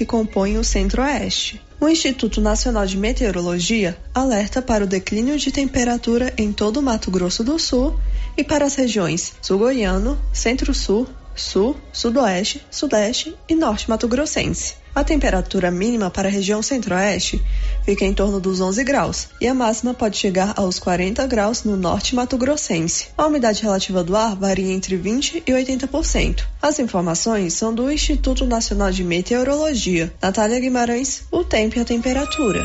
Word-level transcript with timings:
que 0.00 0.06
compõem 0.06 0.56
o 0.56 0.64
Centro-Oeste. 0.64 1.60
O 1.78 1.86
Instituto 1.86 2.40
Nacional 2.40 2.86
de 2.86 2.96
Meteorologia 2.96 3.98
alerta 4.14 4.62
para 4.62 4.84
o 4.84 4.86
declínio 4.86 5.36
de 5.36 5.52
temperatura 5.52 6.32
em 6.38 6.54
todo 6.54 6.78
o 6.78 6.82
Mato 6.82 7.10
Grosso 7.10 7.44
do 7.44 7.58
Sul 7.58 8.00
e 8.34 8.42
para 8.42 8.64
as 8.64 8.76
regiões 8.76 9.34
sul-goiano, 9.42 10.18
centro-sul, 10.32 11.06
sul, 11.36 11.76
sudoeste, 11.92 12.64
sudeste 12.70 13.36
e 13.46 13.54
norte 13.54 13.90
mato-grossense. 13.90 14.79
A 14.94 15.04
temperatura 15.04 15.70
mínima 15.70 16.10
para 16.10 16.28
a 16.28 16.30
região 16.30 16.62
centro-oeste 16.62 17.42
fica 17.84 18.04
em 18.04 18.12
torno 18.12 18.40
dos 18.40 18.60
11 18.60 18.82
graus 18.82 19.28
e 19.40 19.46
a 19.46 19.54
máxima 19.54 19.94
pode 19.94 20.16
chegar 20.16 20.54
aos 20.56 20.78
40 20.78 21.26
graus 21.26 21.64
no 21.64 21.76
norte 21.76 22.14
mato-grossense. 22.14 23.08
A 23.16 23.26
umidade 23.26 23.62
relativa 23.62 24.02
do 24.02 24.16
ar 24.16 24.34
varia 24.34 24.72
entre 24.72 24.96
20 24.96 25.44
e 25.46 25.52
80%. 25.52 26.44
As 26.60 26.78
informações 26.78 27.54
são 27.54 27.72
do 27.72 27.90
Instituto 27.90 28.44
Nacional 28.44 28.90
de 28.90 29.04
Meteorologia. 29.04 30.12
Natália 30.20 30.58
Guimarães, 30.58 31.22
o 31.30 31.44
tempo 31.44 31.78
e 31.78 31.80
a 31.80 31.84
temperatura. 31.84 32.64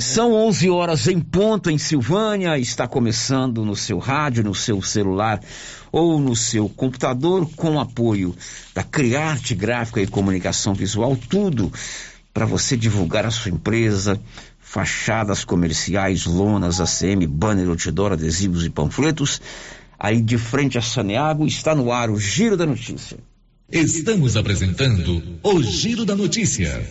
São 0.00 0.32
11 0.32 0.70
horas 0.70 1.08
em 1.08 1.20
ponto 1.20 1.70
em 1.70 1.78
Silvânia. 1.78 2.58
Está 2.58 2.86
começando 2.86 3.64
no 3.64 3.76
seu 3.76 3.98
rádio, 3.98 4.44
no 4.44 4.54
seu 4.54 4.82
celular 4.82 5.40
ou 5.94 6.18
no 6.18 6.34
seu 6.34 6.68
computador 6.68 7.48
com 7.54 7.78
apoio 7.78 8.34
da 8.74 8.82
Criarte 8.82 9.54
Gráfica 9.54 10.02
e 10.02 10.08
Comunicação 10.08 10.74
Visual, 10.74 11.16
tudo 11.16 11.72
para 12.32 12.44
você 12.44 12.76
divulgar 12.76 13.24
a 13.24 13.30
sua 13.30 13.52
empresa, 13.52 14.20
fachadas 14.58 15.44
comerciais, 15.44 16.26
lonas, 16.26 16.80
ACM, 16.80 17.28
banner, 17.28 17.68
outdoor, 17.68 18.14
adesivos 18.14 18.66
e 18.66 18.70
panfletos. 18.70 19.40
Aí 19.96 20.20
de 20.20 20.36
frente 20.36 20.76
a 20.76 20.82
Saneago 20.82 21.46
está 21.46 21.76
no 21.76 21.92
ar 21.92 22.10
o 22.10 22.18
Giro 22.18 22.56
da 22.56 22.66
Notícia. 22.66 23.16
Estamos 23.70 24.36
apresentando 24.36 25.22
o 25.44 25.62
Giro 25.62 26.04
da 26.04 26.16
Notícia. 26.16 26.90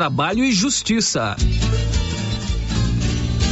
Trabalho 0.00 0.42
e 0.42 0.50
Justiça. 0.50 1.36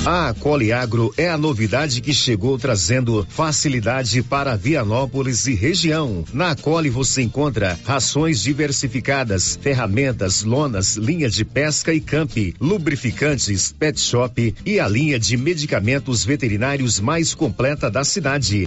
A 0.06 0.32
Coliagro 0.32 1.12
é 1.14 1.28
a 1.28 1.36
novidade 1.36 2.00
que 2.00 2.14
chegou 2.14 2.59
trazendo 2.59 3.26
facilidade 3.28 4.22
para 4.22 4.56
Vianópolis 4.56 5.47
e 5.47 5.54
região. 5.54 6.25
Na 6.32 6.56
Coli 6.56 6.88
você 6.88 7.20
encontra 7.20 7.78
rações 7.84 8.41
diversificadas, 8.41 9.59
ferramentas, 9.60 10.42
lonas, 10.42 10.97
linha 10.97 11.28
de 11.28 11.44
pesca 11.44 11.92
e 11.92 12.00
camp, 12.00 12.32
lubrificantes, 12.59 13.70
pet 13.70 14.00
shop 14.00 14.54
e 14.65 14.80
a 14.80 14.88
linha 14.88 15.19
de 15.19 15.36
medicamentos 15.36 16.25
veterinários 16.25 16.98
mais 16.98 17.34
completa 17.34 17.91
da 17.91 18.04
cidade. 18.04 18.66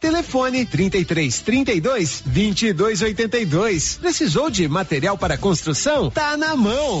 Telefone 0.00 0.64
33 0.64 1.40
32 1.40 2.22
22 2.24 3.02
82. 3.02 3.98
Precisou 4.00 4.50
de 4.50 4.68
material 4.68 5.18
para 5.18 5.36
construção? 5.36 6.10
Tá 6.10 6.36
na 6.36 6.54
mão. 6.54 7.00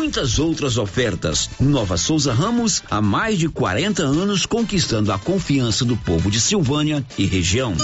muitas 0.01 0.39
outras 0.39 0.79
ofertas. 0.79 1.47
Nova 1.59 1.95
Souza 1.95 2.33
Ramos, 2.33 2.81
há 2.89 2.99
mais 2.99 3.37
de 3.37 3.47
40 3.47 4.01
anos 4.01 4.47
conquistando 4.47 5.11
a 5.11 5.19
confiança 5.19 5.85
do 5.85 5.95
povo 5.95 6.31
de 6.31 6.41
Silvânia 6.41 7.05
e 7.19 7.25
região. 7.27 7.75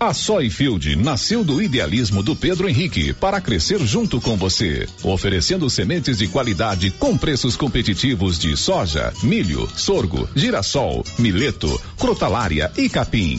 A 0.00 0.12
Soyfield 0.12 0.96
nasceu 0.96 1.44
do 1.44 1.62
idealismo 1.62 2.24
do 2.24 2.34
Pedro 2.34 2.68
Henrique 2.68 3.12
para 3.12 3.40
crescer 3.40 3.78
junto 3.86 4.20
com 4.20 4.36
você, 4.36 4.88
oferecendo 5.04 5.70
sementes 5.70 6.18
de 6.18 6.26
qualidade 6.26 6.90
com 6.90 7.16
preços 7.16 7.56
competitivos 7.56 8.36
de 8.36 8.56
soja, 8.56 9.12
milho, 9.22 9.68
sorgo, 9.76 10.28
girassol, 10.34 11.04
mileto, 11.20 11.80
crotalária 11.96 12.72
e 12.76 12.88
capim. 12.88 13.38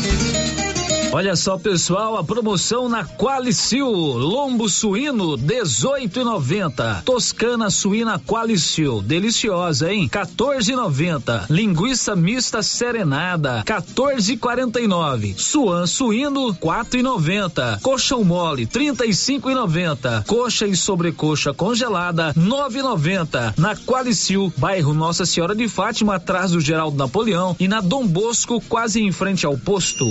Olha 1.13 1.35
só, 1.35 1.57
pessoal, 1.57 2.15
a 2.15 2.23
promoção 2.23 2.87
na 2.87 3.03
Qualicil, 3.03 3.85
lombo 3.85 4.69
suíno 4.69 5.37
18,90, 5.37 7.03
toscana 7.03 7.69
suína 7.69 8.17
Qualicil, 8.17 9.01
deliciosa, 9.01 9.91
hein? 9.91 10.07
14,90, 10.07 11.47
linguiça 11.49 12.15
mista 12.15 12.63
serenada 12.63 13.61
14,49, 13.65 15.37
suan 15.37 15.85
suíno 15.85 16.55
4,90, 16.55 17.81
colchão 17.81 18.23
mole 18.23 18.65
35,90, 18.65 20.25
coxa 20.25 20.65
e 20.65 20.77
sobrecoxa 20.77 21.53
congelada 21.53 22.33
9,90, 22.35 23.55
na 23.57 23.75
Qualicil, 23.75 24.53
bairro 24.55 24.93
Nossa 24.93 25.25
Senhora 25.25 25.53
de 25.53 25.67
Fátima, 25.67 26.15
atrás 26.15 26.51
do 26.51 26.61
Geraldo 26.61 26.95
Napoleão 26.95 27.53
e 27.59 27.67
na 27.67 27.81
Dom 27.81 28.07
Bosco, 28.07 28.61
quase 28.61 29.01
em 29.01 29.11
frente 29.11 29.45
ao 29.45 29.57
posto. 29.57 30.05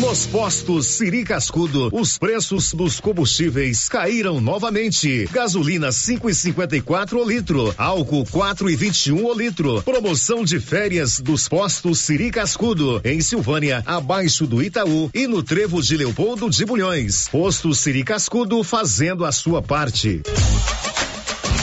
Nos 0.00 0.26
postos 0.26 0.86
Siri 0.86 1.22
Cascudo, 1.22 1.88
os 1.92 2.18
preços 2.18 2.74
dos 2.74 2.98
combustíveis 2.98 3.88
caíram 3.88 4.40
novamente. 4.40 5.28
Gasolina 5.30 5.90
5,54 5.90 7.12
o 7.12 7.24
litro, 7.24 7.72
álcool 7.78 8.24
4,21 8.24 9.22
o 9.22 9.32
litro. 9.32 9.82
Promoção 9.82 10.44
de 10.44 10.58
férias 10.58 11.20
dos 11.20 11.48
postos 11.48 12.00
Siri 12.00 12.32
Cascudo, 12.32 13.00
em 13.04 13.20
Silvânia, 13.20 13.84
abaixo 13.86 14.48
do 14.48 14.60
Itaú 14.62 15.10
e 15.14 15.28
no 15.28 15.42
Trevo 15.42 15.80
de 15.80 15.96
Leopoldo 15.96 16.50
de 16.50 16.64
Bulhões. 16.64 17.28
Posto 17.28 17.72
Siri 17.72 18.02
Cascudo 18.02 18.64
fazendo 18.64 19.24
a 19.24 19.30
sua 19.30 19.62
parte. 19.62 20.22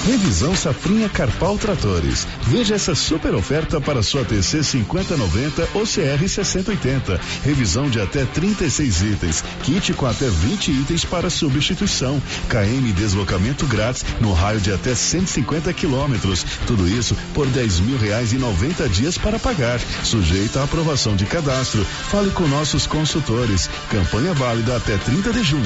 Revisão 0.06 0.56
Safrinha 0.56 1.08
Carpal 1.08 1.60
Tratores. 1.60 2.26
Veja 2.48 2.74
essa 2.74 2.96
super 2.96 3.36
oferta 3.36 3.80
para 3.80 4.02
sua 4.02 4.26
TC 4.26 4.64
5090 4.64 5.70
ou 5.76 5.84
CR 5.84 6.28
6080. 6.28 7.22
Revisão 7.44 7.88
de 7.88 8.02
até 8.02 8.26
36 8.26 9.02
itens. 9.04 9.44
Kit 9.62 9.94
com 9.94 10.08
até 10.08 10.28
20 10.28 10.72
itens 10.72 11.06
para 11.06 11.30
substituição. 11.30 12.22
KM 12.50 12.92
deslocamento 12.94 13.68
grátis 13.68 14.04
no 14.20 14.34
raio 14.34 14.60
de 14.60 14.74
até 14.74 14.96
150 14.96 15.72
quilômetros. 15.74 16.44
Tudo 16.66 16.88
isso 16.88 17.16
por 17.36 17.46
10 17.46 17.82
mil 17.82 17.98
reais 18.00 18.34
e 18.34 18.38
90 18.38 18.90
dias 18.90 19.20
para 19.20 19.38
pagar. 19.38 19.80
Sujeito 20.04 20.58
à 20.58 20.64
aprovação 20.64 21.16
de 21.16 21.26
cadastro. 21.28 21.86
Fale 22.10 22.32
com 22.32 22.48
nossos 22.48 22.88
consultores. 22.88 23.70
Campanha 23.92 24.34
válida 24.34 24.78
até 24.78 24.98
30 24.98 25.32
de 25.32 25.44
junho. 25.44 25.64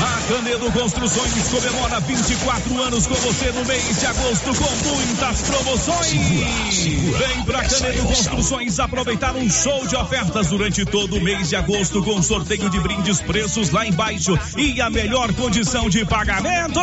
A 0.00 0.32
Canedo 0.32 0.70
Construções 0.70 1.48
comemora 1.48 1.98
24 2.00 2.82
anos 2.82 3.06
com 3.06 3.14
você 3.14 3.47
no 3.52 3.64
mês 3.64 3.98
de 3.98 4.06
agosto 4.06 4.54
com 4.54 4.88
muitas 4.88 5.42
promoções. 5.42 6.84
Vem 7.16 7.44
pra 7.44 7.64
Canedo 7.64 8.02
Construções 8.02 8.78
aproveitar 8.78 9.34
um 9.36 9.48
show 9.48 9.86
de 9.86 9.96
ofertas 9.96 10.48
durante 10.48 10.84
todo 10.84 11.16
o 11.16 11.20
mês 11.20 11.48
de 11.48 11.56
agosto 11.56 12.02
com 12.02 12.22
sorteio 12.22 12.68
de 12.68 12.78
brindes, 12.80 13.20
preços 13.20 13.70
lá 13.70 13.86
embaixo 13.86 14.38
e 14.56 14.80
a 14.80 14.90
melhor 14.90 15.32
condição 15.34 15.88
de 15.88 16.04
pagamento. 16.04 16.80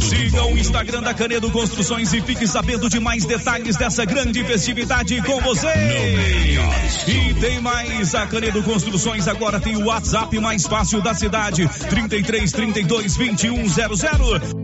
Siga 0.00 0.44
o 0.44 0.58
Instagram 0.58 1.02
da 1.02 1.14
Canedo 1.14 1.50
Construções 1.50 2.12
e 2.12 2.20
fique 2.20 2.46
sabendo 2.46 2.90
de 2.90 3.00
mais 3.00 3.24
detalhes 3.24 3.76
dessa 3.76 4.04
grande 4.04 4.44
festividade 4.44 5.20
com 5.22 5.40
você. 5.40 5.68
E 7.06 7.34
tem 7.34 7.60
mais, 7.60 8.14
a 8.14 8.26
Canedo 8.26 8.62
Construções 8.62 9.26
agora 9.28 9.58
tem 9.58 9.76
o 9.76 9.86
WhatsApp 9.86 10.38
mais 10.38 10.66
fácil 10.66 11.00
da 11.00 11.14
cidade, 11.14 11.68
33 11.88 12.52
32 12.52 13.16
21 13.16 14.63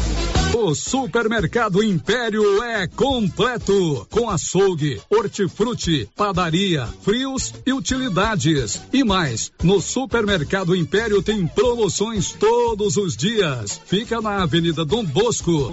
O 0.53 0.75
Supermercado 0.75 1.81
Império 1.81 2.61
é 2.61 2.85
completo, 2.85 4.05
com 4.11 4.29
açougue, 4.29 5.01
hortifruti, 5.09 6.09
padaria, 6.15 6.87
frios 7.01 7.53
e 7.65 7.71
utilidades. 7.71 8.81
E 8.91 9.03
mais, 9.03 9.51
no 9.63 9.79
Supermercado 9.79 10.75
Império 10.75 11.21
tem 11.23 11.47
promoções 11.47 12.33
todos 12.33 12.97
os 12.97 13.15
dias. 13.15 13.79
Fica 13.85 14.21
na 14.21 14.43
Avenida 14.43 14.83
Dom 14.83 15.05
Bosco. 15.05 15.71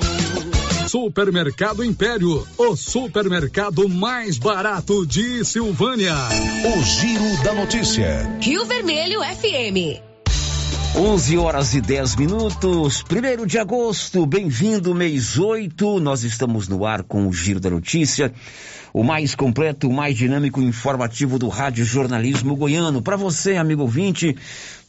Supermercado 0.89 1.85
Império, 1.85 2.47
o 2.57 2.77
supermercado 2.77 3.89
mais 3.89 4.39
barato 4.39 5.05
de 5.05 5.45
Silvânia. 5.45 6.15
O 6.65 6.83
Giro 6.83 7.43
da 7.43 7.53
Notícia. 7.53 8.39
Rio 8.41 8.65
Vermelho 8.65 9.21
FM. 9.21 10.08
11 10.97 11.37
horas 11.37 11.75
e 11.75 11.81
10 11.81 12.17
minutos, 12.17 13.03
primeiro 13.03 13.47
de 13.47 13.59
agosto, 13.59 14.25
bem-vindo, 14.27 14.95
mês 14.95 15.39
8. 15.39 16.01
Nós 16.01 16.25
estamos 16.25 16.67
no 16.67 16.85
ar 16.85 17.03
com 17.03 17.29
o 17.29 17.33
Giro 17.33 17.61
da 17.61 17.71
Notícia, 17.71 18.33
o 18.93 19.05
mais 19.05 19.35
completo, 19.35 19.89
o 19.89 19.93
mais 19.93 20.17
dinâmico 20.17 20.61
e 20.61 20.65
informativo 20.65 21.39
do 21.39 21.49
Rádio 21.49 21.85
Jornalismo 21.85 22.57
Goiano. 22.57 23.03
Para 23.03 23.17
você, 23.17 23.57
amigo 23.57 23.83
ouvinte, 23.83 24.35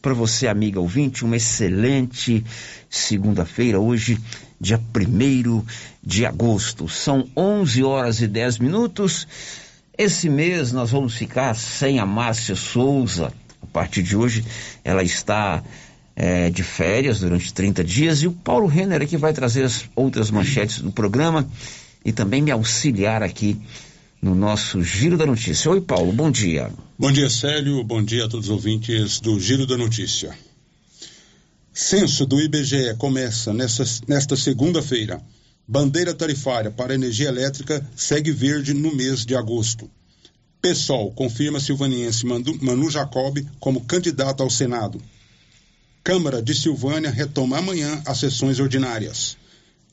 para 0.01 0.13
você, 0.13 0.47
amiga 0.47 0.79
ouvinte, 0.79 1.25
uma 1.25 1.35
excelente 1.35 2.43
segunda-feira, 2.89 3.79
hoje, 3.79 4.17
dia 4.59 4.79
1 4.79 5.63
de 6.01 6.25
agosto. 6.25 6.87
São 6.87 7.27
11 7.35 7.83
horas 7.83 8.21
e 8.21 8.27
10 8.27 8.59
minutos. 8.59 9.27
Esse 9.97 10.29
mês 10.29 10.71
nós 10.71 10.91
vamos 10.91 11.13
ficar 11.13 11.53
sem 11.55 11.99
a 11.99 12.05
Márcia 12.05 12.55
Souza. 12.55 13.33
A 13.61 13.67
partir 13.67 14.01
de 14.01 14.15
hoje, 14.15 14.45
ela 14.83 15.03
está 15.03 15.61
é, 16.21 16.49
de 16.49 16.63
férias 16.63 17.21
durante 17.21 17.53
30 17.53 17.81
dias 17.81 18.21
e 18.21 18.27
o 18.27 18.33
Paulo 18.33 18.67
Renner 18.67 19.01
aqui 19.01 19.15
vai 19.15 19.31
trazer 19.31 19.63
as 19.63 19.85
outras 19.95 20.29
manchetes 20.29 20.81
do 20.81 20.91
programa 20.91 21.49
e 22.03 22.11
também 22.11 22.41
me 22.41 22.51
auxiliar 22.51 23.23
aqui 23.23 23.57
no 24.21 24.35
nosso 24.35 24.83
Giro 24.83 25.17
da 25.17 25.25
Notícia. 25.25 25.71
Oi, 25.71 25.79
Paulo, 25.79 26.11
bom 26.11 26.29
dia. 26.29 26.69
Bom 26.97 27.09
dia, 27.09 27.29
Célio. 27.29 27.81
Bom 27.85 28.03
dia 28.03 28.25
a 28.25 28.27
todos 28.27 28.47
os 28.47 28.51
ouvintes 28.51 29.21
do 29.21 29.39
Giro 29.39 29.65
da 29.65 29.77
Notícia. 29.77 30.37
Censo 31.73 32.25
do 32.25 32.41
IBGE 32.41 32.95
começa 32.97 33.53
nessa, 33.53 33.85
nesta 34.05 34.35
segunda-feira. 34.35 35.21
Bandeira 35.65 36.13
tarifária 36.13 36.69
para 36.69 36.93
energia 36.93 37.29
elétrica 37.29 37.87
segue 37.95 38.33
verde 38.33 38.73
no 38.73 38.93
mês 38.93 39.25
de 39.25 39.37
agosto. 39.37 39.89
PSOL 40.61 41.13
confirma 41.13 41.61
silvaniense 41.61 42.25
Manu 42.25 42.89
Jacob 42.89 43.37
como 43.57 43.85
candidato 43.85 44.43
ao 44.43 44.49
Senado. 44.49 45.01
Câmara 46.09 46.41
de 46.41 46.55
Silvânia 46.55 47.11
retoma 47.11 47.59
amanhã 47.59 48.01
as 48.03 48.17
sessões 48.17 48.59
ordinárias. 48.59 49.37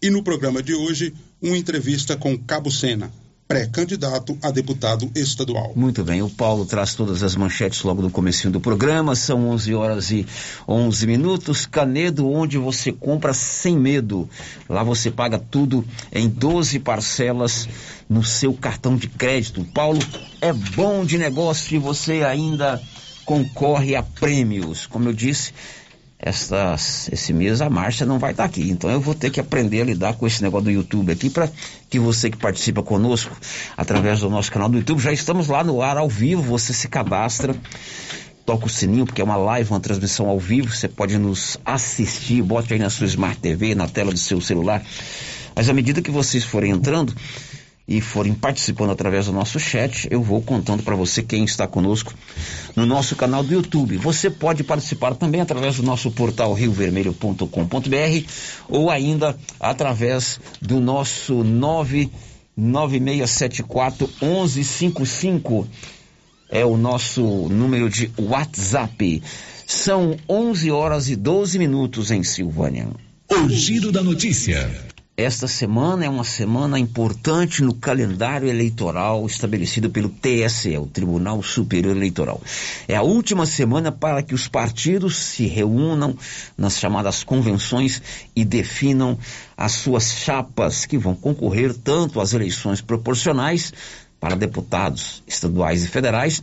E 0.00 0.08
no 0.08 0.22
programa 0.22 0.62
de 0.62 0.72
hoje, 0.72 1.12
uma 1.42 1.58
entrevista 1.58 2.16
com 2.16 2.38
Cabo 2.38 2.70
Sena, 2.70 3.12
pré-candidato 3.46 4.34
a 4.40 4.50
deputado 4.50 5.10
estadual. 5.14 5.74
Muito 5.76 6.02
bem, 6.02 6.22
o 6.22 6.30
Paulo 6.30 6.64
traz 6.64 6.94
todas 6.94 7.22
as 7.22 7.36
manchetes 7.36 7.82
logo 7.82 8.00
no 8.00 8.10
começo 8.10 8.48
do 8.48 8.58
programa, 8.62 9.14
são 9.14 9.50
11 9.50 9.74
horas 9.74 10.10
e 10.10 10.26
11 10.66 11.06
minutos, 11.06 11.66
Canedo, 11.66 12.30
onde 12.30 12.56
você 12.56 12.90
compra 12.92 13.34
sem 13.34 13.78
medo, 13.78 14.26
lá 14.70 14.82
você 14.82 15.10
paga 15.10 15.38
tudo 15.38 15.84
em 16.10 16.30
12 16.30 16.78
parcelas 16.78 17.68
no 18.08 18.24
seu 18.24 18.54
cartão 18.54 18.96
de 18.96 19.06
crédito. 19.06 19.62
Paulo, 19.66 20.00
é 20.40 20.50
bom 20.50 21.04
de 21.04 21.18
negócio 21.18 21.76
e 21.76 21.78
você 21.78 22.22
ainda 22.22 22.80
concorre 23.26 23.94
a 23.94 24.02
prêmios, 24.02 24.86
como 24.86 25.10
eu 25.10 25.12
disse, 25.12 25.52
estas, 26.18 27.08
esse 27.12 27.32
mês 27.32 27.60
a 27.60 27.68
Márcia 27.68 28.06
não 28.06 28.18
vai 28.18 28.30
estar 28.30 28.44
aqui. 28.44 28.70
Então 28.70 28.90
eu 28.90 29.00
vou 29.00 29.14
ter 29.14 29.30
que 29.30 29.40
aprender 29.40 29.82
a 29.82 29.84
lidar 29.84 30.14
com 30.14 30.26
esse 30.26 30.42
negócio 30.42 30.64
do 30.64 30.70
YouTube 30.70 31.12
aqui 31.12 31.28
para 31.28 31.50
que 31.90 31.98
você 31.98 32.30
que 32.30 32.36
participa 32.36 32.82
conosco 32.82 33.36
através 33.76 34.20
do 34.20 34.30
nosso 34.30 34.50
canal 34.50 34.68
do 34.68 34.78
YouTube, 34.78 35.00
já 35.00 35.12
estamos 35.12 35.48
lá 35.48 35.62
no 35.62 35.82
ar 35.82 35.96
ao 35.96 36.08
vivo, 36.08 36.42
você 36.42 36.72
se 36.72 36.88
cadastra, 36.88 37.54
toca 38.44 38.66
o 38.66 38.68
sininho, 38.68 39.04
porque 39.04 39.20
é 39.20 39.24
uma 39.24 39.36
live, 39.36 39.70
uma 39.70 39.80
transmissão 39.80 40.28
ao 40.28 40.38
vivo, 40.38 40.74
você 40.74 40.88
pode 40.88 41.18
nos 41.18 41.58
assistir, 41.64 42.42
bote 42.42 42.72
aí 42.72 42.78
na 42.78 42.90
sua 42.90 43.06
Smart 43.06 43.38
TV, 43.38 43.74
na 43.74 43.86
tela 43.86 44.12
do 44.12 44.18
seu 44.18 44.40
celular. 44.40 44.82
Mas 45.54 45.68
à 45.68 45.72
medida 45.72 46.02
que 46.02 46.10
vocês 46.10 46.44
forem 46.44 46.70
entrando, 46.70 47.14
e 47.88 48.00
forem 48.00 48.34
participando 48.34 48.90
através 48.90 49.26
do 49.26 49.32
nosso 49.32 49.60
chat, 49.60 50.08
eu 50.10 50.20
vou 50.22 50.42
contando 50.42 50.82
para 50.82 50.96
você 50.96 51.22
quem 51.22 51.44
está 51.44 51.68
conosco 51.68 52.12
no 52.74 52.84
nosso 52.84 53.14
canal 53.14 53.44
do 53.44 53.54
YouTube. 53.54 53.96
Você 53.98 54.28
pode 54.28 54.64
participar 54.64 55.14
também 55.14 55.40
através 55.40 55.76
do 55.76 55.84
nosso 55.84 56.10
portal 56.10 56.52
riovermelho.com.br 56.52 58.26
ou 58.68 58.90
ainda 58.90 59.38
através 59.60 60.40
do 60.60 60.80
nosso 60.80 61.44
99674 61.44 64.10
1155 64.20 65.68
é 66.48 66.64
o 66.64 66.76
nosso 66.76 67.22
número 67.48 67.90
de 67.90 68.10
WhatsApp. 68.18 69.22
São 69.66 70.16
11 70.28 70.70
horas 70.70 71.08
e 71.08 71.16
12 71.16 71.58
minutos 71.58 72.10
em 72.10 72.22
Silvânia. 72.22 72.88
O 73.30 73.48
giro 73.48 73.90
da 73.90 74.02
notícia. 74.02 74.70
Esta 75.18 75.48
semana 75.48 76.04
é 76.04 76.10
uma 76.10 76.24
semana 76.24 76.78
importante 76.78 77.62
no 77.62 77.72
calendário 77.72 78.50
eleitoral 78.50 79.24
estabelecido 79.24 79.88
pelo 79.88 80.10
TSE, 80.10 80.76
o 80.76 80.86
Tribunal 80.86 81.42
Superior 81.42 81.96
Eleitoral. 81.96 82.38
É 82.86 82.96
a 82.96 83.02
última 83.02 83.46
semana 83.46 83.90
para 83.90 84.22
que 84.22 84.34
os 84.34 84.46
partidos 84.46 85.16
se 85.16 85.46
reúnam 85.46 86.14
nas 86.54 86.78
chamadas 86.78 87.24
convenções 87.24 88.02
e 88.36 88.44
definam 88.44 89.18
as 89.56 89.72
suas 89.72 90.12
chapas 90.12 90.84
que 90.84 90.98
vão 90.98 91.14
concorrer 91.14 91.72
tanto 91.72 92.20
às 92.20 92.34
eleições 92.34 92.82
proporcionais 92.82 93.72
para 94.20 94.36
deputados 94.36 95.22
estaduais 95.26 95.82
e 95.82 95.88
federais, 95.88 96.42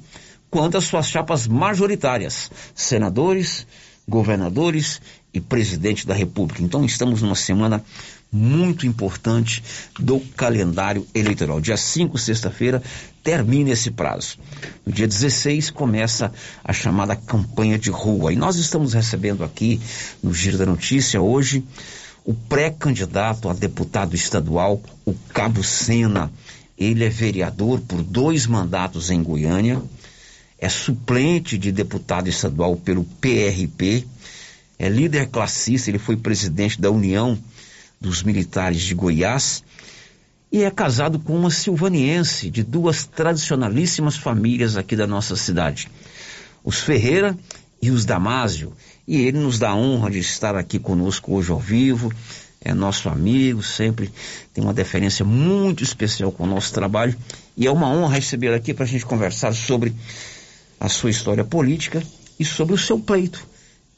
quanto 0.49 0.79
às 0.79 0.85
suas 0.85 1.07
chapas 1.07 1.45
majoritárias, 1.45 2.49
senadores, 2.73 3.67
governadores 4.07 4.99
e 5.31 5.39
presidente 5.39 6.07
da 6.07 6.15
República. 6.15 6.63
Então 6.63 6.83
estamos 6.83 7.21
numa 7.21 7.35
semana 7.35 7.83
muito 8.33 8.87
importante 8.87 9.63
do 9.99 10.19
calendário 10.19 11.05
eleitoral. 11.13 11.61
Dia 11.61 11.77
5, 11.77 12.17
sexta-feira, 12.17 12.81
termina 13.23 13.69
esse 13.69 13.91
prazo. 13.91 14.37
No 14.83 14.91
dia 14.91 15.07
16 15.07 15.69
começa 15.69 16.33
a 16.63 16.73
chamada 16.73 17.15
campanha 17.15 17.77
de 17.77 17.91
rua. 17.91 18.33
E 18.33 18.35
nós 18.35 18.55
estamos 18.55 18.93
recebendo 18.93 19.43
aqui 19.43 19.79
no 20.21 20.33
Giro 20.33 20.57
da 20.57 20.65
Notícia 20.65 21.21
hoje 21.21 21.63
o 22.25 22.33
pré-candidato 22.33 23.49
a 23.49 23.53
deputado 23.53 24.15
estadual, 24.15 24.81
o 25.05 25.13
Cabo 25.33 25.63
Sena. 25.63 26.31
Ele 26.75 27.05
é 27.05 27.09
vereador 27.09 27.81
por 27.81 28.01
dois 28.01 28.47
mandatos 28.47 29.11
em 29.11 29.21
Goiânia, 29.21 29.81
é 30.57 30.67
suplente 30.67 31.57
de 31.57 31.71
deputado 31.71 32.27
estadual 32.27 32.75
pelo 32.75 33.03
PRP, 33.03 34.07
é 34.79 34.89
líder 34.89 35.27
classista, 35.27 35.91
ele 35.91 35.99
foi 35.99 36.17
presidente 36.17 36.81
da 36.81 36.89
União 36.89 37.37
dos 38.03 38.21
militares 38.21 38.81
de 38.81 38.93
Goiás 38.93 39.63
e 40.51 40.61
é 40.61 40.69
casado 40.69 41.17
com 41.17 41.35
uma 41.35 41.49
silvaniense 41.49 42.49
de 42.49 42.61
duas 42.61 43.05
tradicionalíssimas 43.05 44.17
famílias 44.17 44.77
aqui 44.77 44.95
da 44.95 45.07
nossa 45.07 45.35
cidade, 45.35 45.89
os 46.63 46.79
Ferreira 46.79 47.35
e 47.81 47.89
os 47.89 48.05
Damásio. 48.05 48.73
E 49.07 49.21
ele 49.21 49.39
nos 49.39 49.57
dá 49.57 49.69
a 49.69 49.75
honra 49.75 50.11
de 50.11 50.19
estar 50.19 50.55
aqui 50.55 50.77
conosco 50.77 51.33
hoje 51.33 51.49
ao 51.51 51.59
vivo. 51.59 52.13
É 52.61 52.73
nosso 52.73 53.09
amigo, 53.09 53.63
sempre 53.63 54.11
tem 54.53 54.63
uma 54.63 54.73
deferência 54.73 55.25
muito 55.25 55.83
especial 55.83 56.31
com 56.31 56.43
o 56.43 56.47
nosso 56.47 56.71
trabalho. 56.71 57.17
E 57.57 57.65
é 57.65 57.71
uma 57.71 57.89
honra 57.89 58.15
receber 58.15 58.53
aqui 58.53 58.73
para 58.73 58.85
a 58.85 58.87
gente 58.87 59.05
conversar 59.05 59.53
sobre 59.53 59.93
a 60.79 60.87
sua 60.87 61.09
história 61.09 61.43
política 61.43 62.03
e 62.39 62.45
sobre 62.45 62.75
o 62.75 62.77
seu 62.77 62.99
pleito 62.99 63.45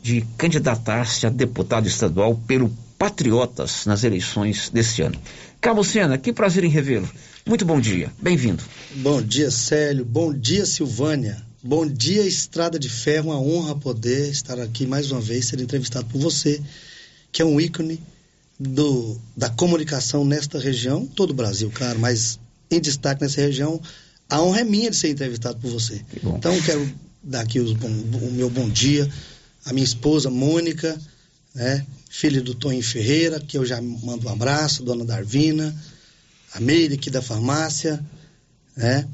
de 0.02 0.22
candidatar-se 0.38 1.28
a 1.28 1.30
deputado 1.30 1.88
estadual 1.88 2.36
pelo 2.48 2.72
Patriotas 3.06 3.86
nas 3.86 4.04
eleições 4.04 4.72
deste 4.72 5.04
ano. 5.04 5.22
Carlos 5.62 5.90
Sena, 5.90 6.18
que 6.18 6.34
prazer 6.34 6.64
em 6.64 6.70
revê-lo. 6.70 7.08
Muito 7.46 7.64
bom 7.64 7.80
dia, 7.80 8.12
bem-vindo. 8.20 8.64
Bom 8.96 9.22
dia, 9.22 9.52
Célio. 9.52 10.04
Bom 10.04 10.34
dia, 10.34 10.66
Silvânia. 10.66 11.40
Bom 11.62 11.86
dia, 11.86 12.24
Estrada 12.24 12.80
de 12.80 12.90
Ferro. 12.90 13.30
Uma 13.30 13.40
honra 13.40 13.76
poder 13.76 14.32
estar 14.32 14.60
aqui 14.60 14.88
mais 14.88 15.12
uma 15.12 15.22
vez, 15.22 15.46
ser 15.46 15.62
entrevistado 15.62 16.08
por 16.08 16.20
você, 16.20 16.60
que 17.32 17.44
é 17.44 17.46
um 17.46 17.62
ícone 17.62 18.02
do, 18.60 19.22
da 19.38 19.52
comunicação 19.52 20.26
nesta 20.26 20.58
região, 20.58 21.06
todo 21.06 21.30
o 21.30 21.36
Brasil, 21.36 21.72
claro, 21.72 22.00
mas 22.00 22.40
em 22.72 22.82
destaque 22.82 23.22
nessa 23.22 23.40
região. 23.40 23.80
A 24.28 24.42
honra 24.42 24.62
é 24.62 24.64
minha 24.64 24.90
de 24.90 24.98
ser 24.98 25.12
entrevistado 25.12 25.60
por 25.60 25.70
você. 25.70 26.04
Então, 26.24 26.60
quero 26.64 26.92
dar 27.22 27.42
aqui 27.42 27.60
os 27.60 27.72
bom, 27.74 27.88
o 27.88 28.32
meu 28.32 28.50
bom 28.50 28.68
dia 28.68 29.08
a 29.66 29.74
minha 29.74 29.84
esposa 29.84 30.30
Mônica, 30.30 31.00
né? 31.54 31.86
Filha 32.18 32.42
do 32.42 32.56
Toninho 32.56 32.82
Ferreira, 32.82 33.42
que 33.42 33.58
eu 33.58 33.66
já 33.66 33.82
mando 33.82 34.28
um 34.28 34.32
abraço, 34.32 34.84
dona 34.84 35.04
Darvina, 35.04 35.76
a 36.54 36.62
Meire 36.62 36.94
aqui 36.94 37.10
da 37.10 37.22
farmácia, 37.22 38.02
né? 38.74 39.06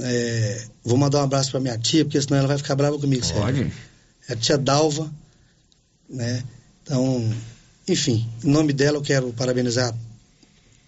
É, 0.00 0.66
vou 0.84 0.96
mandar 0.96 1.18
um 1.18 1.24
abraço 1.24 1.50
para 1.50 1.58
minha 1.58 1.76
tia, 1.76 2.04
porque 2.04 2.22
senão 2.22 2.38
ela 2.38 2.46
vai 2.46 2.56
ficar 2.56 2.76
brava 2.76 2.96
comigo. 2.96 3.26
Pode. 3.26 3.56
Sério. 3.58 3.72
É 4.28 4.34
a 4.34 4.36
tia 4.36 4.56
Dalva, 4.56 5.12
né? 6.08 6.44
Então, 6.84 7.28
enfim, 7.88 8.24
em 8.44 8.48
nome 8.48 8.72
dela 8.72 8.98
eu 8.98 9.02
quero 9.02 9.32
parabenizar 9.32 9.92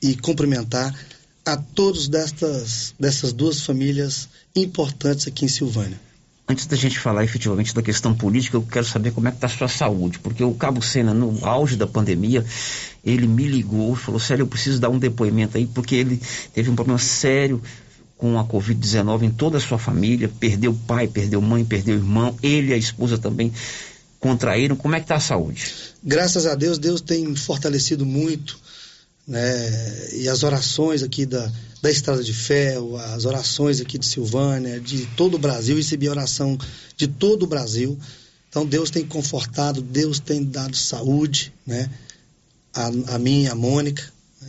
e 0.01 0.15
cumprimentar 0.15 0.95
a 1.45 1.57
todos 1.57 2.07
destas, 2.07 2.95
dessas 2.99 3.33
duas 3.33 3.61
famílias 3.61 4.29
importantes 4.55 5.27
aqui 5.27 5.47
em 5.47 5.49
Silvânia. 5.49 6.01
Antes 6.51 6.67
da 6.67 6.77
gente 6.77 6.99
falar 6.99 7.23
efetivamente 7.23 7.73
da 7.73 7.81
questão 7.81 8.13
política, 8.13 8.57
eu 8.57 8.63
quero 8.63 8.85
saber 8.85 9.13
como 9.13 9.29
é 9.29 9.31
que 9.31 9.37
está 9.37 9.47
a 9.47 9.51
sua 9.51 9.69
saúde, 9.69 10.19
porque 10.19 10.43
o 10.43 10.53
Cabo 10.53 10.83
Sena, 10.83 11.15
no 11.15 11.47
auge 11.47 11.77
da 11.77 11.87
pandemia, 11.87 12.45
ele 13.05 13.29
me 13.29 13.47
ligou 13.47 13.95
e 13.95 13.97
falou, 13.97 14.19
sério, 14.19 14.43
eu 14.43 14.49
preciso 14.49 14.81
dar 14.81 14.89
um 14.89 14.99
depoimento 14.99 15.57
aí, 15.57 15.65
porque 15.65 15.95
ele 15.95 16.21
teve 16.53 16.69
um 16.69 16.75
problema 16.75 16.99
sério 16.99 17.63
com 18.19 18.37
a 18.37 18.45
Covid-19 18.45 19.23
em 19.23 19.31
toda 19.31 19.59
a 19.59 19.61
sua 19.61 19.79
família, 19.79 20.29
perdeu 20.41 20.75
pai, 20.89 21.07
perdeu 21.07 21.41
mãe, 21.41 21.65
perdeu 21.65 21.95
irmão, 21.95 22.37
ele 22.43 22.71
e 22.71 22.75
a 22.75 22.77
esposa 22.77 23.17
também 23.17 23.53
contraíram. 24.19 24.75
Como 24.75 24.97
é 24.97 24.99
que 24.99 25.05
está 25.05 25.15
a 25.15 25.21
saúde? 25.21 25.73
Graças 26.03 26.47
a 26.47 26.57
Deus, 26.57 26.81
Deus 26.81 27.01
tem 27.01 27.33
fortalecido 27.37 28.05
muito, 28.05 28.59
né? 29.27 30.15
E 30.15 30.29
as 30.29 30.43
orações 30.43 31.03
aqui 31.03 31.25
da, 31.25 31.51
da 31.83 31.91
Estrada 31.91 32.23
de 32.23 32.33
Ferro, 32.33 32.97
as 32.97 33.25
orações 33.25 33.81
aqui 33.81 33.99
de 33.99 34.07
Silvânia, 34.07 34.81
de 34.81 35.07
todo 35.17 35.35
o 35.35 35.39
Brasil, 35.39 35.77
recebi 35.77 36.09
oração 36.09 36.59
de 36.97 37.07
todo 37.07 37.45
o 37.45 37.47
Brasil. 37.47 37.99
Então 38.49 38.67
Deus 38.67 38.91
tem 38.91 39.05
confortado, 39.05 39.81
Deus 39.81 40.19
tem 40.19 40.45
dado 40.45 40.77
saúde, 40.77 41.53
né? 41.67 41.89
A, 42.75 42.87
a 43.15 43.19
mim, 43.19 43.47
a 43.47 43.55
Mônica. 43.55 44.03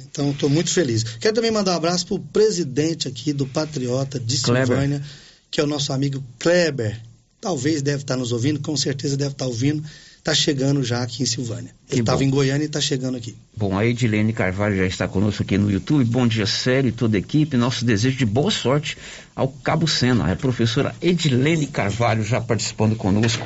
Então 0.10 0.32
estou 0.32 0.50
muito 0.50 0.72
feliz. 0.72 1.04
Quero 1.04 1.36
também 1.36 1.52
mandar 1.52 1.74
um 1.74 1.78
abraço 1.78 2.08
para 2.08 2.16
o 2.16 2.20
presidente 2.20 3.08
aqui 3.08 3.34
do 3.34 3.46
Patriota 3.46 4.20
de 4.20 4.40
Kleber. 4.40 4.68
Silvânia, 4.68 5.04
que 5.50 5.60
é 5.60 5.64
o 5.64 5.68
nosso 5.68 5.94
amigo 5.94 6.24
Kleber. 6.40 7.02
Talvez 7.40 7.82
deve 7.82 8.04
estar 8.04 8.16
nos 8.18 8.32
ouvindo, 8.32 8.60
com 8.60 8.76
certeza 8.78 9.18
deve 9.18 9.32
estar 9.32 9.46
ouvindo. 9.46 9.84
Está 10.22 10.36
chegando 10.36 10.84
já 10.84 11.02
aqui 11.02 11.24
em 11.24 11.26
Silvânia. 11.26 11.72
Ele 11.90 12.02
estava 12.02 12.24
em 12.24 12.30
Goiânia 12.30 12.64
e 12.64 12.68
está 12.68 12.80
chegando 12.80 13.18
aqui. 13.18 13.36
Bom, 13.58 13.76
a 13.76 13.84
Edilene 13.84 14.32
Carvalho 14.32 14.78
já 14.78 14.86
está 14.86 15.08
conosco 15.08 15.42
aqui 15.42 15.58
no 15.58 15.72
YouTube. 15.72 16.06
Bom 16.06 16.28
dia, 16.28 16.46
sério 16.46 16.90
e 16.90 16.92
toda 16.92 17.18
a 17.18 17.20
equipe. 17.20 17.58
Nosso 17.58 17.84
desejo 17.84 18.20
de 18.20 18.26
boa 18.28 18.52
sorte 18.52 18.96
ao 19.36 19.48
Cabo 19.48 19.88
Sena. 19.88 20.32
A 20.32 20.36
professora 20.36 20.96
Edilene 21.02 21.66
Carvalho 21.66 22.24
já 22.24 22.40
participando 22.40 22.96
conosco 22.96 23.44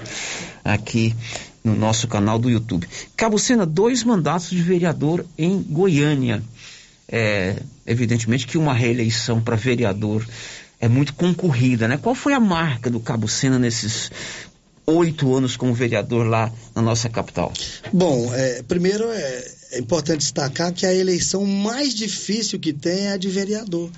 aqui 0.65 1.15
no 1.63 1.77
nosso 1.77 2.09
canal 2.09 2.37
do 2.37 2.49
YouTube. 2.49 2.85
Cabo 3.15 3.39
Sena, 3.39 3.65
dois 3.65 4.03
mandatos 4.03 4.49
de 4.49 4.61
vereador 4.61 5.25
em 5.37 5.61
Goiânia. 5.61 6.43
É, 7.07 7.55
evidentemente 7.87 8.45
que 8.45 8.57
uma 8.57 8.73
reeleição 8.73 9.39
para 9.39 9.55
vereador 9.55 10.27
é 10.77 10.89
muito 10.89 11.13
concorrida, 11.13 11.87
né? 11.87 11.95
Qual 11.95 12.13
foi 12.13 12.33
a 12.33 12.39
marca 12.39 12.89
do 12.89 12.99
Cabo 12.99 13.29
Sena 13.29 13.57
nesses 13.57 14.11
oito 14.85 15.35
anos 15.35 15.57
como 15.57 15.73
vereador 15.73 16.25
lá 16.25 16.51
na 16.73 16.81
nossa 16.81 17.09
capital? 17.09 17.51
Bom, 17.91 18.33
é, 18.33 18.63
primeiro 18.63 19.09
é, 19.09 19.51
é 19.71 19.79
importante 19.79 20.19
destacar 20.19 20.73
que 20.73 20.85
a 20.85 20.93
eleição 20.93 21.45
mais 21.45 21.93
difícil 21.93 22.59
que 22.59 22.73
tem 22.73 23.07
é 23.07 23.11
a 23.13 23.17
de 23.17 23.29
vereador. 23.29 23.91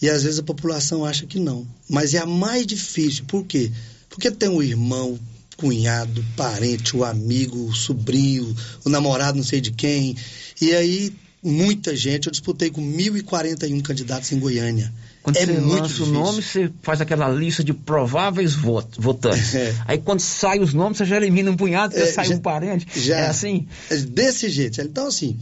E 0.00 0.08
às 0.10 0.24
vezes 0.24 0.40
a 0.40 0.42
população 0.42 1.04
acha 1.04 1.26
que 1.26 1.38
não. 1.38 1.66
Mas 1.88 2.12
é 2.12 2.18
a 2.18 2.26
mais 2.26 2.66
difícil. 2.66 3.24
Por 3.26 3.44
quê? 3.44 3.70
Porque 4.08 4.30
tem 4.30 4.48
o 4.48 4.62
irmão, 4.62 5.18
cunhado, 5.56 6.24
parente, 6.36 6.96
o 6.96 7.04
amigo, 7.04 7.66
o 7.66 7.72
sobrinho, 7.72 8.54
o 8.84 8.88
namorado 8.88 9.36
não 9.36 9.44
sei 9.44 9.60
de 9.60 9.70
quem. 9.70 10.16
E 10.60 10.74
aí, 10.74 11.12
muita 11.42 11.94
gente. 11.94 12.26
Eu 12.26 12.32
disputei 12.32 12.68
com 12.68 12.82
1.041 12.82 13.80
candidatos 13.80 14.32
em 14.32 14.40
Goiânia. 14.40 14.92
Quando 15.22 15.36
é 15.36 15.46
você 15.46 15.52
lança 15.52 15.82
difícil. 15.88 16.04
o 16.06 16.08
nome, 16.08 16.42
você 16.42 16.70
faz 16.82 17.00
aquela 17.00 17.28
lista 17.28 17.62
de 17.62 17.72
prováveis 17.72 18.54
vot- 18.54 18.88
votantes. 18.98 19.54
É. 19.54 19.74
Aí 19.86 19.98
quando 19.98 20.20
sai 20.20 20.58
os 20.58 20.74
nomes, 20.74 20.98
você 20.98 21.04
já 21.04 21.16
elimina 21.16 21.50
um 21.50 21.56
punhado, 21.56 21.96
É, 21.96 22.06
sai 22.12 22.26
já- 22.26 22.34
um 22.34 22.40
parente. 22.40 22.86
Já, 23.00 23.16
É 23.18 23.26
assim? 23.28 23.68
É 23.90 23.96
desse 23.98 24.48
jeito. 24.50 24.80
Então, 24.80 25.06
assim, 25.06 25.38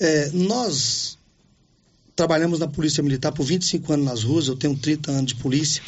é, 0.00 0.30
nós 0.32 1.16
trabalhamos 2.16 2.58
na 2.58 2.66
Polícia 2.68 3.02
Militar 3.02 3.32
por 3.32 3.44
25 3.44 3.92
anos 3.92 4.04
nas 4.06 4.22
ruas, 4.24 4.48
eu 4.48 4.56
tenho 4.56 4.76
30 4.76 5.10
anos 5.12 5.26
de 5.26 5.34
polícia. 5.36 5.82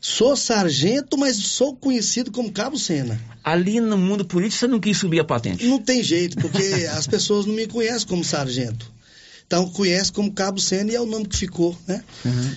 Sou 0.00 0.36
sargento, 0.36 1.16
mas 1.16 1.36
sou 1.36 1.74
conhecido 1.74 2.30
como 2.30 2.52
Cabo 2.52 2.78
Sena. 2.78 3.18
Ali 3.42 3.80
no 3.80 3.96
mundo 3.96 4.24
político, 4.24 4.58
você 4.60 4.66
não 4.66 4.78
quis 4.78 4.98
subir 4.98 5.20
a 5.20 5.24
patente. 5.24 5.64
Não 5.66 5.78
tem 5.80 6.02
jeito, 6.02 6.36
porque 6.36 6.86
as 6.92 7.06
pessoas 7.06 7.46
não 7.46 7.54
me 7.54 7.66
conhecem 7.66 8.06
como 8.06 8.22
sargento. 8.22 8.92
Então, 9.46 9.68
conhece 9.70 10.10
como 10.12 10.32
Cabo 10.32 10.60
Sena 10.60 10.90
e 10.90 10.94
é 10.96 11.00
o 11.00 11.06
nome 11.06 11.26
que 11.26 11.36
ficou, 11.36 11.76
né? 11.86 12.02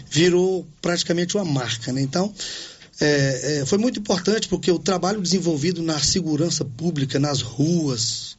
Virou 0.09 0.65
praticamente 0.81 1.37
uma 1.37 1.45
marca, 1.45 1.93
né? 1.93 2.01
Então, 2.01 2.33
é, 2.99 3.59
é, 3.59 3.65
foi 3.65 3.77
muito 3.77 3.99
importante 3.99 4.47
porque 4.47 4.71
o 4.71 4.79
trabalho 4.79 5.21
desenvolvido 5.21 5.81
na 5.81 5.99
segurança 5.99 6.65
pública, 6.65 7.19
nas 7.19 7.41
ruas, 7.41 8.35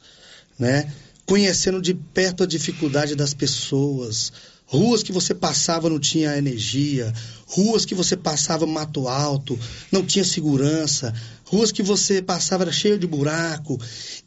né? 0.59 0.91
Conhecendo 1.25 1.81
de 1.81 1.93
perto 1.93 2.43
a 2.43 2.45
dificuldade 2.45 3.15
das 3.15 3.33
pessoas, 3.33 4.33
ruas 4.65 5.01
que 5.01 5.11
você 5.11 5.33
passava 5.33 5.89
não 5.89 5.99
tinha 5.99 6.37
energia, 6.37 7.13
ruas 7.47 7.85
que 7.85 7.95
você 7.95 8.17
passava 8.17 8.67
mato 8.67 9.07
alto, 9.07 9.57
não 9.91 10.05
tinha 10.05 10.23
segurança, 10.23 11.13
ruas 11.45 11.71
que 11.71 11.81
você 11.81 12.21
passava 12.21 12.63
era 12.63 12.71
cheio 12.71 12.99
de 12.99 13.07
buraco. 13.07 13.79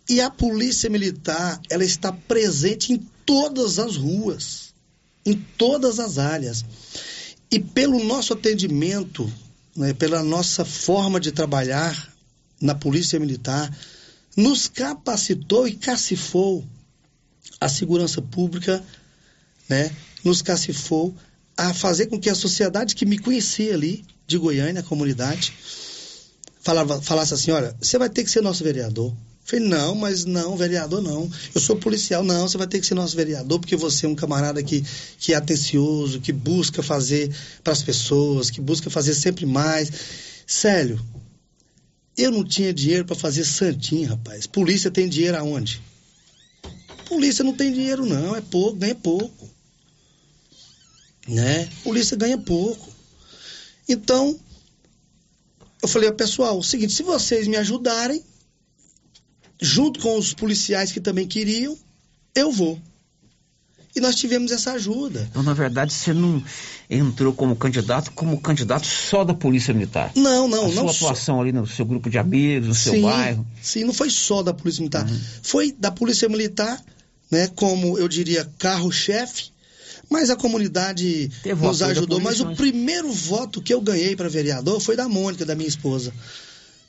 E 0.08 0.20
a 0.20 0.30
polícia 0.30 0.90
militar, 0.90 1.60
ela 1.70 1.84
está 1.84 2.10
presente 2.12 2.92
em 2.92 3.13
todas 3.24 3.78
as 3.78 3.96
ruas, 3.96 4.74
em 5.24 5.34
todas 5.34 5.98
as 5.98 6.18
áreas. 6.18 6.64
E 7.50 7.58
pelo 7.58 8.02
nosso 8.04 8.32
atendimento, 8.32 9.30
né, 9.76 9.92
pela 9.92 10.22
nossa 10.22 10.64
forma 10.64 11.20
de 11.20 11.32
trabalhar 11.32 12.12
na 12.60 12.74
polícia 12.74 13.18
militar, 13.18 13.74
nos 14.36 14.68
capacitou 14.68 15.68
e 15.68 15.72
cacifou 15.72 16.64
a 17.60 17.68
segurança 17.68 18.20
pública, 18.20 18.82
né, 19.68 19.94
nos 20.24 20.42
cacifou 20.42 21.14
a 21.56 21.72
fazer 21.72 22.06
com 22.06 22.18
que 22.18 22.28
a 22.28 22.34
sociedade 22.34 22.94
que 22.94 23.06
me 23.06 23.18
conhecia 23.18 23.74
ali, 23.74 24.04
de 24.26 24.38
Goiânia, 24.38 24.80
a 24.80 24.84
comunidade, 24.84 25.52
falava, 26.60 27.00
falasse 27.00 27.34
assim, 27.34 27.50
olha, 27.50 27.76
você 27.80 27.98
vai 27.98 28.08
ter 28.08 28.24
que 28.24 28.30
ser 28.30 28.40
nosso 28.40 28.64
vereador. 28.64 29.14
Falei, 29.44 29.66
não, 29.66 29.94
mas 29.94 30.24
não, 30.24 30.56
vereador 30.56 31.02
não. 31.02 31.30
Eu 31.54 31.60
sou 31.60 31.76
policial, 31.76 32.24
não, 32.24 32.48
você 32.48 32.56
vai 32.56 32.66
ter 32.66 32.80
que 32.80 32.86
ser 32.86 32.94
nosso 32.94 33.14
vereador, 33.14 33.60
porque 33.60 33.76
você 33.76 34.06
é 34.06 34.08
um 34.08 34.14
camarada 34.14 34.62
que, 34.62 34.82
que 35.18 35.34
é 35.34 35.36
atencioso, 35.36 36.18
que 36.18 36.32
busca 36.32 36.82
fazer 36.82 37.30
para 37.62 37.74
as 37.74 37.82
pessoas, 37.82 38.48
que 38.48 38.60
busca 38.60 38.88
fazer 38.88 39.14
sempre 39.14 39.44
mais. 39.44 39.90
Sério, 40.46 40.98
eu 42.16 42.30
não 42.30 42.42
tinha 42.42 42.72
dinheiro 42.72 43.04
para 43.04 43.14
fazer 43.14 43.44
santinho, 43.44 44.08
rapaz. 44.08 44.46
Polícia 44.46 44.90
tem 44.90 45.08
dinheiro 45.08 45.36
aonde? 45.36 45.82
Polícia 47.06 47.44
não 47.44 47.54
tem 47.54 47.70
dinheiro, 47.70 48.06
não, 48.06 48.34
é 48.34 48.40
pouco, 48.40 48.78
ganha 48.78 48.94
pouco. 48.94 49.50
Né? 51.28 51.68
Polícia 51.82 52.16
ganha 52.16 52.38
pouco. 52.38 52.90
Então, 53.86 54.40
eu 55.82 55.88
falei, 55.88 56.10
pessoal, 56.12 56.56
é 56.56 56.58
o 56.58 56.62
seguinte, 56.62 56.94
se 56.94 57.02
vocês 57.02 57.46
me 57.46 57.58
ajudarem, 57.58 58.24
junto 59.60 60.00
com 60.00 60.18
os 60.18 60.32
policiais 60.34 60.92
que 60.92 61.00
também 61.00 61.26
queriam, 61.26 61.76
eu 62.34 62.50
vou. 62.50 62.80
E 63.96 64.00
nós 64.00 64.16
tivemos 64.16 64.50
essa 64.50 64.72
ajuda. 64.72 65.28
Então, 65.30 65.42
na 65.42 65.54
verdade, 65.54 65.92
você 65.92 66.12
não 66.12 66.42
entrou 66.90 67.32
como 67.32 67.54
candidato, 67.54 68.10
como 68.10 68.40
candidato 68.40 68.84
só 68.86 69.22
da 69.22 69.32
Polícia 69.32 69.72
Militar. 69.72 70.10
Não, 70.16 70.48
não, 70.48 70.64
a 70.64 70.68
não 70.68 70.72
sua 70.72 70.92
só. 70.92 71.06
atuação 71.06 71.40
ali 71.40 71.52
no 71.52 71.64
seu 71.64 71.84
grupo 71.84 72.10
de 72.10 72.18
amigos, 72.18 72.68
no 72.68 72.74
seu 72.74 72.92
sim, 72.94 73.02
bairro. 73.02 73.46
Sim, 73.62 73.84
não 73.84 73.94
foi 73.94 74.10
só 74.10 74.42
da 74.42 74.52
Polícia 74.52 74.80
Militar. 74.80 75.08
Foi 75.42 75.70
da 75.70 75.92
Polícia 75.92 76.28
Militar, 76.28 76.82
né, 77.30 77.46
como 77.54 77.96
eu 77.96 78.08
diria, 78.08 78.50
carro-chefe, 78.58 79.52
mas 80.10 80.28
a 80.28 80.34
comunidade 80.34 81.30
Teve 81.44 81.64
o 81.64 81.68
nos 81.68 81.80
ajudou. 81.80 82.18
Mas 82.18 82.38
polícia, 82.38 82.44
o 82.46 82.48
mas- 82.48 82.58
primeiro 82.58 83.12
voto 83.12 83.62
que 83.62 83.72
eu 83.72 83.80
ganhei 83.80 84.16
para 84.16 84.28
vereador 84.28 84.80
foi 84.80 84.96
da 84.96 85.08
Mônica, 85.08 85.46
da 85.46 85.54
minha 85.54 85.68
esposa. 85.68 86.12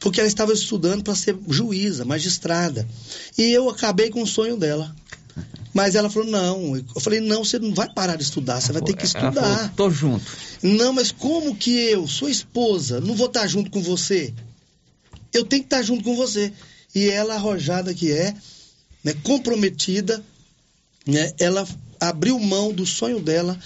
Porque 0.05 0.19
ela 0.19 0.27
estava 0.27 0.53
estudando 0.53 1.03
para 1.03 1.15
ser 1.15 1.35
juíza, 1.49 2.05
magistrada. 2.05 2.87
E 3.35 3.41
eu 3.51 3.67
acabei 3.71 4.11
com 4.11 4.21
o 4.21 4.27
sonho 4.27 4.55
dela. 4.55 4.95
Mas 5.73 5.95
ela 5.95 6.11
falou: 6.11 6.29
não. 6.29 6.77
Eu 6.77 7.01
falei: 7.01 7.19
não, 7.19 7.43
você 7.43 7.57
não 7.57 7.73
vai 7.73 7.91
parar 7.91 8.15
de 8.15 8.21
estudar, 8.21 8.61
você 8.61 8.71
vai 8.71 8.83
ter 8.83 8.93
que 8.93 8.99
Ela 8.99 9.07
estudar. 9.07 9.57
falou, 9.57 9.69
tô 9.75 9.89
junto. 9.89 10.23
Não, 10.61 10.93
mas 10.93 11.11
como 11.11 11.55
que 11.55 11.71
eu, 11.71 12.07
sua 12.07 12.29
esposa, 12.29 13.01
não 13.01 13.15
vou 13.15 13.25
estar 13.25 13.47
junto 13.47 13.71
com 13.71 13.81
você? 13.81 14.31
Eu 15.33 15.43
tenho 15.43 15.63
que 15.63 15.67
estar 15.73 15.81
junto 15.81 16.03
com 16.03 16.15
você. 16.15 16.53
E 16.93 17.09
ela, 17.09 17.33
arrojada 17.33 17.91
que 17.91 18.11
é, 18.11 18.35
né, 19.03 19.15
comprometida, 19.23 20.23
né, 21.03 21.33
ela 21.39 21.67
abriu 21.99 22.37
mão 22.39 22.71
do 22.71 22.85
sonho 22.85 23.19
dela 23.19 23.57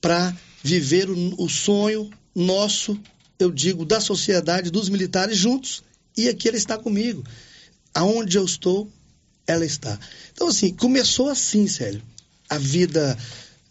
para 0.00 0.32
viver 0.62 1.10
o, 1.10 1.42
o 1.42 1.48
sonho 1.48 2.08
nosso, 2.32 2.96
eu 3.42 3.50
digo, 3.50 3.84
da 3.84 4.00
sociedade, 4.00 4.70
dos 4.70 4.88
militares 4.88 5.36
juntos 5.36 5.82
E 6.16 6.28
aqui 6.28 6.48
ela 6.48 6.56
está 6.56 6.78
comigo. 6.78 7.24
Aonde 7.94 8.36
eu 8.38 8.44
estou, 8.44 8.90
ela 9.46 9.64
está. 9.64 9.98
Então, 10.32 10.48
assim, 10.48 10.72
começou 10.74 11.28
assim, 11.28 11.66
Célio. 11.66 12.02
A 12.48 12.58
vida. 12.58 13.16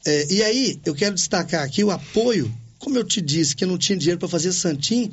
É, 0.05 0.33
e 0.33 0.43
aí, 0.43 0.79
eu 0.85 0.93
quero 0.93 1.15
destacar 1.15 1.63
aqui 1.63 1.83
o 1.83 1.91
apoio. 1.91 2.53
Como 2.79 2.97
eu 2.97 3.03
te 3.03 3.21
disse 3.21 3.55
que 3.55 3.63
eu 3.63 3.67
não 3.67 3.77
tinha 3.77 3.97
dinheiro 3.97 4.19
para 4.19 4.27
fazer 4.27 4.51
Santim, 4.53 5.11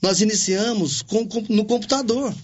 nós 0.00 0.20
iniciamos 0.20 1.02
com, 1.02 1.26
com, 1.26 1.44
no 1.48 1.64
computador. 1.64 2.34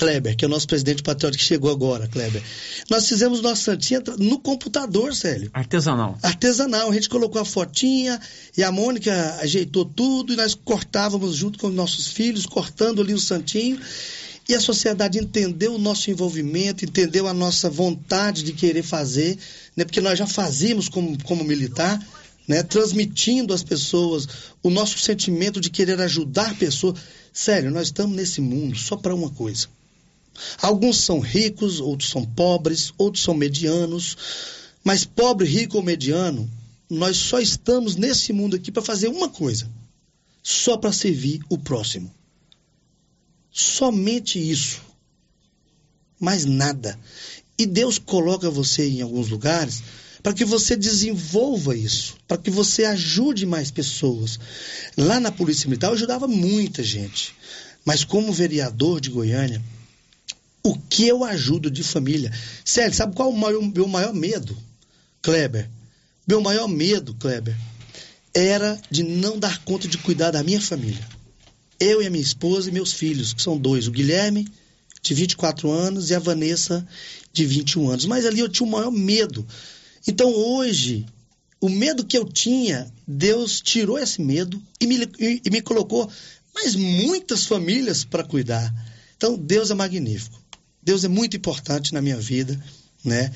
Kleber, 0.00 0.34
que 0.34 0.46
é 0.46 0.48
o 0.48 0.50
nosso 0.50 0.66
presidente 0.66 1.02
patriótico 1.02 1.42
que 1.42 1.46
chegou 1.46 1.70
agora, 1.70 2.08
Kleber. 2.08 2.42
Nós 2.88 3.06
fizemos 3.06 3.42
nossa 3.42 3.72
santinha 3.72 4.02
no 4.16 4.38
computador, 4.38 5.14
Célio. 5.14 5.50
Artesanal. 5.52 6.18
Artesanal. 6.22 6.90
A 6.90 6.94
gente 6.94 7.10
colocou 7.10 7.38
a 7.38 7.44
fotinha 7.44 8.18
e 8.56 8.64
a 8.64 8.72
Mônica 8.72 9.36
ajeitou 9.42 9.84
tudo 9.84 10.32
e 10.32 10.36
nós 10.36 10.54
cortávamos 10.54 11.36
junto 11.36 11.58
com 11.58 11.66
os 11.66 11.74
nossos 11.74 12.06
filhos, 12.06 12.46
cortando 12.46 13.02
ali 13.02 13.12
o 13.12 13.20
santinho. 13.20 13.78
E 14.48 14.54
a 14.54 14.60
sociedade 14.60 15.18
entendeu 15.18 15.74
o 15.74 15.78
nosso 15.78 16.10
envolvimento, 16.10 16.82
entendeu 16.82 17.28
a 17.28 17.34
nossa 17.34 17.68
vontade 17.68 18.42
de 18.42 18.54
querer 18.54 18.82
fazer, 18.82 19.36
né? 19.76 19.84
porque 19.84 20.00
nós 20.00 20.18
já 20.18 20.26
fazíamos 20.26 20.88
como, 20.88 21.22
como 21.24 21.44
militar, 21.44 22.00
né? 22.48 22.62
transmitindo 22.62 23.52
às 23.52 23.62
pessoas 23.62 24.26
o 24.62 24.70
nosso 24.70 24.98
sentimento 24.98 25.60
de 25.60 25.68
querer 25.68 26.00
ajudar 26.00 26.56
pessoas. 26.56 26.98
Sério, 27.34 27.70
nós 27.70 27.88
estamos 27.88 28.16
nesse 28.16 28.40
mundo 28.40 28.78
só 28.78 28.96
para 28.96 29.14
uma 29.14 29.28
coisa 29.28 29.68
Alguns 30.60 30.98
são 30.98 31.20
ricos, 31.20 31.80
outros 31.80 32.10
são 32.10 32.24
pobres, 32.24 32.92
outros 32.96 33.22
são 33.22 33.34
medianos. 33.34 34.16
Mas 34.82 35.04
pobre, 35.04 35.46
rico 35.46 35.76
ou 35.76 35.82
mediano, 35.82 36.50
nós 36.88 37.16
só 37.16 37.38
estamos 37.38 37.96
nesse 37.96 38.32
mundo 38.32 38.56
aqui 38.56 38.72
para 38.72 38.82
fazer 38.82 39.08
uma 39.08 39.28
coisa: 39.28 39.70
só 40.42 40.76
para 40.76 40.92
servir 40.92 41.40
o 41.48 41.58
próximo. 41.58 42.12
Somente 43.50 44.38
isso. 44.38 44.80
Mais 46.18 46.44
nada. 46.44 46.98
E 47.58 47.66
Deus 47.66 47.98
coloca 47.98 48.50
você 48.50 48.88
em 48.88 49.02
alguns 49.02 49.28
lugares 49.28 49.82
para 50.22 50.32
que 50.34 50.44
você 50.44 50.76
desenvolva 50.76 51.76
isso, 51.76 52.16
para 52.28 52.36
que 52.36 52.50
você 52.50 52.84
ajude 52.84 53.46
mais 53.46 53.70
pessoas. 53.70 54.38
Lá 54.96 55.18
na 55.18 55.32
Polícia 55.32 55.68
Militar 55.68 55.88
eu 55.88 55.94
ajudava 55.94 56.28
muita 56.28 56.82
gente. 56.82 57.34
Mas 57.84 58.04
como 58.04 58.32
vereador 58.32 59.00
de 59.00 59.08
Goiânia, 59.08 59.62
o 60.62 60.76
que 60.76 61.06
eu 61.06 61.24
ajudo 61.24 61.70
de 61.70 61.82
família. 61.82 62.32
Sério, 62.64 62.94
sabe 62.94 63.14
qual 63.14 63.30
é 63.30 63.32
o 63.32 63.36
maior, 63.36 63.62
meu 63.62 63.88
maior 63.88 64.12
medo, 64.12 64.56
Kleber? 65.22 65.68
Meu 66.26 66.40
maior 66.40 66.68
medo, 66.68 67.14
Kleber, 67.14 67.56
era 68.34 68.80
de 68.90 69.02
não 69.02 69.38
dar 69.38 69.62
conta 69.64 69.88
de 69.88 69.98
cuidar 69.98 70.30
da 70.30 70.42
minha 70.42 70.60
família. 70.60 71.06
Eu 71.78 72.02
e 72.02 72.06
a 72.06 72.10
minha 72.10 72.22
esposa 72.22 72.68
e 72.68 72.72
meus 72.72 72.92
filhos, 72.92 73.32
que 73.32 73.42
são 73.42 73.56
dois, 73.56 73.88
o 73.88 73.90
Guilherme, 73.90 74.46
de 75.02 75.14
24 75.14 75.70
anos, 75.70 76.10
e 76.10 76.14
a 76.14 76.18
Vanessa, 76.18 76.86
de 77.32 77.46
21 77.46 77.90
anos. 77.90 78.04
Mas 78.04 78.26
ali 78.26 78.40
eu 78.40 78.48
tinha 78.48 78.66
o 78.66 78.70
maior 78.70 78.90
medo. 78.90 79.46
Então 80.06 80.30
hoje, 80.30 81.06
o 81.60 81.68
medo 81.68 82.04
que 82.04 82.16
eu 82.16 82.24
tinha, 82.24 82.92
Deus 83.06 83.60
tirou 83.60 83.98
esse 83.98 84.20
medo 84.20 84.62
e 84.80 84.86
me, 84.86 84.96
e, 85.18 85.42
e 85.44 85.50
me 85.50 85.62
colocou 85.62 86.10
mais 86.54 86.74
muitas 86.74 87.46
famílias 87.46 88.04
para 88.04 88.24
cuidar. 88.24 88.72
Então 89.16 89.36
Deus 89.36 89.70
é 89.70 89.74
magnífico. 89.74 90.39
Deus 90.90 91.04
é 91.04 91.08
muito 91.08 91.36
importante 91.36 91.94
na 91.94 92.02
minha 92.02 92.16
vida, 92.16 92.60
né? 93.04 93.30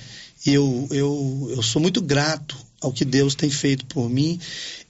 Eu, 0.44 0.88
eu, 0.90 1.52
eu 1.54 1.62
sou 1.62 1.80
muito 1.80 2.02
grato 2.02 2.56
ao 2.80 2.92
que 2.92 3.04
Deus 3.04 3.36
tem 3.36 3.48
feito 3.48 3.86
por 3.86 4.10
mim 4.10 4.40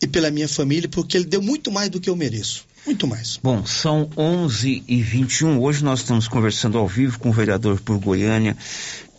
e 0.00 0.07
pela 0.07 0.31
minha 0.31 0.48
família, 0.48 0.88
porque 0.88 1.18
Ele 1.18 1.27
deu 1.27 1.42
muito 1.42 1.70
mais 1.70 1.90
do 1.90 2.00
que 2.00 2.09
eu 2.09 2.16
mereço. 2.16 2.64
Muito 2.87 3.07
mais. 3.07 3.38
Bom, 3.42 3.66
são 3.66 4.09
11 4.16 4.83
e 4.88 5.03
21 5.03 5.61
Hoje 5.61 5.85
nós 5.85 6.00
estamos 6.00 6.27
conversando 6.27 6.79
ao 6.79 6.88
vivo 6.88 7.18
com 7.18 7.29
o 7.29 7.33
vereador 7.35 7.79
por 7.83 7.98
Goiânia, 7.98 8.57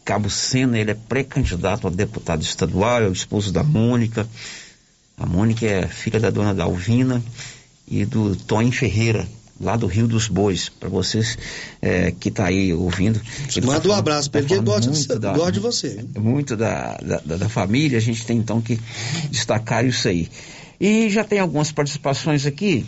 Cabo 0.03 0.27
Sena. 0.27 0.79
Ele 0.79 0.89
é 0.89 0.95
pré-candidato 0.95 1.86
a 1.86 1.91
deputado 1.91 2.41
estadual, 2.41 3.03
é 3.03 3.08
o 3.08 3.13
esposo 3.13 3.51
da 3.51 3.63
Mônica. 3.63 4.27
A 5.19 5.25
Mônica 5.27 5.63
é 5.67 5.88
filha 5.88 6.19
da 6.19 6.31
dona 6.31 6.53
Dalvina 6.53 7.23
e 7.88 8.05
do 8.05 8.36
Tony 8.36 8.71
Ferreira, 8.71 9.27
lá 9.59 9.75
do 9.75 9.87
Rio 9.87 10.07
dos 10.07 10.27
Bois, 10.27 10.69
para 10.69 10.89
vocês 10.89 11.37
é, 11.81 12.11
que 12.11 12.29
tá 12.29 12.45
aí 12.45 12.73
ouvindo. 12.73 13.21
Manda 13.63 13.81
tá 13.81 13.89
um 13.89 13.93
abraço 13.93 14.29
para 14.29 14.41
ele, 14.41 14.47
que 14.47 14.53
ele 14.53 14.63
gosta 14.63 14.91
de, 14.91 15.19
da, 15.19 15.33
gosta 15.33 15.51
de 15.51 15.59
você. 15.59 16.05
Muito 16.17 16.55
da, 16.55 16.97
da, 16.97 17.37
da, 17.37 17.49
família, 17.49 17.97
a 17.97 18.01
gente 18.01 18.25
tem 18.25 18.37
então 18.37 18.61
que 18.61 18.79
destacar 19.29 19.85
isso 19.85 20.07
aí. 20.07 20.29
E 20.79 21.09
já 21.09 21.23
tem 21.23 21.39
algumas 21.39 21.71
participações 21.71 22.45
aqui. 22.45 22.85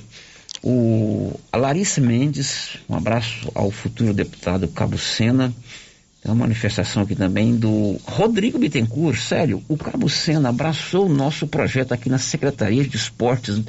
O, 0.62 1.40
a 1.52 1.58
Larissa 1.58 2.02
Mendes, 2.02 2.78
um 2.90 2.96
abraço 2.96 3.50
ao 3.56 3.72
futuro 3.72 4.14
deputado 4.14 4.68
Cabo 4.68 4.98
Sena. 4.98 5.54
Tem 6.22 6.32
uma 6.32 6.36
manifestação 6.36 7.04
aqui 7.04 7.16
também 7.16 7.56
do 7.56 7.98
Rodrigo 8.04 8.58
Bittencourt. 8.58 9.20
Sério, 9.20 9.64
o 9.70 9.78
Cabo 9.78 10.10
Sena 10.10 10.50
abraçou 10.50 11.06
o 11.06 11.14
nosso 11.14 11.48
projeto 11.48 11.94
aqui 11.94 12.10
na 12.10 12.18
Secretaria 12.18 12.84
de 12.84 12.98
Esportes 12.98 13.62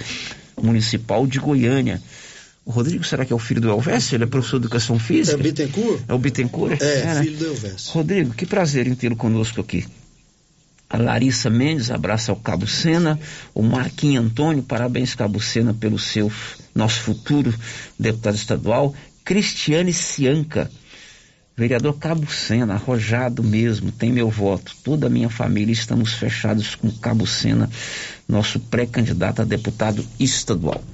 Municipal 0.61 1.27
de 1.27 1.39
Goiânia. 1.39 2.03
O 2.69 2.71
Rodrigo, 2.71 3.03
será 3.03 3.25
que 3.25 3.33
é 3.33 3.37
o 3.37 3.39
filho 3.39 3.63
do 3.63 3.71
Elvésio? 3.71 4.15
Ele 4.15 4.25
é 4.25 4.27
professor 4.27 4.61
de 4.61 4.67
educação 4.67 4.99
física? 4.99 5.39
É 5.39 5.41
o 5.41 5.43
Bittencourt? 5.43 6.03
É 6.07 6.13
o 6.13 6.19
Bittencourt? 6.19 6.83
É, 6.83 7.01
é 7.01 7.15
né? 7.15 7.23
filho 7.23 7.39
do 7.39 7.47
Elvésio. 7.47 7.93
Rodrigo, 7.93 8.35
que 8.35 8.45
prazer 8.45 8.87
em 8.87 8.95
tê-lo 8.95 9.17
conosco 9.17 9.63
aqui. 9.63 9.87
A 10.91 10.99
Larissa 10.99 11.49
Mendes, 11.49 11.91
abraça 11.91 12.31
ao 12.31 12.37
Cabo 12.37 12.67
Sena. 12.67 13.19
O 13.55 13.63
Marquinhos 13.63 14.23
Antônio, 14.23 14.63
parabéns, 14.63 15.15
Cabo 15.15 15.41
Sena, 15.41 15.73
pelo 15.73 15.99
seu, 15.99 16.31
nosso 16.75 17.01
futuro 17.01 17.55
deputado 17.99 18.35
estadual. 18.35 18.95
Cristiane 19.25 19.95
Cianca, 19.95 20.71
vereador 21.57 21.95
Cabo 21.99 22.31
Sena, 22.31 22.75
arrojado 22.75 23.43
mesmo, 23.43 23.91
tem 23.91 24.13
meu 24.13 24.29
voto. 24.29 24.77
Toda 24.85 25.07
a 25.07 25.11
minha 25.11 25.31
família 25.31 25.73
estamos 25.73 26.13
fechados 26.13 26.75
com 26.75 26.91
Cabo 26.91 27.27
Sena, 27.27 27.71
nosso 28.29 28.61
pré-candidato 28.61 29.41
a 29.41 29.45
deputado 29.47 30.05
estadual. 30.21 30.85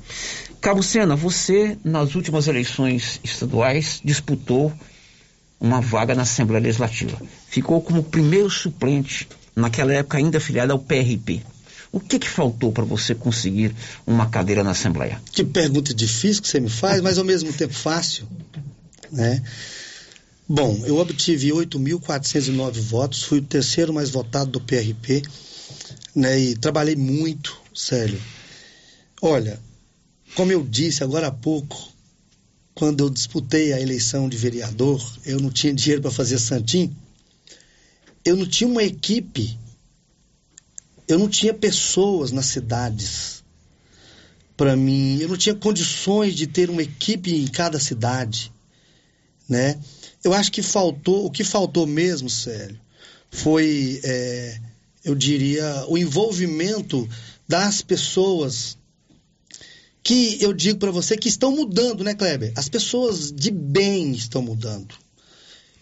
Cabo 0.65 0.83
Sena, 0.83 1.15
você 1.15 1.77
nas 1.85 2.15
últimas 2.15 2.49
eleições 2.49 3.21
estaduais 3.23 4.01
disputou 4.03 4.73
uma 5.61 5.79
vaga 5.79 6.15
na 6.15 6.23
Assembleia 6.23 6.63
Legislativa. 6.63 7.21
Ficou 7.47 7.83
como 7.83 8.03
primeiro 8.03 8.49
suplente, 8.49 9.29
naquela 9.55 9.93
época 9.93 10.17
ainda 10.17 10.39
afiliado 10.39 10.73
ao 10.73 10.79
PRP. 10.79 11.43
O 11.93 12.01
que, 12.01 12.19
que 12.19 12.27
faltou 12.27 12.73
para 12.73 12.83
você 12.83 13.15
conseguir 13.15 13.77
uma 14.07 14.31
cadeira 14.31 14.65
na 14.65 14.71
Assembleia? 14.71 15.21
Que 15.33 15.45
pergunta 15.45 15.93
difícil 15.93 16.41
que 16.41 16.49
você 16.49 16.61
me 16.61 16.71
faz, 16.71 17.03
mas 17.03 17.19
ao 17.19 17.25
mesmo 17.25 17.53
tempo 17.53 17.75
fácil. 17.75 18.27
Né? 19.13 19.43
Bom, 20.49 20.83
eu 20.87 20.97
obtive 20.97 21.51
8.409 21.51 22.81
votos, 22.81 23.23
fui 23.23 23.41
o 23.41 23.43
terceiro 23.43 23.93
mais 23.93 24.09
votado 24.09 24.53
do 24.53 24.63
PRP, 24.63 25.25
né, 26.17 26.39
e 26.41 26.57
trabalhei 26.57 26.97
muito, 26.97 27.55
sério. 27.75 28.19
Olha, 29.21 29.61
como 30.35 30.51
eu 30.51 30.65
disse 30.65 31.05
agora 31.05 31.29
há 31.29 31.33
pouco, 31.33 31.93
quando 32.75 33.05
eu 33.05 33.11
disputei 33.11 33.73
a 33.73 33.81
eleição 33.81 34.29
de 34.29 34.37
vereador, 34.37 35.01
eu 35.25 35.39
não 35.39 35.51
tinha 35.51 35.73
dinheiro 35.73 36.03
para 36.03 36.11
fazer 36.11 36.39
santim. 36.39 36.95
Eu 38.25 38.37
não 38.37 38.47
tinha 38.47 38.69
uma 38.69 38.83
equipe, 38.83 39.57
eu 41.07 41.19
não 41.19 41.29
tinha 41.29 41.55
pessoas 41.55 42.33
nas 42.33 42.47
cidades 42.47 43.45
para 44.57 44.75
mim, 44.75 45.19
eu 45.21 45.29
não 45.29 45.37
tinha 45.37 45.55
condições 45.55 46.35
de 46.35 46.47
ter 46.47 46.71
uma 46.71 46.83
equipe 46.83 47.35
em 47.35 47.47
cada 47.47 47.79
cidade, 47.79 48.53
né? 49.49 49.79
Eu 50.23 50.33
acho 50.33 50.51
que 50.51 50.63
faltou, 50.63 51.27
o 51.27 51.31
que 51.31 51.45
faltou 51.45 51.87
mesmo, 51.87 52.31
sério, 52.31 52.81
foi, 53.31 54.01
é, 54.03 54.59
eu 55.05 55.15
diria, 55.15 55.85
o 55.89 55.99
envolvimento 55.99 57.09
das 57.47 57.83
pessoas 57.83 58.79
que 60.05 60.37
eu 60.43 60.53
digo 60.53 60.79
para 60.79 60.91
você 60.91 61.17
que 61.17 61.31
estão 61.31 61.51
mudando, 61.51 62.05
né, 62.05 62.15
Kleber? 62.15 62.53
As 62.55 62.69
pessoas 62.69 63.33
de 63.33 63.51
bem 63.51 64.13
estão 64.13 64.43
mudando. 64.43 64.95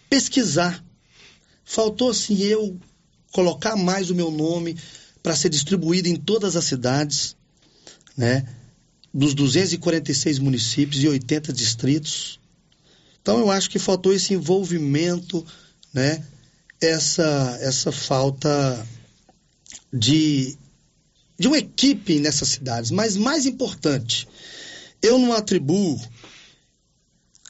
Pesquisar. 0.09 0.81
Faltou, 1.65 2.09
assim, 2.09 2.37
eu 2.37 2.79
colocar 3.33 3.75
mais 3.75 4.09
o 4.09 4.15
meu 4.15 4.31
nome 4.31 4.77
para 5.21 5.35
ser 5.35 5.49
distribuído 5.49 6.07
em 6.07 6.15
todas 6.15 6.55
as 6.55 6.63
cidades, 6.63 7.35
né? 8.15 8.47
Dos 9.13 9.33
246 9.33 10.39
municípios 10.39 11.03
e 11.03 11.07
80 11.07 11.51
distritos. 11.51 12.39
Então, 13.21 13.39
eu 13.39 13.51
acho 13.51 13.69
que 13.69 13.77
faltou 13.77 14.13
esse 14.13 14.33
envolvimento, 14.33 15.45
né? 15.93 16.23
Essa, 16.79 17.57
essa 17.61 17.91
falta 17.91 18.87
de 19.91 20.57
de 21.37 21.47
uma 21.47 21.57
equipe 21.57 22.19
nessas 22.19 22.49
cidades, 22.49 22.91
mas 22.91 23.17
mais 23.17 23.45
importante, 23.45 24.27
eu 25.01 25.17
não 25.17 25.33
atribuo 25.33 25.99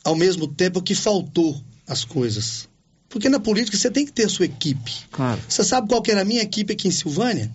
ao 0.04 0.15
mesmo 0.15 0.48
tempo 0.48 0.82
que 0.82 0.96
faltou 0.96 1.62
as 1.88 2.04
coisas. 2.04 2.67
Porque 3.10 3.30
na 3.30 3.39
política 3.39 3.78
você 3.78 3.91
tem 3.91 4.06
que 4.06 4.12
ter 4.12 4.26
a 4.26 4.30
sua 4.30 4.46
equipe. 4.46 4.91
Claro. 5.12 5.39
Você 5.48 5.63
sabe 5.63 5.88
qual 5.88 6.02
que 6.02 6.12
era 6.12 6.22
a 6.22 6.26
minha 6.26 6.41
equipe 6.41 6.74
aqui 6.74 6.88
em 6.88 6.91
Silvânia? 6.91 7.52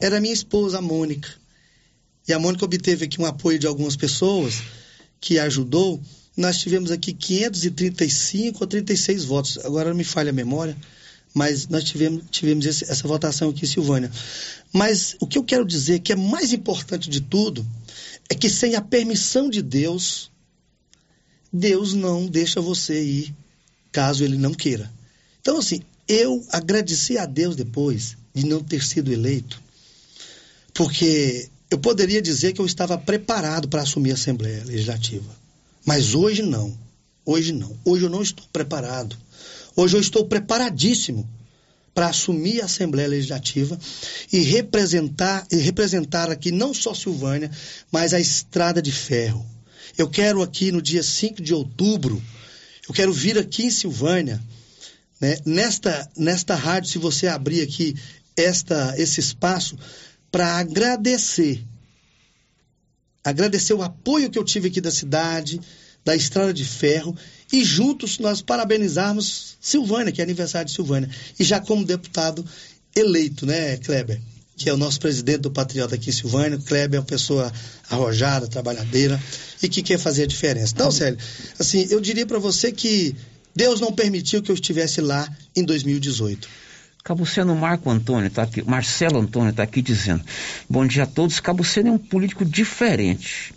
Era 0.00 0.16
a 0.16 0.20
minha 0.20 0.32
esposa, 0.32 0.78
a 0.78 0.82
Mônica. 0.82 1.28
E 2.26 2.32
a 2.32 2.38
Mônica 2.38 2.64
obteve 2.64 3.04
aqui 3.04 3.20
um 3.20 3.26
apoio 3.26 3.58
de 3.58 3.66
algumas 3.66 3.96
pessoas 3.96 4.62
que 5.20 5.38
ajudou. 5.38 6.00
nós 6.36 6.58
tivemos 6.58 6.90
aqui 6.90 7.12
535 7.12 8.58
ou 8.62 8.66
36 8.66 9.24
votos. 9.24 9.58
Agora 9.58 9.90
não 9.90 9.96
me 9.96 10.04
falha 10.04 10.30
a 10.30 10.32
memória, 10.32 10.76
mas 11.34 11.66
nós 11.66 11.82
tivemos, 11.82 12.22
tivemos 12.30 12.64
esse, 12.64 12.84
essa 12.84 13.06
votação 13.08 13.50
aqui 13.50 13.64
em 13.64 13.68
Silvânia. 13.68 14.10
Mas 14.72 15.16
o 15.20 15.26
que 15.26 15.36
eu 15.36 15.42
quero 15.42 15.66
dizer 15.66 15.98
que 15.98 16.12
é 16.12 16.16
mais 16.16 16.52
importante 16.52 17.10
de 17.10 17.20
tudo 17.20 17.66
é 18.30 18.34
que 18.34 18.48
sem 18.48 18.76
a 18.76 18.80
permissão 18.80 19.50
de 19.50 19.60
Deus, 19.60 20.30
Deus 21.52 21.92
não 21.92 22.26
deixa 22.26 22.60
você 22.60 23.02
ir 23.02 23.34
caso 23.90 24.24
ele 24.24 24.36
não 24.36 24.54
queira. 24.54 24.90
Então, 25.40 25.58
assim, 25.58 25.82
eu 26.08 26.44
agradeci 26.50 27.16
a 27.16 27.26
Deus 27.26 27.54
depois 27.54 28.16
de 28.34 28.44
não 28.46 28.62
ter 28.62 28.82
sido 28.82 29.12
eleito, 29.12 29.62
porque 30.72 31.48
eu 31.70 31.78
poderia 31.78 32.20
dizer 32.20 32.52
que 32.52 32.60
eu 32.60 32.66
estava 32.66 32.98
preparado 32.98 33.68
para 33.68 33.82
assumir 33.82 34.10
a 34.10 34.14
Assembleia 34.14 34.64
Legislativa. 34.64 35.30
Mas 35.84 36.14
hoje 36.14 36.42
não. 36.42 36.76
Hoje 37.24 37.52
não. 37.52 37.76
Hoje 37.84 38.04
eu 38.04 38.10
não 38.10 38.22
estou 38.22 38.44
preparado. 38.52 39.16
Hoje 39.76 39.96
eu 39.96 40.00
estou 40.00 40.26
preparadíssimo 40.26 41.28
para 41.92 42.08
assumir 42.08 42.60
a 42.60 42.64
Assembleia 42.64 43.08
Legislativa 43.08 43.78
e 44.32 44.40
representar, 44.40 45.46
e 45.50 45.56
representar 45.56 46.30
aqui 46.30 46.50
não 46.50 46.74
só 46.74 46.92
Silvânia, 46.94 47.50
mas 47.90 48.12
a 48.12 48.20
Estrada 48.20 48.82
de 48.82 48.92
Ferro. 48.92 49.44
Eu 49.96 50.08
quero 50.08 50.42
aqui 50.42 50.72
no 50.72 50.82
dia 50.82 51.02
5 51.02 51.40
de 51.40 51.54
outubro, 51.54 52.20
eu 52.88 52.94
quero 52.94 53.12
vir 53.12 53.38
aqui 53.38 53.64
em 53.66 53.70
Silvânia, 53.70 54.42
né, 55.20 55.38
nesta, 55.44 56.10
nesta 56.16 56.54
rádio, 56.54 56.90
se 56.90 56.98
você 56.98 57.28
abrir 57.28 57.62
aqui 57.62 57.96
esta, 58.36 58.94
esse 58.98 59.20
espaço, 59.20 59.78
para 60.30 60.56
agradecer. 60.58 61.64
Agradecer 63.22 63.72
o 63.72 63.82
apoio 63.82 64.28
que 64.28 64.38
eu 64.38 64.44
tive 64.44 64.68
aqui 64.68 64.80
da 64.80 64.90
cidade, 64.90 65.60
da 66.04 66.14
Estrada 66.14 66.52
de 66.52 66.64
Ferro, 66.64 67.16
e 67.52 67.64
juntos 67.64 68.18
nós 68.18 68.42
parabenizarmos 68.42 69.56
Silvânia, 69.60 70.12
que 70.12 70.20
é 70.20 70.24
aniversário 70.24 70.66
de 70.66 70.74
Silvânia. 70.74 71.08
E 71.38 71.44
já 71.44 71.60
como 71.60 71.84
deputado 71.84 72.44
eleito, 72.94 73.46
né, 73.46 73.76
Kleber? 73.78 74.20
Que 74.56 74.68
é 74.68 74.72
o 74.72 74.76
nosso 74.76 75.00
presidente 75.00 75.40
do 75.40 75.50
Patriota 75.50 75.96
aqui 75.96 76.10
em 76.10 76.12
Silvânia. 76.12 76.58
Kleber 76.58 76.98
é 76.98 77.00
uma 77.00 77.06
pessoa 77.06 77.52
arrojada, 77.90 78.46
trabalhadeira 78.46 79.20
e 79.62 79.68
que 79.68 79.82
quer 79.82 79.98
fazer 79.98 80.24
a 80.24 80.26
diferença. 80.26 80.72
Então, 80.74 80.90
Célio, 80.90 81.18
assim, 81.58 81.86
eu 81.90 82.00
diria 82.00 82.26
para 82.26 82.38
você 82.38 82.70
que 82.70 83.16
Deus 83.54 83.80
não 83.80 83.92
permitiu 83.92 84.42
que 84.42 84.50
eu 84.50 84.54
estivesse 84.54 85.00
lá 85.00 85.28
em 85.54 85.64
2018. 85.64 86.48
Cabuceno 87.04 87.54
Marco 87.54 87.90
Antônio 87.90 88.28
está 88.28 88.44
aqui, 88.44 88.62
Marcelo 88.62 89.20
Antônio 89.20 89.50
está 89.50 89.62
aqui 89.62 89.82
dizendo: 89.82 90.24
Bom 90.68 90.86
dia 90.86 91.02
a 91.02 91.06
todos. 91.06 91.38
Cabuceno 91.38 91.88
é 91.88 91.92
um 91.92 91.98
político 91.98 92.44
diferente. 92.44 93.52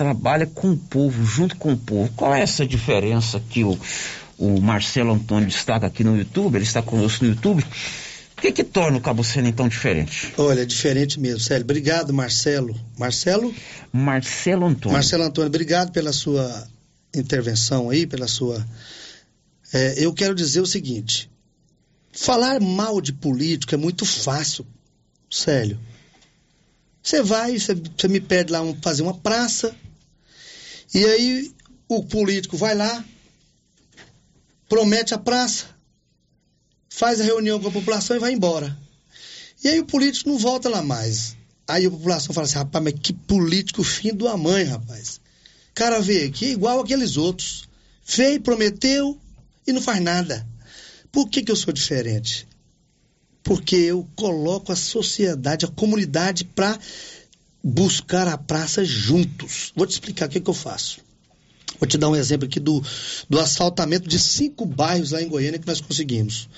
Trabalha 0.00 0.46
com 0.46 0.70
o 0.70 0.78
povo, 0.78 1.26
junto 1.26 1.54
com 1.56 1.74
o 1.74 1.76
povo. 1.76 2.10
Qual 2.16 2.34
é 2.34 2.40
essa 2.40 2.66
diferença 2.66 3.38
que 3.50 3.62
o, 3.62 3.78
o 4.38 4.58
Marcelo 4.58 5.12
Antônio 5.12 5.46
destaca 5.46 5.86
aqui 5.86 6.02
no 6.02 6.16
YouTube? 6.16 6.54
Ele 6.54 6.64
está 6.64 6.80
conosco 6.80 7.22
no 7.22 7.32
YouTube. 7.32 7.62
O 7.62 8.40
que, 8.40 8.50
que 8.50 8.64
torna 8.64 8.96
o 8.96 9.00
Cabuceno 9.02 9.46
então 9.46 9.68
diferente? 9.68 10.32
Olha, 10.38 10.64
diferente 10.64 11.20
mesmo, 11.20 11.40
Célio. 11.40 11.64
Obrigado, 11.64 12.14
Marcelo. 12.14 12.74
Marcelo? 12.98 13.54
Marcelo 13.92 14.64
Antônio. 14.64 14.94
Marcelo 14.94 15.24
Antônio, 15.24 15.48
obrigado 15.48 15.92
pela 15.92 16.14
sua 16.14 16.66
intervenção 17.14 17.90
aí, 17.90 18.06
pela 18.06 18.26
sua. 18.26 18.66
É, 19.70 20.02
eu 20.02 20.14
quero 20.14 20.34
dizer 20.34 20.62
o 20.62 20.66
seguinte: 20.66 21.30
Falar 22.10 22.58
mal 22.58 23.02
de 23.02 23.12
político 23.12 23.74
é 23.74 23.76
muito 23.76 24.06
fácil, 24.06 24.66
sério. 25.30 25.78
Você 27.02 27.22
vai, 27.22 27.58
você, 27.58 27.74
você 27.74 28.08
me 28.08 28.18
pede 28.18 28.50
lá 28.50 28.62
um, 28.62 28.74
fazer 28.80 29.02
uma 29.02 29.12
praça, 29.12 29.76
e 30.92 31.04
aí 31.04 31.54
o 31.88 32.04
político 32.04 32.56
vai 32.56 32.74
lá, 32.74 33.04
promete 34.68 35.14
a 35.14 35.18
praça, 35.18 35.66
faz 36.88 37.20
a 37.20 37.24
reunião 37.24 37.60
com 37.60 37.68
a 37.68 37.72
população 37.72 38.16
e 38.16 38.20
vai 38.20 38.32
embora. 38.32 38.76
E 39.62 39.68
aí 39.68 39.78
o 39.80 39.84
político 39.84 40.30
não 40.30 40.38
volta 40.38 40.68
lá 40.68 40.82
mais. 40.82 41.36
Aí 41.68 41.86
a 41.86 41.90
população 41.90 42.34
fala 42.34 42.46
assim, 42.46 42.56
rapaz, 42.56 42.82
mas 42.82 42.94
que 43.00 43.12
político 43.12 43.84
fim 43.84 44.12
do 44.12 44.36
mãe, 44.36 44.64
rapaz. 44.64 45.20
Cara 45.74 46.00
veio 46.00 46.28
aqui 46.28 46.46
igual 46.46 46.80
aqueles 46.80 47.16
outros. 47.16 47.68
Veio, 48.04 48.40
prometeu 48.40 49.18
e 49.66 49.72
não 49.72 49.80
faz 49.80 50.00
nada. 50.00 50.46
Por 51.12 51.28
que, 51.28 51.42
que 51.42 51.52
eu 51.52 51.56
sou 51.56 51.72
diferente? 51.72 52.48
Porque 53.42 53.76
eu 53.76 54.08
coloco 54.16 54.72
a 54.72 54.76
sociedade, 54.76 55.64
a 55.64 55.68
comunidade 55.68 56.44
para 56.44 56.78
buscar 57.62 58.28
a 58.28 58.38
praça 58.38 58.84
juntos. 58.84 59.72
Vou 59.74 59.86
te 59.86 59.92
explicar 59.92 60.26
o 60.26 60.28
que, 60.30 60.40
que 60.40 60.50
eu 60.50 60.54
faço. 60.54 61.00
Vou 61.78 61.88
te 61.88 61.96
dar 61.96 62.08
um 62.08 62.16
exemplo 62.16 62.46
aqui 62.46 62.60
do, 62.60 62.82
do 63.28 63.40
asfaltamento 63.40 64.08
de 64.08 64.18
cinco 64.18 64.66
bairros 64.66 65.12
lá 65.12 65.22
em 65.22 65.28
Goiânia 65.28 65.58
que 65.58 65.66
nós 65.66 65.80
conseguimos. 65.80 66.48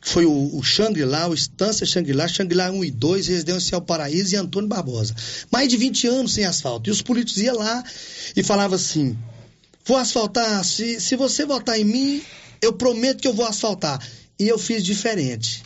Foi 0.00 0.24
o, 0.24 0.56
o 0.56 0.62
Xangri-Lá, 0.62 1.28
o 1.28 1.34
Estância 1.34 1.84
Xangri-Lá, 1.84 2.26
Xangri-Lá 2.26 2.70
1 2.70 2.84
e 2.84 2.90
2, 2.90 3.26
Residencial 3.26 3.82
Paraíso 3.82 4.34
e 4.34 4.38
Antônio 4.38 4.68
Barbosa. 4.68 5.14
Mais 5.50 5.68
de 5.68 5.76
20 5.76 6.06
anos 6.06 6.32
sem 6.32 6.44
asfalto. 6.46 6.88
E 6.88 6.92
os 6.92 7.02
políticos 7.02 7.42
iam 7.42 7.56
lá 7.56 7.84
e 8.34 8.42
falavam 8.42 8.76
assim: 8.76 9.18
vou 9.84 9.98
asfaltar, 9.98 10.64
se, 10.64 10.98
se 11.00 11.16
você 11.16 11.44
votar 11.44 11.78
em 11.78 11.84
mim, 11.84 12.22
eu 12.62 12.72
prometo 12.72 13.20
que 13.20 13.28
eu 13.28 13.34
vou 13.34 13.46
asfaltar. 13.46 14.00
E 14.38 14.48
eu 14.48 14.58
fiz 14.58 14.82
diferente. 14.82 15.62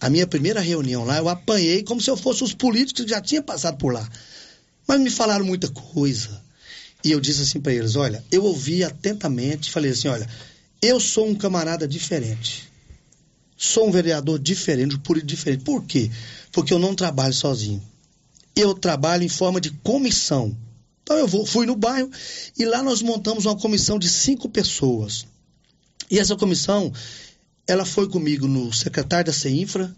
A 0.00 0.08
minha 0.08 0.26
primeira 0.26 0.60
reunião 0.60 1.04
lá, 1.04 1.18
eu 1.18 1.28
apanhei 1.28 1.82
como 1.82 2.00
se 2.00 2.10
eu 2.10 2.16
fosse 2.16 2.44
os 2.44 2.54
políticos 2.54 3.04
que 3.04 3.10
já 3.10 3.20
tinham 3.20 3.42
passado 3.42 3.76
por 3.78 3.92
lá. 3.92 4.08
Mas 4.86 5.00
me 5.00 5.10
falaram 5.10 5.44
muita 5.44 5.68
coisa. 5.68 6.40
E 7.04 7.10
eu 7.10 7.20
disse 7.20 7.42
assim 7.42 7.60
para 7.60 7.72
eles: 7.72 7.96
olha, 7.96 8.24
eu 8.30 8.44
ouvi 8.44 8.84
atentamente, 8.84 9.70
falei 9.70 9.90
assim: 9.90 10.08
olha, 10.08 10.28
eu 10.80 11.00
sou 11.00 11.28
um 11.28 11.34
camarada 11.34 11.86
diferente. 11.86 12.68
Sou 13.56 13.88
um 13.88 13.90
vereador 13.90 14.38
diferente, 14.38 14.94
um 14.94 15.00
político 15.00 15.30
diferente. 15.30 15.64
Por 15.64 15.84
quê? 15.84 16.10
Porque 16.52 16.72
eu 16.72 16.78
não 16.78 16.94
trabalho 16.94 17.34
sozinho. 17.34 17.82
Eu 18.54 18.72
trabalho 18.74 19.24
em 19.24 19.28
forma 19.28 19.60
de 19.60 19.70
comissão. 19.70 20.56
Então 21.02 21.16
eu 21.16 21.26
vou, 21.26 21.44
fui 21.44 21.66
no 21.66 21.74
bairro 21.74 22.10
e 22.56 22.64
lá 22.64 22.82
nós 22.82 23.02
montamos 23.02 23.46
uma 23.46 23.56
comissão 23.56 23.98
de 23.98 24.08
cinco 24.08 24.48
pessoas. 24.48 25.26
E 26.10 26.18
essa 26.18 26.36
comissão, 26.36 26.92
ela 27.68 27.84
foi 27.84 28.08
comigo 28.08 28.48
no 28.48 28.72
secretário 28.72 29.26
da 29.26 29.32
CEINFRA, 29.32 29.94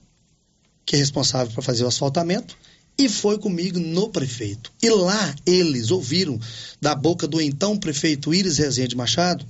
que 0.84 0.96
é 0.96 0.98
responsável 0.98 1.52
para 1.52 1.62
fazer 1.62 1.84
o 1.84 1.88
asfaltamento, 1.88 2.58
e 2.98 3.08
foi 3.08 3.38
comigo 3.38 3.78
no 3.78 4.10
prefeito. 4.10 4.72
E 4.82 4.90
lá 4.90 5.34
eles 5.46 5.90
ouviram 5.90 6.38
da 6.80 6.94
boca 6.94 7.26
do 7.26 7.40
então 7.40 7.78
prefeito 7.78 8.34
Íris 8.34 8.58
Rezende 8.58 8.96
Machado 8.96 9.46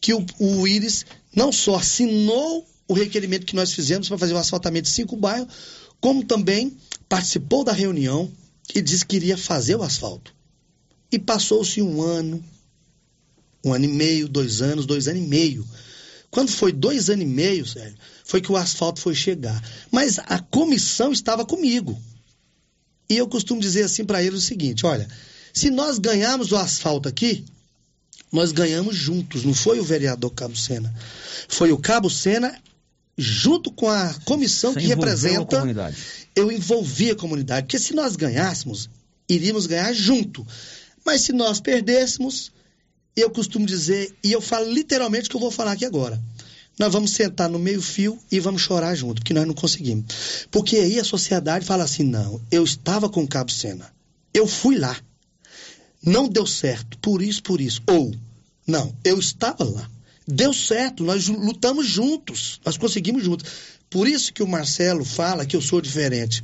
que 0.00 0.12
o, 0.12 0.24
o 0.38 0.66
Íris 0.66 1.06
não 1.34 1.50
só 1.50 1.76
assinou 1.76 2.66
o 2.88 2.94
requerimento 2.94 3.46
que 3.46 3.56
nós 3.56 3.72
fizemos 3.72 4.08
para 4.08 4.18
fazer 4.18 4.34
o 4.34 4.38
asfaltamento 4.38 4.84
de 4.84 4.94
cinco 4.94 5.16
bairros, 5.16 5.52
como 6.00 6.24
também 6.24 6.76
participou 7.08 7.64
da 7.64 7.72
reunião 7.72 8.30
e 8.74 8.80
disse 8.80 9.04
que 9.04 9.16
iria 9.16 9.36
fazer 9.36 9.74
o 9.76 9.82
asfalto. 9.82 10.34
E 11.10 11.18
passou-se 11.18 11.80
um 11.80 12.02
ano, 12.02 12.44
um 13.64 13.72
ano 13.72 13.84
e 13.84 13.88
meio, 13.88 14.28
dois 14.28 14.60
anos, 14.62 14.86
dois 14.86 15.08
anos 15.08 15.22
e 15.22 15.26
meio. 15.26 15.66
Quando 16.30 16.50
foi 16.50 16.72
dois 16.72 17.08
anos 17.08 17.24
e 17.24 17.28
meio, 17.28 17.66
sério, 17.66 17.94
foi 18.24 18.40
que 18.40 18.50
o 18.50 18.56
asfalto 18.56 19.00
foi 19.00 19.14
chegar. 19.14 19.62
Mas 19.90 20.18
a 20.18 20.38
comissão 20.38 21.12
estava 21.12 21.44
comigo. 21.44 21.98
E 23.08 23.16
eu 23.16 23.28
costumo 23.28 23.60
dizer 23.60 23.84
assim 23.84 24.04
para 24.04 24.22
eles 24.22 24.40
o 24.40 24.46
seguinte: 24.46 24.84
olha, 24.84 25.08
se 25.52 25.70
nós 25.70 25.98
ganharmos 25.98 26.52
o 26.52 26.56
asfalto 26.56 27.08
aqui, 27.08 27.44
nós 28.32 28.52
ganhamos 28.52 28.96
juntos, 28.96 29.44
não 29.44 29.54
foi 29.54 29.78
o 29.78 29.84
vereador 29.84 30.30
Cabo 30.30 30.56
Sena. 30.56 30.92
Foi 31.48 31.72
o 31.72 31.78
Cabo 31.78 32.10
Sena 32.10 32.60
junto 33.16 33.70
com 33.70 33.88
a 33.88 34.12
comissão 34.24 34.72
Você 34.72 34.80
que 34.80 34.86
representa. 34.86 35.56
A 35.56 35.60
comunidade. 35.60 35.96
Eu 36.34 36.52
envolvi 36.52 37.10
a 37.10 37.16
comunidade, 37.16 37.62
porque 37.62 37.78
se 37.78 37.94
nós 37.94 38.14
ganhássemos, 38.14 38.90
iríamos 39.28 39.66
ganhar 39.66 39.92
junto. 39.94 40.46
Mas 41.04 41.22
se 41.22 41.32
nós 41.32 41.60
perdêssemos, 41.60 42.52
eu 43.16 43.30
costumo 43.30 43.64
dizer, 43.64 44.14
e 44.22 44.30
eu 44.30 44.40
falo 44.40 44.70
literalmente 44.70 45.26
o 45.26 45.30
que 45.30 45.36
eu 45.36 45.40
vou 45.40 45.50
falar 45.50 45.72
aqui 45.72 45.84
agora. 45.84 46.20
Nós 46.78 46.92
vamos 46.92 47.12
sentar 47.12 47.48
no 47.48 47.58
meio-fio 47.58 48.18
e 48.30 48.38
vamos 48.38 48.60
chorar 48.60 48.94
junto, 48.94 49.22
porque 49.22 49.32
nós 49.32 49.46
não 49.46 49.54
conseguimos. 49.54 50.04
Porque 50.50 50.76
aí 50.76 51.00
a 51.00 51.04
sociedade 51.04 51.64
fala 51.64 51.84
assim: 51.84 52.02
não, 52.02 52.40
eu 52.50 52.62
estava 52.62 53.08
com 53.08 53.22
o 53.22 53.28
Cabo 53.28 53.50
Sena, 53.50 53.90
eu 54.34 54.46
fui 54.46 54.76
lá, 54.76 54.94
não 56.04 56.28
deu 56.28 56.46
certo, 56.46 56.98
por 56.98 57.22
isso, 57.22 57.42
por 57.42 57.62
isso. 57.62 57.82
Ou, 57.88 58.14
não, 58.66 58.94
eu 59.02 59.18
estava 59.18 59.64
lá, 59.64 59.90
deu 60.28 60.52
certo, 60.52 61.02
nós 61.02 61.28
lutamos 61.28 61.86
juntos, 61.86 62.60
nós 62.62 62.76
conseguimos 62.76 63.24
juntos. 63.24 63.50
Por 63.88 64.06
isso 64.06 64.32
que 64.32 64.42
o 64.42 64.48
Marcelo 64.48 65.04
fala 65.04 65.46
que 65.46 65.56
eu 65.56 65.62
sou 65.62 65.80
diferente. 65.80 66.42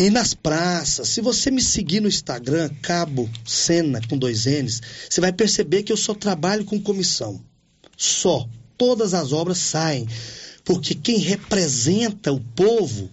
E 0.00 0.08
nas 0.08 0.32
praças, 0.32 1.10
se 1.10 1.20
você 1.20 1.50
me 1.50 1.60
seguir 1.60 2.00
no 2.00 2.08
Instagram, 2.08 2.70
Cabo 2.80 3.28
Sena 3.44 4.00
com 4.08 4.16
dois 4.16 4.46
N's, 4.46 4.80
você 5.10 5.20
vai 5.20 5.30
perceber 5.30 5.82
que 5.82 5.92
eu 5.92 5.96
só 5.96 6.14
trabalho 6.14 6.64
com 6.64 6.80
comissão. 6.80 7.38
Só. 7.98 8.48
Todas 8.78 9.12
as 9.12 9.30
obras 9.30 9.58
saem. 9.58 10.08
Porque 10.64 10.94
quem 10.94 11.18
representa 11.18 12.32
o 12.32 12.40
povo 12.40 13.10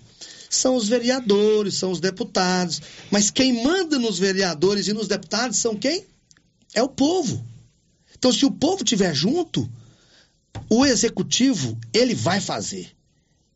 são 0.49 0.77
os 0.77 0.87
vereadores, 0.87 1.73
são 1.73 1.91
os 1.91 1.99
deputados. 1.99 2.81
Mas 3.11 3.29
quem 3.29 3.61
manda 3.61 3.99
nos 3.99 4.17
vereadores 4.17 4.87
e 4.87 4.93
nos 4.93 5.09
deputados 5.09 5.57
são 5.57 5.75
quem? 5.75 6.05
É 6.73 6.81
o 6.81 6.87
povo. 6.87 7.43
Então, 8.17 8.31
se 8.31 8.45
o 8.45 8.51
povo 8.51 8.81
estiver 8.81 9.13
junto, 9.13 9.69
o 10.69 10.85
executivo, 10.85 11.77
ele 11.93 12.15
vai 12.15 12.39
fazer. 12.39 12.89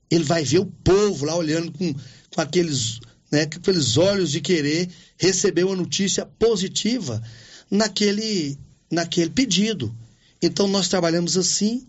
Ele 0.10 0.26
vai 0.26 0.44
ver 0.44 0.60
o 0.60 0.66
povo 0.66 1.24
lá 1.24 1.38
olhando 1.38 1.72
com, 1.72 1.94
com 2.36 2.42
aqueles, 2.42 3.00
né, 3.32 3.46
com 3.46 3.58
aqueles 3.58 3.98
olhos 3.98 4.32
de 4.32 4.42
querer 4.42 4.90
receber 5.18 5.64
uma 5.64 5.76
notícia 5.76 6.26
positiva 6.26 7.22
naquele, 7.70 8.58
naquele 8.92 9.30
pedido. 9.30 9.94
Então, 10.42 10.68
nós 10.68 10.88
trabalhamos 10.88 11.38
assim 11.38 11.88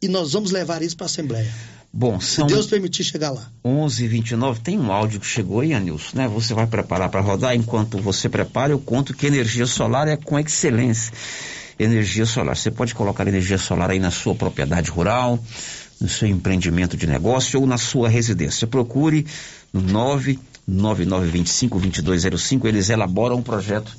e 0.00 0.08
nós 0.08 0.32
vamos 0.32 0.50
levar 0.50 0.82
isso 0.82 0.96
para 0.96 1.06
a 1.06 1.06
Assembleia. 1.06 1.52
Bom, 1.92 2.18
são. 2.20 2.48
Se 2.48 2.54
Deus 2.54 2.66
permitir 2.66 3.04
chegar 3.04 3.30
lá. 3.30 3.50
11:29 3.62 4.60
tem 4.60 4.78
um 4.78 4.90
áudio 4.90 5.20
que 5.20 5.26
chegou 5.26 5.60
aí, 5.60 5.74
Anilson, 5.74 6.16
né? 6.16 6.28
Você 6.28 6.54
vai 6.54 6.66
preparar 6.66 7.10
para 7.10 7.20
rodar. 7.20 7.54
Enquanto 7.54 7.98
você 7.98 8.30
prepara, 8.30 8.72
eu 8.72 8.78
conto 8.78 9.12
que 9.12 9.26
energia 9.26 9.66
solar 9.66 10.08
é 10.08 10.16
com 10.16 10.38
excelência. 10.38 11.12
Energia 11.78 12.24
solar. 12.24 12.56
Você 12.56 12.70
pode 12.70 12.94
colocar 12.94 13.26
energia 13.28 13.58
solar 13.58 13.90
aí 13.90 13.98
na 13.98 14.10
sua 14.10 14.34
propriedade 14.34 14.90
rural, 14.90 15.38
no 16.00 16.08
seu 16.08 16.28
empreendimento 16.28 16.96
de 16.96 17.06
negócio 17.06 17.60
ou 17.60 17.66
na 17.66 17.76
sua 17.76 18.08
residência. 18.08 18.66
Procure 18.66 19.26
no 19.70 19.82
99925-2205. 20.68 22.64
Eles 22.66 22.90
elaboram 22.90 23.36
um 23.36 23.42
projeto 23.42 23.96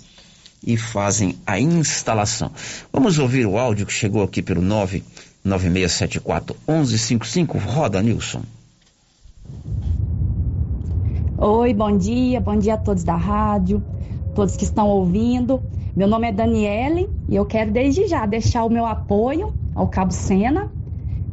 e 0.66 0.78
fazem 0.78 1.38
a 1.46 1.60
instalação. 1.60 2.52
Vamos 2.92 3.20
ouvir 3.20 3.46
o 3.46 3.58
áudio 3.58 3.86
que 3.86 3.94
chegou 3.94 4.24
aqui 4.24 4.42
pelo 4.42 4.62
9 4.62 5.04
9674 5.44 6.56
1155. 6.68 7.58
Roda, 7.58 8.02
Nilson. 8.02 8.42
Oi, 11.38 11.74
bom 11.74 11.98
dia, 11.98 12.40
bom 12.40 12.58
dia 12.58 12.76
a 12.76 12.78
todos 12.78 13.04
da 13.04 13.16
rádio, 13.16 13.84
todos 14.34 14.56
que 14.56 14.64
estão 14.64 14.88
ouvindo. 14.88 15.62
Meu 15.94 16.08
nome 16.08 16.30
é 16.30 16.32
Daniele 16.32 17.10
e 17.28 17.36
eu 17.36 17.46
quero 17.46 17.72
desde 17.72 18.08
já 18.08 18.26
deixar 18.26 18.64
o 18.64 18.70
meu 18.70 18.86
apoio 18.86 19.54
ao 19.76 19.88
Cabo 19.88 20.14
Sena, 20.14 20.72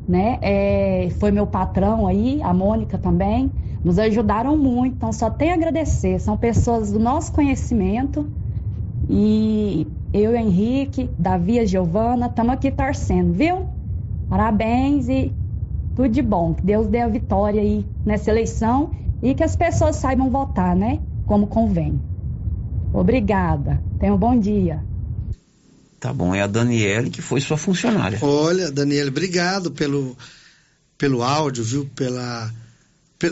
né? 0.09 0.39
É, 0.43 1.09
foi 1.21 1.31
meu 1.31 1.47
patrão 1.47 2.07
aí, 2.09 2.41
a 2.43 2.53
Mônica 2.53 2.99
também, 2.99 3.51
nos 3.85 3.99
ajudaram 3.99 4.57
muito, 4.57 4.97
então 4.97 5.13
só 5.13 5.31
tenho 5.31 5.53
a 5.53 5.55
agradecer. 5.55 6.19
São 6.19 6.37
pessoas 6.37 6.93
do 6.93 6.99
nosso 6.99 7.33
conhecimento 7.33 8.29
e 9.09 9.87
eu, 10.13 10.35
Henrique, 10.35 11.11
Davi 11.19 11.59
e 11.59 11.67
Giovana, 11.67 12.27
estamos 12.27 12.53
aqui 12.53 12.71
torcendo, 12.71 13.33
viu? 13.33 13.67
Parabéns 14.29 15.09
e 15.09 15.33
tudo 15.97 16.09
de 16.09 16.23
bom. 16.23 16.55
Que 16.55 16.65
Deus 16.65 16.87
dê 16.87 17.01
a 17.01 17.09
vitória 17.09 17.61
aí 17.61 17.85
nessa 18.05 18.31
eleição 18.31 18.93
e 19.23 19.35
que 19.35 19.43
as 19.43 19.57
pessoas 19.57 19.97
saibam 19.97 20.31
votar, 20.31 20.77
né? 20.77 21.01
Como 21.27 21.47
convém. 21.47 22.01
Obrigada. 22.93 23.83
Tenha 23.99 24.15
um 24.15 24.19
bom 24.19 24.39
dia. 24.39 24.85
Tá 25.99 26.13
bom, 26.13 26.35
é 26.35 26.41
a 26.41 26.47
Daniele 26.47 27.11
que 27.11 27.21
foi 27.21 27.41
sua 27.41 27.57
funcionária. 27.57 28.19
Olha, 28.23 28.71
Daniele, 28.71 29.11
obrigado 29.11 29.71
pelo, 29.71 30.17
pelo 30.97 31.23
áudio, 31.23 31.63
viu? 31.63 31.91
Pela, 31.95 32.51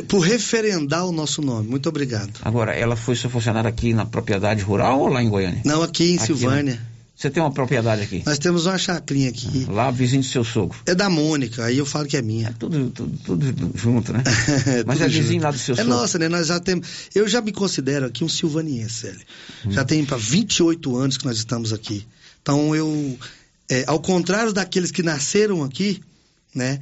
por, 0.07 0.21
referendar 0.21 1.07
o 1.07 1.13
nosso 1.13 1.41
nome. 1.41 1.69
Muito 1.69 1.89
obrigado. 1.89 2.33
Agora, 2.43 2.73
ela 2.73 2.95
foi 2.95 3.15
sua 3.15 3.31
funcionária 3.31 3.69
aqui 3.69 3.95
na 3.95 4.05
propriedade 4.05 4.63
rural 4.63 5.01
ou 5.01 5.09
lá 5.09 5.23
em 5.23 5.29
Goiânia? 5.29 5.63
Não, 5.65 5.83
aqui 5.83 6.13
em 6.13 6.17
aqui, 6.17 6.27
Silvânia. 6.27 6.75
Né? 6.75 6.81
Você 7.17 7.31
tem 7.31 7.43
uma 7.43 7.51
propriedade 7.51 8.03
aqui? 8.03 8.23
Nós 8.25 8.39
temos 8.39 8.67
uma 8.67 8.79
chacrinha 8.79 9.29
aqui. 9.29 9.67
Ah, 9.69 9.73
lá, 9.73 9.91
vizinho 9.91 10.23
do 10.23 10.29
seu 10.29 10.45
sogro. 10.45 10.79
É 10.87 10.95
da 10.95 11.11
Mônica, 11.11 11.65
aí 11.65 11.77
eu 11.77 11.85
falo 11.85 12.07
que 12.07 12.17
é 12.17 12.23
minha. 12.23 12.49
É 12.49 12.53
tudo, 12.53 12.91
tudo, 12.91 13.19
tudo 13.25 13.73
junto, 13.75 14.13
né? 14.13 14.23
é, 14.67 14.85
Mas 14.87 15.01
é 15.01 15.09
vizinho 15.09 15.33
junto. 15.33 15.43
lá 15.43 15.51
do 15.51 15.59
seu 15.59 15.73
é 15.73 15.79
sogro. 15.79 15.93
É 15.93 15.97
nossa, 15.97 16.17
né? 16.17 16.29
Nós 16.29 16.47
já 16.47 16.61
temos. 16.61 16.87
Eu 17.13 17.27
já 17.27 17.41
me 17.41 17.51
considero 17.51 18.07
aqui 18.07 18.23
um 18.23 18.29
silvaniense, 18.29 19.09
Hélio. 19.09 19.21
Hum. 19.67 19.73
Já 19.73 19.85
tem 19.85 20.05
para 20.05 20.17
28 20.17 20.97
anos 20.97 21.17
que 21.17 21.25
nós 21.25 21.39
estamos 21.39 21.73
aqui. 21.73 22.07
Então 22.41 22.77
eu. 22.77 23.19
É, 23.69 23.85
ao 23.89 23.99
contrário 23.99 24.53
daqueles 24.53 24.93
que 24.93 25.03
nasceram 25.03 25.65
aqui, 25.65 26.01
né? 26.55 26.79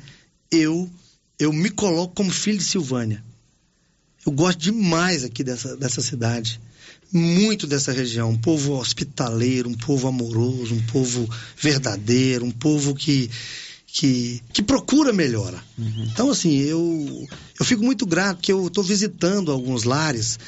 Eu, 0.50 0.88
eu 1.38 1.52
me 1.52 1.70
coloco 1.70 2.14
como 2.14 2.30
filho 2.30 2.58
de 2.58 2.64
Silvânia. 2.64 3.24
Eu 4.24 4.32
gosto 4.32 4.58
demais 4.58 5.24
aqui 5.24 5.44
dessa, 5.44 5.76
dessa 5.76 6.02
cidade 6.02 6.60
muito 7.12 7.66
dessa 7.66 7.92
região, 7.92 8.30
um 8.30 8.36
povo 8.36 8.74
hospitaleiro, 8.74 9.68
um 9.68 9.74
povo 9.74 10.08
amoroso, 10.08 10.74
um 10.74 10.82
povo 10.82 11.28
verdadeiro, 11.56 12.44
um 12.44 12.50
povo 12.50 12.94
que 12.94 13.30
que, 13.86 14.42
que 14.52 14.62
procura 14.62 15.10
melhora. 15.10 15.58
Uhum. 15.78 16.08
Então, 16.12 16.28
assim, 16.28 16.58
eu, 16.58 17.26
eu 17.58 17.64
fico 17.64 17.82
muito 17.82 18.04
grato 18.04 18.42
que 18.42 18.52
eu 18.52 18.66
estou 18.66 18.84
visitando 18.84 19.50
alguns 19.50 19.84
lares 19.84 20.38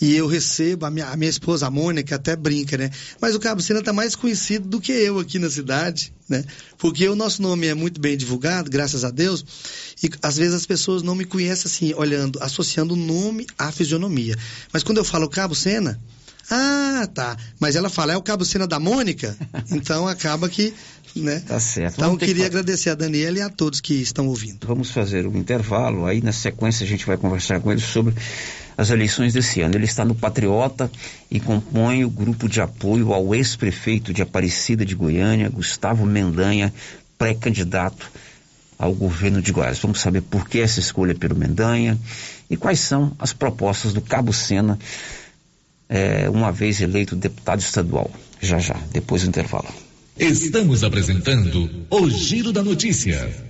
e 0.00 0.16
eu 0.16 0.26
recebo, 0.26 0.86
a 0.86 0.90
minha, 0.90 1.08
a 1.08 1.16
minha 1.16 1.28
esposa, 1.28 1.66
a 1.66 1.70
Mônica, 1.70 2.16
até 2.16 2.34
brinca, 2.34 2.78
né? 2.78 2.90
Mas 3.20 3.34
o 3.34 3.40
Cabo 3.40 3.60
Sena 3.60 3.80
está 3.80 3.92
mais 3.92 4.16
conhecido 4.16 4.66
do 4.66 4.80
que 4.80 4.92
eu 4.92 5.18
aqui 5.18 5.38
na 5.38 5.50
cidade, 5.50 6.12
né? 6.26 6.42
Porque 6.78 7.06
o 7.06 7.14
nosso 7.14 7.42
nome 7.42 7.66
é 7.66 7.74
muito 7.74 8.00
bem 8.00 8.16
divulgado, 8.16 8.70
graças 8.70 9.04
a 9.04 9.10
Deus, 9.10 9.44
e 10.02 10.10
às 10.22 10.38
vezes 10.38 10.54
as 10.54 10.64
pessoas 10.64 11.02
não 11.02 11.14
me 11.14 11.26
conhecem 11.26 11.70
assim, 11.70 11.94
olhando, 11.94 12.38
associando 12.42 12.94
o 12.94 12.96
nome 12.96 13.46
à 13.58 13.70
fisionomia. 13.70 14.36
Mas 14.72 14.82
quando 14.82 14.98
eu 14.98 15.04
falo 15.04 15.28
Cabo 15.28 15.54
Sena, 15.54 16.00
ah, 16.50 17.06
tá. 17.14 17.36
Mas 17.60 17.76
ela 17.76 17.88
fala, 17.88 18.12
é 18.12 18.16
o 18.16 18.22
Cabo 18.22 18.44
Sena 18.44 18.66
da 18.66 18.80
Mônica? 18.80 19.36
então 19.70 20.08
acaba 20.08 20.48
que, 20.48 20.74
né? 21.14 21.40
Tá 21.46 21.60
certo. 21.60 21.94
Então 21.94 22.08
Vamos 22.08 22.24
queria 22.24 22.44
que... 22.44 22.46
agradecer 22.46 22.90
a 22.90 22.94
Daniela 22.94 23.38
e 23.38 23.40
a 23.42 23.48
todos 23.48 23.80
que 23.80 23.94
estão 23.94 24.26
ouvindo. 24.26 24.66
Vamos 24.66 24.90
fazer 24.90 25.26
um 25.26 25.36
intervalo, 25.36 26.06
aí 26.06 26.20
na 26.20 26.32
sequência 26.32 26.84
a 26.84 26.88
gente 26.88 27.06
vai 27.06 27.16
conversar 27.16 27.60
com 27.60 27.70
ele 27.70 27.80
sobre 27.80 28.14
as 28.80 28.88
eleições 28.88 29.34
desse 29.34 29.60
ano. 29.60 29.74
Ele 29.74 29.84
está 29.84 30.06
no 30.06 30.14
Patriota 30.14 30.90
e 31.30 31.38
compõe 31.38 32.02
o 32.02 32.08
grupo 32.08 32.48
de 32.48 32.62
apoio 32.62 33.12
ao 33.12 33.34
ex-prefeito 33.34 34.10
de 34.10 34.22
Aparecida 34.22 34.86
de 34.86 34.94
Goiânia, 34.94 35.50
Gustavo 35.50 36.06
Mendanha, 36.06 36.72
pré-candidato 37.18 38.10
ao 38.78 38.94
governo 38.94 39.42
de 39.42 39.52
Goiás. 39.52 39.78
Vamos 39.80 40.00
saber 40.00 40.22
por 40.22 40.48
que 40.48 40.60
essa 40.60 40.80
escolha 40.80 41.14
pelo 41.14 41.36
Mendanha 41.36 41.98
e 42.48 42.56
quais 42.56 42.80
são 42.80 43.12
as 43.18 43.34
propostas 43.34 43.92
do 43.92 44.00
Cabo 44.00 44.32
Sena 44.32 44.78
é, 45.86 46.30
uma 46.30 46.50
vez 46.50 46.80
eleito 46.80 47.14
deputado 47.14 47.60
estadual. 47.60 48.10
Já 48.40 48.58
já, 48.58 48.80
depois 48.90 49.22
do 49.22 49.28
intervalo. 49.28 49.68
Estamos 50.18 50.82
apresentando 50.82 51.86
o 51.90 52.08
Giro 52.08 52.50
da 52.50 52.62
Notícia. 52.62 53.49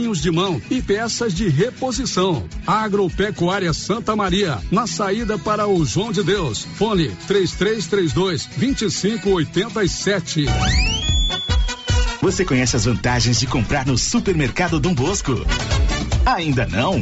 de 0.01 0.31
mão 0.31 0.59
e 0.69 0.81
peças 0.81 1.31
de 1.33 1.47
reposição. 1.47 2.43
Agropecuária 2.65 3.71
Santa 3.71 4.15
Maria, 4.15 4.57
na 4.71 4.87
saída 4.87 5.37
para 5.37 5.67
o 5.67 5.85
João 5.85 6.11
de 6.11 6.23
Deus. 6.23 6.65
Fone 6.75 7.09
3332 7.27 8.47
2587. 8.57 10.45
Você 12.19 12.43
conhece 12.43 12.75
as 12.75 12.85
vantagens 12.85 13.39
de 13.39 13.45
comprar 13.45 13.85
no 13.85 13.97
supermercado 13.97 14.79
Dom 14.79 14.93
Bosco? 14.93 15.33
Ainda 16.25 16.65
não? 16.65 17.01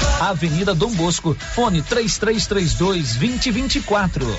Avenida 0.21 0.73
Dom 0.75 0.91
Bosco, 0.91 1.35
fone 1.55 1.81
3332 1.81 3.15
2024. 3.15 4.37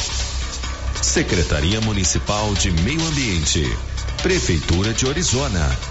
Secretaria 1.01 1.81
Municipal 1.81 2.53
de 2.53 2.71
Meio 2.71 3.05
Ambiente. 3.05 3.69
Prefeitura 4.21 4.93
de 4.93 5.07
Orizona. 5.07 5.90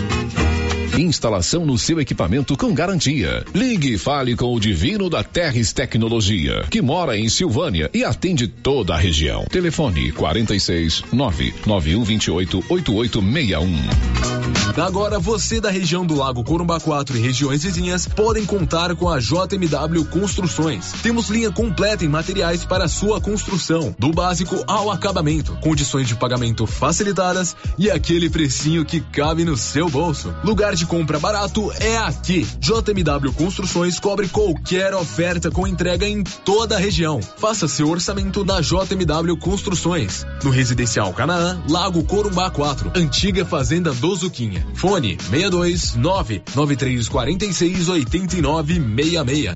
Instalação 0.97 1.65
no 1.65 1.77
seu 1.77 1.99
equipamento 2.01 2.57
com 2.57 2.73
garantia. 2.73 3.45
Ligue 3.53 3.93
e 3.93 3.97
fale 3.97 4.35
com 4.35 4.53
o 4.53 4.59
Divino 4.59 5.09
da 5.09 5.23
Terres 5.23 5.71
Tecnologia, 5.71 6.65
que 6.69 6.81
mora 6.81 7.17
em 7.17 7.29
Silvânia 7.29 7.89
e 7.93 8.03
atende 8.03 8.47
toda 8.47 8.93
a 8.93 8.97
região. 8.97 9.45
Telefone 9.49 10.11
46 10.11 11.03
99128 11.11 12.63
8861. 12.69 14.41
Agora 14.77 15.19
você 15.19 15.59
da 15.59 15.69
região 15.69 16.05
do 16.05 16.15
Lago 16.15 16.43
Corumbá 16.43 16.79
4 16.79 17.17
e 17.17 17.19
regiões 17.19 17.63
vizinhas 17.63 18.07
podem 18.07 18.45
contar 18.45 18.95
com 18.95 19.09
a 19.09 19.19
JMW 19.19 20.05
Construções. 20.09 20.93
Temos 21.03 21.29
linha 21.29 21.51
completa 21.51 22.05
em 22.05 22.07
materiais 22.07 22.63
para 22.63 22.87
sua 22.87 23.19
construção, 23.19 23.93
do 23.99 24.11
básico 24.11 24.63
ao 24.67 24.89
acabamento, 24.89 25.57
condições 25.61 26.07
de 26.07 26.15
pagamento 26.15 26.65
facilitadas 26.65 27.55
e 27.77 27.91
aquele 27.91 28.29
precinho 28.29 28.85
que 28.85 29.01
cabe 29.01 29.43
no 29.43 29.57
seu 29.57 29.89
bolso. 29.89 30.33
Lugar 30.43 30.73
de 30.73 30.80
compra 30.85 31.19
barato 31.19 31.71
é 31.79 31.97
aqui. 31.97 32.47
JMW 32.59 33.33
Construções 33.33 33.99
cobre 33.99 34.27
qualquer 34.27 34.93
oferta 34.93 35.49
com 35.51 35.67
entrega 35.67 36.07
em 36.07 36.23
toda 36.23 36.75
a 36.75 36.79
região. 36.79 37.21
Faça 37.21 37.67
seu 37.67 37.89
orçamento 37.89 38.45
na 38.45 38.61
JMW 38.61 39.37
Construções. 39.37 40.25
No 40.43 40.49
Residencial 40.49 41.13
Canaã, 41.13 41.61
Lago 41.69 42.03
Corumbá 42.03 42.49
4, 42.49 42.91
Antiga 42.95 43.45
Fazenda 43.45 43.93
do 43.93 44.15
Zuquinha. 44.15 44.65
Fone 44.75 45.17
62 45.19 45.95
99346 45.95 47.89
8966. 47.89 49.55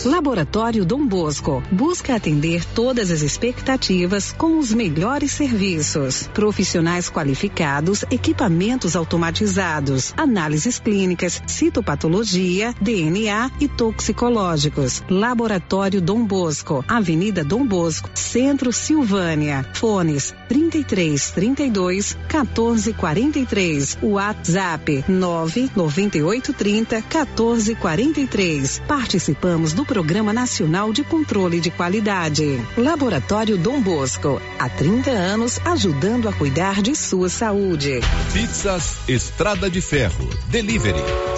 Laboratório 0.05 0.85
Dom 0.85 1.07
Bosco 1.07 1.63
busca 1.73 2.15
atender 2.15 2.65
todas 2.65 3.11
as 3.11 3.21
expectativas 3.21 4.33
com 4.33 4.59
os 4.59 4.73
melhores 4.73 5.33
serviços. 5.33 6.29
Profissionais 6.33 7.11
qualificados, 7.11 8.05
equipamentos 8.11 8.95
automatizados, 8.95 10.15
análises 10.17 10.79
clínicas, 10.79 11.43
citopatologia, 11.47 12.75
DNA 12.81 13.51
e 13.61 13.69
toxicológicos. 13.69 15.03
Laboratório 15.11 16.01
Dom 16.01 16.25
Bosco, 16.25 16.85
Avenida 16.87 17.45
Dom 17.45 17.67
Bosco, 17.67 18.09
Centro 18.15 18.73
Silvânia. 18.73 19.67
Fones 19.75 20.35
33 20.49 21.31
32 21.33 22.17
14 22.29 22.93
43. 22.93 23.68
WhatsApp 24.03 25.05
998 25.09 26.53
30 26.53 27.03
14 27.03 27.75
43. 27.75 28.83
Participamos 28.87 29.73
do 29.73 29.85
Programa 29.85 30.33
Nacional 30.33 30.93
de 30.93 31.05
Controle 31.05 31.61
de 31.61 31.71
Qualidade. 31.71 32.61
Laboratório 32.77 33.57
Dom 33.57 33.81
Bosco, 33.81 34.41
há 34.59 34.69
30 34.69 35.11
anos 35.11 35.59
ajudando 35.65 36.29
a 36.29 36.33
cuidar 36.33 36.83
de 36.83 36.95
sua 36.95 37.29
saúde. 37.29 38.01
Pizzas 38.33 38.99
Estrada 39.09 39.71
de 39.71 39.81
Ferro. 39.81 40.29
Delivery. 40.51 41.38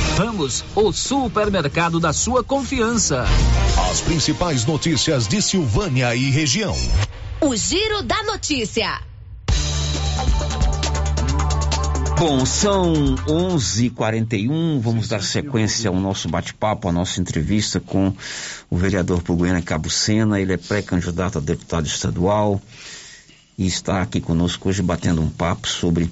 Ramos, 0.17 0.63
o 0.75 0.91
supermercado 0.91 1.99
da 1.99 2.11
sua 2.13 2.43
confiança. 2.43 3.25
As 3.89 4.01
principais 4.01 4.65
notícias 4.65 5.27
de 5.27 5.41
Silvânia 5.41 6.15
e 6.15 6.29
região. 6.29 6.75
O 7.39 7.55
Giro 7.55 8.03
da 8.03 8.21
Notícia. 8.23 8.99
Bom, 12.19 12.45
são 12.45 13.15
11:41. 13.27 14.79
Vamos 14.79 15.07
dar 15.07 15.23
sequência 15.23 15.89
ao 15.89 15.99
nosso 15.99 16.29
bate-papo, 16.29 16.87
à 16.87 16.91
nossa 16.91 17.19
entrevista 17.19 17.79
com 17.79 18.13
o 18.69 18.77
vereador 18.77 19.23
por 19.23 19.35
Goiânia 19.35 19.61
Cabo 19.63 19.89
Sena. 19.89 20.39
Ele 20.39 20.53
é 20.53 20.57
pré-candidato 20.57 21.39
a 21.39 21.41
deputado 21.41 21.87
estadual 21.87 22.61
e 23.57 23.65
está 23.65 24.01
aqui 24.01 24.21
conosco 24.21 24.69
hoje 24.69 24.83
batendo 24.83 25.21
um 25.21 25.29
papo 25.29 25.67
sobre 25.67 26.11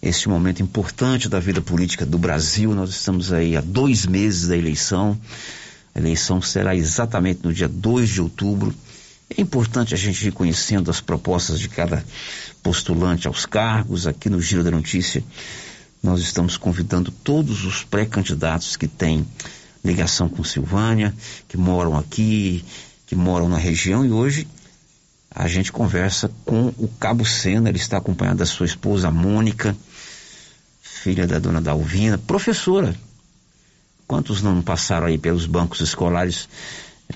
este 0.00 0.28
momento 0.28 0.62
importante 0.62 1.28
da 1.28 1.40
vida 1.40 1.60
política 1.60 2.06
do 2.06 2.18
Brasil. 2.18 2.74
Nós 2.74 2.90
estamos 2.90 3.32
aí 3.32 3.56
há 3.56 3.60
dois 3.60 4.06
meses 4.06 4.48
da 4.48 4.56
eleição. 4.56 5.18
A 5.94 5.98
eleição 5.98 6.40
será 6.40 6.74
exatamente 6.74 7.40
no 7.42 7.52
dia 7.52 7.68
2 7.68 8.08
de 8.08 8.20
outubro. 8.20 8.74
É 9.36 9.40
importante 9.40 9.92
a 9.94 9.96
gente 9.96 10.26
ir 10.26 10.32
conhecendo 10.32 10.90
as 10.90 11.00
propostas 11.00 11.58
de 11.58 11.68
cada 11.68 12.04
postulante 12.62 13.26
aos 13.26 13.44
cargos. 13.44 14.06
Aqui 14.06 14.30
no 14.30 14.40
Giro 14.40 14.64
da 14.64 14.70
Notícia, 14.70 15.22
nós 16.02 16.20
estamos 16.20 16.56
convidando 16.56 17.10
todos 17.10 17.64
os 17.64 17.82
pré-candidatos 17.84 18.76
que 18.76 18.86
têm 18.86 19.26
ligação 19.84 20.28
com 20.28 20.42
Silvânia, 20.44 21.14
que 21.48 21.56
moram 21.56 21.96
aqui, 21.96 22.64
que 23.06 23.16
moram 23.16 23.48
na 23.48 23.58
região. 23.58 24.04
E 24.04 24.10
hoje 24.10 24.46
a 25.34 25.46
gente 25.46 25.70
conversa 25.70 26.30
com 26.44 26.68
o 26.78 26.88
Cabo 26.98 27.24
Sena. 27.24 27.68
Ele 27.68 27.78
está 27.78 27.98
acompanhado 27.98 28.38
da 28.38 28.46
sua 28.46 28.66
esposa 28.66 29.10
Mônica, 29.10 29.76
filha 30.98 31.26
da 31.26 31.38
dona 31.38 31.60
Dalvina, 31.60 32.18
professora. 32.18 32.94
Quantos 34.06 34.42
não 34.42 34.60
passaram 34.62 35.06
aí 35.06 35.18
pelos 35.18 35.46
bancos 35.46 35.80
escolares 35.80 36.48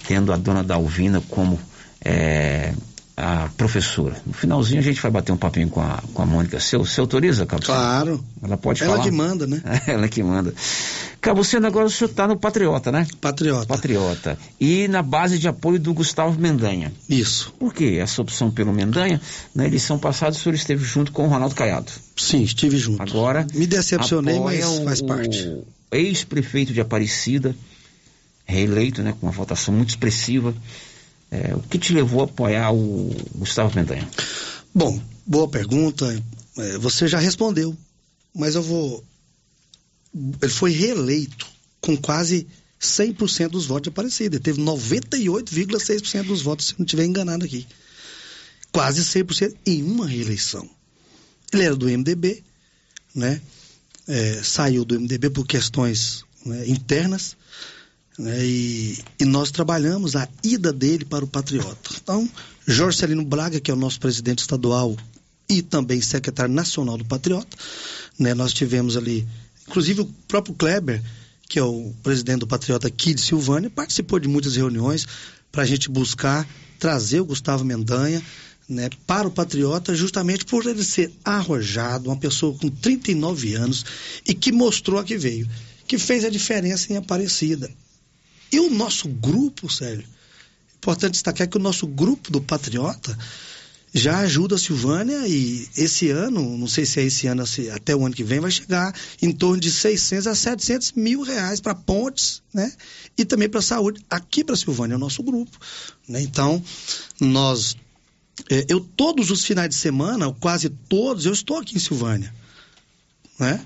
tendo 0.06 0.32
a 0.32 0.36
dona 0.36 0.62
Dalvina 0.62 1.20
como 1.20 1.58
é, 2.04 2.74
a 3.16 3.48
professora. 3.56 4.16
No 4.26 4.32
finalzinho 4.32 4.80
a 4.80 4.82
gente 4.82 5.00
vai 5.00 5.10
bater 5.10 5.32
um 5.32 5.36
papinho 5.36 5.68
com 5.68 5.80
a, 5.80 6.02
com 6.14 6.22
a 6.22 6.26
Mônica. 6.26 6.58
Você, 6.58 6.76
você 6.78 7.00
autoriza, 7.00 7.44
Cabo 7.46 7.62
Claro. 7.64 8.24
Ela 8.42 8.56
pode 8.56 8.82
Ela 8.82 8.92
falar? 8.92 9.04
que 9.04 9.10
manda, 9.10 9.46
né? 9.46 9.62
Ela 9.86 10.08
que 10.08 10.22
manda. 10.22 10.54
Cabo 11.20 11.44
Sena, 11.44 11.68
agora 11.68 11.86
o 11.86 11.90
senhor 11.90 12.10
está 12.10 12.26
no 12.26 12.36
Patriota, 12.36 12.90
né? 12.90 13.06
Patriota. 13.20 13.66
Patriota. 13.66 14.38
E 14.58 14.88
na 14.88 15.02
base 15.02 15.38
de 15.38 15.46
apoio 15.46 15.78
do 15.78 15.94
Gustavo 15.94 16.40
Mendanha. 16.40 16.92
Isso. 17.08 17.52
Por 17.60 17.72
que 17.72 17.98
essa 17.98 18.20
opção 18.22 18.50
pelo 18.50 18.72
Mendanha? 18.72 19.20
Na 19.54 19.64
eleição 19.66 19.98
passada 19.98 20.32
o 20.32 20.38
senhor 20.38 20.54
esteve 20.54 20.82
junto 20.84 21.12
com 21.12 21.24
o 21.26 21.28
Ronaldo 21.28 21.54
Caiado. 21.54 21.92
Sim, 22.16 22.42
estive 22.42 22.76
junto. 22.78 23.02
Agora. 23.02 23.46
Me 23.54 23.66
decepcionei, 23.66 24.40
mas 24.40 24.64
o- 24.66 24.84
faz 24.84 25.00
parte. 25.02 25.46
O 25.46 25.64
ex-prefeito 25.92 26.72
de 26.72 26.80
Aparecida, 26.80 27.54
reeleito, 28.44 29.02
né? 29.02 29.14
Com 29.20 29.26
uma 29.26 29.32
votação 29.32 29.72
muito 29.74 29.90
expressiva. 29.90 30.52
É, 31.32 31.54
o 31.54 31.60
que 31.60 31.78
te 31.78 31.94
levou 31.94 32.20
a 32.20 32.24
apoiar 32.24 32.74
o 32.74 33.10
Gustavo 33.34 33.74
Mendanha? 33.74 34.06
Bom, 34.74 35.00
boa 35.26 35.48
pergunta. 35.48 36.22
É, 36.58 36.76
você 36.76 37.08
já 37.08 37.18
respondeu, 37.18 37.74
mas 38.34 38.54
eu 38.54 38.62
vou. 38.62 39.02
Ele 40.42 40.52
foi 40.52 40.72
reeleito 40.72 41.46
com 41.80 41.96
quase 41.96 42.46
100% 42.78 43.48
dos 43.48 43.64
votos 43.64 43.84
de 43.84 43.88
Aparecida. 43.88 44.36
Ele 44.36 44.42
teve 44.42 44.60
98,6% 44.60 46.24
dos 46.24 46.42
votos, 46.42 46.66
se 46.66 46.74
não 46.78 46.84
estiver 46.84 47.06
enganado 47.06 47.46
aqui. 47.46 47.66
Quase 48.70 49.02
100% 49.02 49.56
em 49.64 49.82
uma 49.82 50.06
reeleição. 50.06 50.68
Ele 51.50 51.62
era 51.62 51.74
do 51.74 51.86
MDB, 51.86 52.44
né? 53.14 53.40
É, 54.06 54.42
saiu 54.42 54.84
do 54.84 55.00
MDB 55.00 55.30
por 55.30 55.46
questões 55.46 56.26
né, 56.44 56.68
internas. 56.68 57.38
Né, 58.18 58.44
e, 58.44 58.98
e 59.20 59.24
nós 59.24 59.50
trabalhamos 59.50 60.16
a 60.16 60.28
ida 60.42 60.72
dele 60.72 61.04
para 61.04 61.24
o 61.24 61.28
Patriota. 61.28 61.90
Então, 62.02 62.28
Jorge 62.66 62.98
Celino 62.98 63.24
Braga, 63.24 63.60
que 63.60 63.70
é 63.70 63.74
o 63.74 63.76
nosso 63.76 63.98
presidente 63.98 64.40
estadual 64.40 64.96
e 65.48 65.62
também 65.62 66.00
secretário 66.00 66.54
nacional 66.54 66.96
do 66.96 67.04
Patriota, 67.04 67.56
né, 68.18 68.34
nós 68.34 68.52
tivemos 68.52 68.96
ali, 68.96 69.26
inclusive 69.66 70.02
o 70.02 70.06
próprio 70.28 70.54
Kleber, 70.54 71.02
que 71.48 71.58
é 71.58 71.62
o 71.62 71.92
presidente 72.02 72.40
do 72.40 72.46
Patriota 72.46 72.88
aqui 72.88 73.12
de 73.12 73.20
Silvânia, 73.20 73.68
participou 73.68 74.18
de 74.18 74.28
muitas 74.28 74.56
reuniões 74.56 75.06
para 75.50 75.62
a 75.62 75.66
gente 75.66 75.90
buscar 75.90 76.48
trazer 76.78 77.20
o 77.20 77.26
Gustavo 77.26 77.64
Mendanha 77.64 78.22
né, 78.68 78.88
para 79.06 79.28
o 79.28 79.30
Patriota, 79.30 79.94
justamente 79.94 80.44
por 80.44 80.66
ele 80.66 80.82
ser 80.82 81.12
arrojado, 81.24 82.08
uma 82.08 82.16
pessoa 82.16 82.56
com 82.56 82.68
39 82.68 83.54
anos 83.54 83.84
e 84.26 84.34
que 84.34 84.50
mostrou 84.50 84.98
a 84.98 85.04
que 85.04 85.16
veio, 85.16 85.48
que 85.86 85.98
fez 85.98 86.24
a 86.24 86.30
diferença 86.30 86.92
em 86.92 86.96
Aparecida. 86.96 87.70
E 88.52 88.60
o 88.60 88.70
nosso 88.70 89.08
grupo, 89.08 89.72
Sérgio, 89.72 90.06
importante 90.76 91.12
destacar 91.12 91.48
que 91.48 91.56
o 91.56 91.60
nosso 91.60 91.86
grupo 91.86 92.30
do 92.30 92.40
Patriota, 92.40 93.16
já 93.94 94.18
ajuda 94.20 94.54
a 94.54 94.58
Silvânia 94.58 95.26
e 95.26 95.68
esse 95.76 96.08
ano, 96.10 96.56
não 96.56 96.66
sei 96.66 96.86
se 96.86 96.98
é 96.98 97.04
esse 97.04 97.26
ano, 97.26 97.46
se 97.46 97.68
até 97.70 97.94
o 97.94 98.04
ano 98.04 98.14
que 98.14 98.24
vem, 98.24 98.40
vai 98.40 98.50
chegar 98.50 98.94
em 99.20 99.30
torno 99.30 99.60
de 99.60 99.70
600 99.70 100.26
a 100.26 100.34
700 100.34 100.92
mil 100.92 101.22
reais 101.22 101.60
para 101.60 101.74
pontes, 101.74 102.42
né? 102.54 102.72
E 103.18 103.24
também 103.24 103.50
para 103.50 103.60
saúde, 103.60 104.02
aqui 104.08 104.42
para 104.42 104.56
Silvânia, 104.56 104.94
é 104.94 104.96
o 104.96 105.00
nosso 105.00 105.22
grupo. 105.22 105.58
Né? 106.08 106.22
Então, 106.22 106.62
nós. 107.20 107.76
é, 108.50 108.64
eu, 108.68 108.80
todos 108.80 109.30
os 109.30 109.44
finais 109.44 109.68
de 109.68 109.74
semana, 109.74 110.32
quase 110.40 110.70
todos, 110.70 111.26
eu 111.26 111.32
estou 111.32 111.58
aqui 111.58 111.76
em 111.76 111.80
Silvânia. 111.80 112.34
Né? 113.38 113.62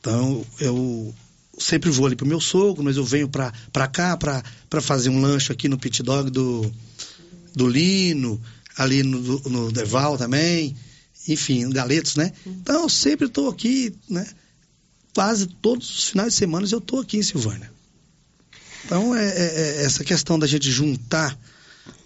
Então, 0.00 0.44
eu 0.58 1.14
sempre 1.58 1.90
vou 1.90 2.06
ali 2.06 2.16
pro 2.16 2.26
meu 2.26 2.40
sogro, 2.40 2.82
mas 2.82 2.96
eu 2.96 3.04
venho 3.04 3.28
pra, 3.28 3.52
pra 3.72 3.86
cá 3.86 4.16
pra, 4.16 4.42
pra 4.68 4.80
fazer 4.80 5.08
um 5.08 5.20
lanche 5.20 5.52
aqui 5.52 5.68
no 5.68 5.78
pit 5.78 6.02
dog 6.02 6.30
do, 6.30 6.70
do 7.54 7.68
Lino, 7.68 8.40
ali 8.76 9.02
no, 9.02 9.20
no 9.48 9.72
Deval 9.72 10.18
também, 10.18 10.76
enfim, 11.28 11.68
Galetos, 11.70 12.16
né? 12.16 12.32
Então, 12.46 12.82
eu 12.82 12.88
sempre 12.88 13.26
estou 13.26 13.48
aqui, 13.48 13.94
né? 14.08 14.26
Quase 15.14 15.46
todos 15.46 15.88
os 15.88 16.08
finais 16.08 16.32
de 16.32 16.38
semana 16.38 16.66
eu 16.70 16.78
estou 16.78 17.00
aqui 17.00 17.16
em 17.18 17.22
Silvânia. 17.22 17.70
Então, 18.84 19.14
é, 19.14 19.24
é- 19.26 19.54
é 19.78 19.84
essa 19.84 20.02
questão 20.04 20.38
da 20.38 20.46
gente 20.46 20.70
juntar 20.70 21.38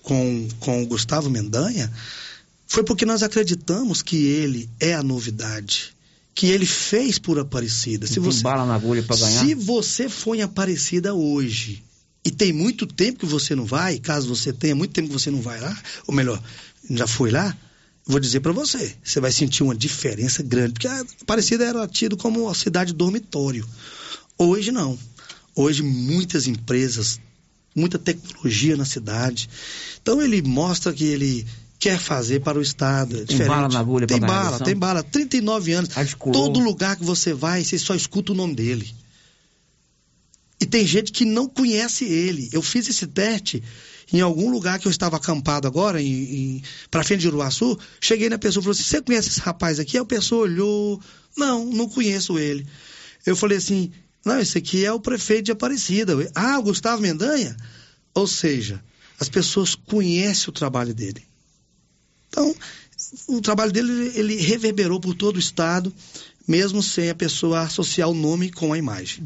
com, 0.03 0.49
com 0.61 0.83
o 0.83 0.87
Gustavo 0.87 1.29
Mendanha 1.31 1.91
foi 2.67 2.85
porque 2.85 3.07
nós 3.07 3.23
acreditamos 3.23 4.03
que 4.03 4.17
ele 4.27 4.69
é 4.79 4.93
a 4.95 5.03
novidade, 5.03 5.95
que 6.39 6.47
ele 6.47 6.67
fez 6.67 7.19
por 7.19 7.37
Aparecida. 7.37 8.07
Se 8.07 8.21
você, 8.21 8.43
bala 8.43 8.65
na 8.65 8.77
agulha 8.77 9.03
pra 9.03 9.17
ganhar? 9.17 9.45
se 9.45 9.55
você 9.57 10.09
for 10.09 10.37
em 10.37 10.43
Aparecida 10.43 11.13
hoje 11.13 11.83
e 12.25 12.31
tem 12.31 12.53
muito 12.53 12.87
tempo 12.87 13.19
que 13.19 13.27
você 13.27 13.57
não 13.57 13.67
vai, 13.67 13.99
caso 13.99 14.29
você 14.29 14.53
tenha 14.53 14.77
muito 14.77 14.93
tempo 14.93 15.09
que 15.09 15.13
você 15.13 15.33
não 15.33 15.41
vai 15.41 15.59
lá, 15.59 15.77
ou 16.07 16.15
melhor, 16.15 16.41
já 16.91 17.09
foi 17.09 17.33
lá, 17.33 17.59
vou 18.07 18.21
dizer 18.21 18.39
para 18.39 18.53
você, 18.53 18.95
você 19.03 19.19
vai 19.19 19.33
sentir 19.33 19.65
uma 19.65 19.75
diferença 19.75 20.41
grande, 20.41 20.75
porque 20.75 20.87
a 20.87 21.05
Aparecida 21.23 21.65
era 21.65 21.89
tido 21.89 22.17
como 22.17 22.45
uma 22.45 22.55
cidade 22.55 22.95
dormitório. 22.95 23.69
Hoje 24.39 24.71
não. 24.71 24.97
Hoje 25.57 25.83
muitas 25.83 26.47
empresas, 26.47 27.19
muita 27.75 27.99
tecnologia 27.99 28.77
na 28.77 28.85
cidade. 28.85 29.51
Então 30.01 30.23
ele 30.23 30.41
mostra 30.43 30.93
que 30.93 31.03
ele 31.03 31.45
quer 31.79 31.99
fazer 31.99 32.41
para 32.41 32.59
o 32.59 32.63
estado. 32.63 33.17
É 33.19 33.25
Tem 33.25 33.47
bala 33.47 33.69
na 33.69 33.79
agulha 33.79 34.07
Tem 34.07 34.21
bala, 34.21 34.59
tem 34.59 34.77
bala. 34.77 35.03
39 35.03 35.73
anos. 35.73 35.91
Todo 36.33 36.59
lugar 36.61 36.97
que 36.97 37.05
você 37.05 37.33
vai, 37.33 37.63
você 37.63 37.79
só 37.79 37.95
escuta 37.95 38.33
o 38.33 38.35
nome 38.35 38.55
dele. 38.55 38.93
E 40.61 40.67
tem 40.67 40.85
gente 40.87 41.13
que 41.13 41.25
não 41.25 41.49
conhece 41.49 42.05
ele. 42.05 42.49
Eu 42.53 42.63
fiz 42.63 42.89
esse 42.89 43.07
teste 43.07 43.63
em 44.13 44.21
algum 44.21 44.51
lugar 44.51 44.79
que 44.79 44.89
eu 44.89 44.91
estava 44.91 45.17
acampado 45.17 45.69
agora, 45.69 46.03
em, 46.03 46.07
em, 46.57 46.63
para 46.91 47.05
frente 47.05 47.21
de 47.21 47.29
Uruaçu. 47.29 47.79
Cheguei 48.01 48.29
na 48.29 48.39
pessoa 48.39 48.61
e 48.61 48.65
falei 48.65 48.81
assim: 48.81 48.89
Você 48.89 49.03
conhece 49.03 49.29
esse 49.29 49.41
rapaz 49.41 49.79
aqui? 49.79 49.97
Aí 49.97 50.03
a 50.03 50.07
pessoa 50.07 50.43
olhou: 50.43 51.01
Não, 51.37 51.65
não 51.65 51.89
conheço 51.89 52.39
ele. 52.39 52.67
Eu 53.25 53.37
falei 53.37 53.59
assim: 53.59 53.93
Não, 54.25 54.41
esse 54.41 54.59
aqui 54.59 54.85
é 54.85 54.93
o 54.93 54.99
prefeito 54.99 55.45
de 55.45 55.53
Aparecida. 55.53 56.15
Ah, 56.35 56.59
o 56.59 56.63
Gustavo 56.63 57.03
Mendanha? 57.03 57.57
Ou 58.13 58.27
seja, 58.27 58.83
as 59.21 59.29
pessoas 59.29 59.77
conhecem 59.77 60.49
o 60.49 60.53
trabalho 60.53 60.93
dele. 60.93 61.23
Então, 62.29 62.55
o 63.27 63.41
trabalho 63.41 63.73
dele 63.73 64.13
ele 64.15 64.37
reverberou 64.37 65.01
por 65.01 65.15
todo 65.15 65.37
o 65.37 65.41
estado, 65.41 65.93
mesmo 66.47 66.83
sem 66.83 67.11
a 67.11 67.15
pessoa 67.15 67.61
associar 67.61 68.09
o 68.09 68.15
nome 68.15 68.51
com 68.51 68.73
a 68.73 68.79
imagem. 68.79 69.23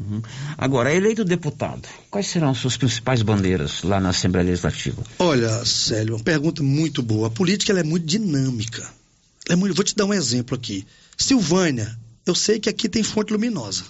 Agora, 0.57 0.93
eleito 0.93 1.23
deputado, 1.23 1.87
quais 2.11 2.27
serão 2.27 2.49
as 2.49 2.57
suas 2.57 2.75
principais 2.75 3.21
bandeiras 3.21 3.81
lá 3.83 3.99
na 3.99 4.09
Assembleia 4.09 4.45
Legislativa? 4.47 5.01
Olha, 5.19 5.65
Célio, 5.65 6.15
uma 6.15 6.23
pergunta 6.23 6.61
muito 6.61 7.01
boa. 7.01 7.27
A 7.27 7.31
política 7.31 7.71
ela 7.71 7.79
é 7.79 7.83
muito 7.83 8.05
dinâmica. 8.05 8.87
É 9.47 9.55
muito... 9.55 9.73
Vou 9.73 9.85
te 9.85 9.95
dar 9.95 10.05
um 10.05 10.13
exemplo 10.13 10.55
aqui. 10.55 10.85
Silvânia, 11.17 11.97
eu 12.25 12.35
sei 12.35 12.59
que 12.59 12.69
aqui 12.69 12.89
tem 12.89 13.03
fonte 13.03 13.31
luminosa. 13.31 13.83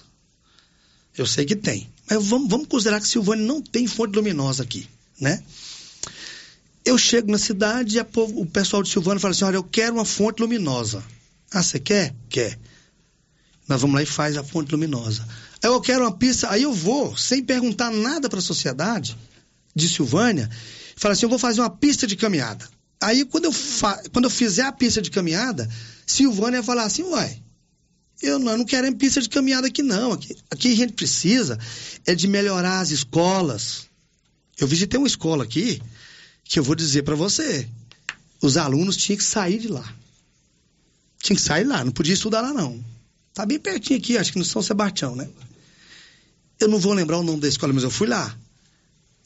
Eu 1.16 1.26
sei 1.26 1.44
que 1.44 1.56
tem. 1.56 1.88
Mas 2.08 2.24
vamos, 2.26 2.48
vamos 2.48 2.68
considerar 2.68 3.00
que 3.00 3.08
Silvânia 3.08 3.44
não 3.44 3.60
tem 3.60 3.86
fonte 3.86 4.14
luminosa 4.14 4.62
aqui, 4.62 4.88
né? 5.20 5.42
Eu 6.84 6.98
chego 6.98 7.30
na 7.30 7.38
cidade 7.38 7.98
e 7.98 8.04
povo- 8.04 8.40
o 8.40 8.46
pessoal 8.46 8.82
de 8.82 8.90
Silvânia 8.90 9.18
fala 9.18 9.32
assim, 9.32 9.44
olha, 9.44 9.56
eu 9.56 9.64
quero 9.64 9.94
uma 9.94 10.04
fonte 10.04 10.40
luminosa. 10.40 11.02
Ah, 11.50 11.62
você 11.62 11.78
quer? 11.80 12.14
Quer. 12.28 12.58
Nós 13.66 13.80
vamos 13.80 13.94
lá 13.94 14.02
e 14.02 14.06
faz 14.06 14.36
a 14.36 14.44
fonte 14.44 14.70
luminosa. 14.72 15.26
Aí 15.62 15.70
eu 15.70 15.80
quero 15.80 16.04
uma 16.04 16.12
pista, 16.12 16.50
aí 16.50 16.62
eu 16.62 16.72
vou, 16.74 17.16
sem 17.16 17.42
perguntar 17.42 17.90
nada 17.90 18.28
para 18.28 18.38
a 18.38 18.42
sociedade 18.42 19.16
de 19.74 19.88
Silvânia, 19.88 20.50
falo 20.94 21.12
assim, 21.12 21.24
eu 21.24 21.30
vou 21.30 21.38
fazer 21.38 21.60
uma 21.60 21.70
pista 21.70 22.06
de 22.06 22.16
caminhada. 22.16 22.68
Aí 23.00 23.24
quando 23.24 23.46
eu, 23.46 23.52
fa... 23.52 24.02
quando 24.12 24.26
eu 24.26 24.30
fizer 24.30 24.62
a 24.62 24.72
pista 24.72 25.00
de 25.00 25.10
caminhada, 25.10 25.68
Silvânia 26.06 26.60
vai 26.60 26.66
falar 26.66 26.84
assim, 26.84 27.02
uai, 27.02 27.42
eu 28.22 28.38
não, 28.38 28.58
não 28.58 28.64
quero 28.64 28.94
pista 28.94 29.20
de 29.20 29.28
caminhada 29.28 29.66
aqui 29.68 29.82
não. 29.82 30.12
Aqui, 30.12 30.36
aqui 30.50 30.72
a 30.72 30.76
gente 30.76 30.92
precisa 30.92 31.58
é 32.06 32.14
de 32.14 32.28
melhorar 32.28 32.80
as 32.80 32.90
escolas. 32.90 33.86
Eu 34.58 34.66
visitei 34.66 34.98
uma 34.98 35.08
escola 35.08 35.44
aqui 35.44 35.80
que 36.44 36.58
eu 36.58 36.62
vou 36.62 36.74
dizer 36.74 37.02
para 37.02 37.14
você, 37.14 37.68
os 38.40 38.56
alunos 38.56 38.96
tinham 38.96 39.16
que 39.16 39.24
sair 39.24 39.58
de 39.58 39.68
lá. 39.68 39.84
Tinha 41.18 41.36
que 41.36 41.42
sair 41.42 41.64
lá, 41.64 41.82
não 41.82 41.92
podia 41.92 42.14
estudar 42.14 42.42
lá 42.42 42.52
não. 42.52 42.84
Tá 43.32 43.46
bem 43.46 43.58
pertinho 43.58 43.98
aqui, 43.98 44.18
acho 44.18 44.32
que 44.32 44.38
no 44.38 44.44
São 44.44 44.62
Sebastião, 44.62 45.16
né? 45.16 45.28
Eu 46.60 46.68
não 46.68 46.78
vou 46.78 46.92
lembrar 46.92 47.18
o 47.18 47.22
nome 47.22 47.40
da 47.40 47.48
escola, 47.48 47.72
mas 47.72 47.82
eu 47.82 47.90
fui 47.90 48.06
lá. 48.06 48.36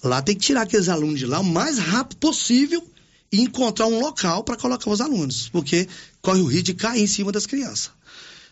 Lá 0.02 0.22
tem 0.22 0.34
que 0.34 0.40
tirar 0.40 0.62
aqueles 0.62 0.88
alunos 0.88 1.18
de 1.18 1.26
lá 1.26 1.40
o 1.40 1.44
mais 1.44 1.78
rápido 1.78 2.18
possível 2.18 2.86
e 3.30 3.40
encontrar 3.40 3.86
um 3.86 4.00
local 4.00 4.44
para 4.44 4.56
colocar 4.56 4.88
os 4.88 5.00
alunos, 5.00 5.48
porque 5.48 5.88
corre 6.22 6.40
o 6.40 6.46
risco 6.46 6.64
de 6.66 6.74
cair 6.74 7.02
em 7.02 7.06
cima 7.06 7.32
das 7.32 7.46
crianças. 7.46 7.90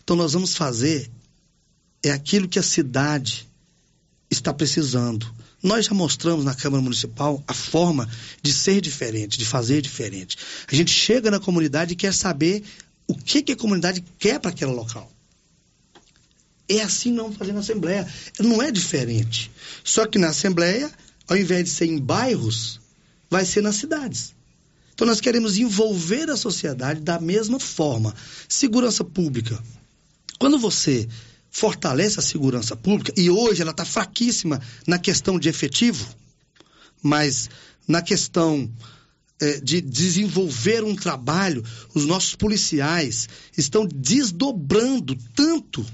Então 0.02 0.16
nós 0.16 0.32
vamos 0.32 0.54
fazer 0.54 1.10
é 2.02 2.10
aquilo 2.10 2.48
que 2.48 2.58
a 2.58 2.62
cidade 2.62 3.48
está 4.30 4.52
precisando. 4.52 5.26
Nós 5.66 5.86
já 5.86 5.94
mostramos 5.94 6.44
na 6.44 6.54
Câmara 6.54 6.80
Municipal 6.80 7.42
a 7.44 7.52
forma 7.52 8.08
de 8.40 8.52
ser 8.52 8.80
diferente, 8.80 9.36
de 9.36 9.44
fazer 9.44 9.82
diferente. 9.82 10.38
A 10.70 10.72
gente 10.72 10.92
chega 10.92 11.28
na 11.28 11.40
comunidade 11.40 11.92
e 11.92 11.96
quer 11.96 12.14
saber 12.14 12.62
o 13.04 13.16
que, 13.16 13.42
que 13.42 13.50
a 13.50 13.56
comunidade 13.56 14.04
quer 14.16 14.38
para 14.38 14.52
aquele 14.52 14.70
local. 14.70 15.10
É 16.68 16.82
assim 16.82 17.10
não 17.10 17.32
fazer 17.32 17.52
na 17.52 17.58
Assembleia. 17.58 18.06
Não 18.38 18.62
é 18.62 18.70
diferente. 18.70 19.50
Só 19.82 20.06
que 20.06 20.20
na 20.20 20.28
Assembleia, 20.28 20.88
ao 21.26 21.36
invés 21.36 21.64
de 21.64 21.70
ser 21.70 21.86
em 21.86 21.98
bairros, 21.98 22.80
vai 23.28 23.44
ser 23.44 23.60
nas 23.60 23.74
cidades. 23.74 24.36
Então 24.94 25.04
nós 25.04 25.20
queremos 25.20 25.58
envolver 25.58 26.30
a 26.30 26.36
sociedade 26.36 27.00
da 27.00 27.18
mesma 27.18 27.58
forma. 27.58 28.14
Segurança 28.48 29.02
pública. 29.02 29.60
Quando 30.38 30.60
você 30.60 31.08
fortalece 31.50 32.18
a 32.18 32.22
segurança 32.22 32.76
pública, 32.76 33.12
e 33.16 33.30
hoje 33.30 33.62
ela 33.62 33.70
está 33.70 33.84
fraquíssima 33.84 34.60
na 34.86 34.98
questão 34.98 35.38
de 35.38 35.48
efetivo, 35.48 36.06
mas 37.02 37.48
na 37.86 38.02
questão 38.02 38.70
eh, 39.40 39.60
de 39.60 39.80
desenvolver 39.80 40.82
um 40.82 40.94
trabalho, 40.94 41.62
os 41.94 42.06
nossos 42.06 42.34
policiais 42.34 43.28
estão 43.56 43.86
desdobrando 43.86 45.16
tanto. 45.34 45.84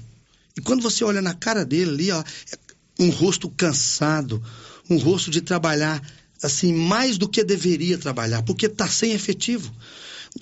E 0.55 0.61
quando 0.61 0.81
você 0.81 1.03
olha 1.03 1.21
na 1.21 1.33
cara 1.33 1.65
dele 1.65 1.91
ali, 1.91 2.11
ó, 2.11 2.21
é 2.21 2.57
um 2.99 3.09
rosto 3.09 3.49
cansado, 3.49 4.41
um 4.89 4.97
rosto 4.97 5.29
de 5.29 5.41
trabalhar 5.41 6.01
assim 6.41 6.73
mais 6.73 7.17
do 7.17 7.27
que 7.27 7.43
deveria 7.43 7.97
trabalhar, 7.97 8.43
porque 8.43 8.67
está 8.67 8.87
sem 8.87 9.11
efetivo. 9.13 9.73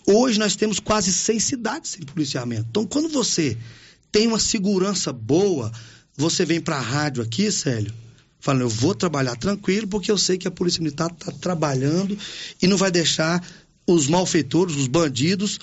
Hoje 0.05 0.39
nós 0.39 0.55
temos 0.55 0.79
quase 0.79 1.11
100 1.11 1.39
cidades 1.39 1.91
sem 1.91 2.05
policiamento. 2.05 2.67
Então, 2.69 2.85
quando 2.85 3.09
você 3.09 3.57
tem 4.11 4.27
uma 4.27 4.39
segurança 4.39 5.13
boa, 5.13 5.71
você 6.17 6.45
vem 6.45 6.59
para 6.59 6.77
a 6.77 6.81
rádio 6.81 7.23
aqui, 7.23 7.51
Célio, 7.51 7.93
falando, 8.39 8.61
eu 8.61 8.69
vou 8.69 8.93
trabalhar 8.93 9.35
tranquilo, 9.35 9.87
porque 9.87 10.11
eu 10.11 10.17
sei 10.17 10.37
que 10.37 10.47
a 10.47 10.51
Polícia 10.51 10.81
Militar 10.81 11.11
está 11.11 11.31
trabalhando 11.31 12.17
e 12.61 12.67
não 12.67 12.77
vai 12.77 12.91
deixar 12.91 13.41
os 13.87 14.07
malfeitores, 14.07 14.75
os 14.75 14.87
bandidos, 14.87 15.59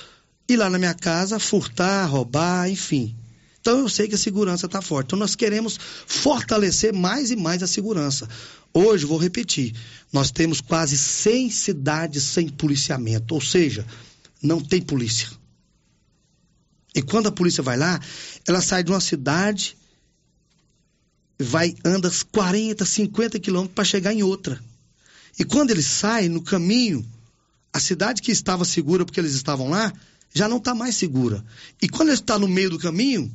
ir 0.49 0.57
lá 0.57 0.71
na 0.71 0.79
minha 0.79 0.95
casa, 0.95 1.39
furtar, 1.39 2.07
roubar, 2.07 2.71
enfim. 2.71 3.15
Então 3.61 3.81
eu 3.81 3.89
sei 3.89 4.09
que 4.09 4.15
a 4.15 4.19
segurança 4.19 4.67
está 4.67 4.81
forte. 4.81 5.09
Então 5.09 5.19
nós 5.19 5.35
queremos 5.35 5.79
fortalecer 6.07 6.93
mais 6.93 7.31
e 7.31 7.37
mais 7.37 7.63
a 7.63 7.67
segurança. 7.67 8.29
Hoje, 8.73 9.05
vou 9.05 9.19
repetir, 9.19 9.75
nós 10.13 10.31
temos 10.31 10.61
quase 10.61 10.97
100 10.97 11.51
cidades 11.51 12.23
sem 12.23 12.49
policiamento, 12.49 13.35
ou 13.35 13.41
seja, 13.41 13.85
não 14.43 14.61
tem 14.61 14.81
polícia. 14.81 15.29
E 16.99 17.03
quando 17.03 17.29
a 17.29 17.33
polícia 17.33 17.63
vai 17.63 17.77
lá, 17.77 18.01
ela 18.45 18.61
sai 18.61 18.83
de 18.83 18.91
uma 18.91 18.99
cidade, 19.01 19.77
vai, 21.39 21.73
anda 21.85 22.11
40, 22.33 22.85
50 22.85 23.39
quilômetros 23.39 23.73
para 23.73 23.85
chegar 23.85 24.13
em 24.13 24.25
outra. 24.25 24.61
E 25.39 25.45
quando 25.45 25.71
eles 25.71 25.87
saem 25.87 26.29
no 26.29 26.43
caminho, 26.43 27.07
a 27.73 27.79
cidade 27.79 28.21
que 28.21 28.33
estava 28.33 28.65
segura 28.65 29.05
porque 29.05 29.21
eles 29.21 29.35
estavam 29.35 29.71
lá, 29.71 29.93
já 30.35 30.49
não 30.49 30.57
está 30.57 30.75
mais 30.75 30.97
segura. 30.97 31.45
E 31.81 31.89
quando 31.89 32.09
ele 32.09 32.19
está 32.19 32.37
no 32.37 32.49
meio 32.49 32.71
do 32.71 32.81
caminho, 32.81 33.33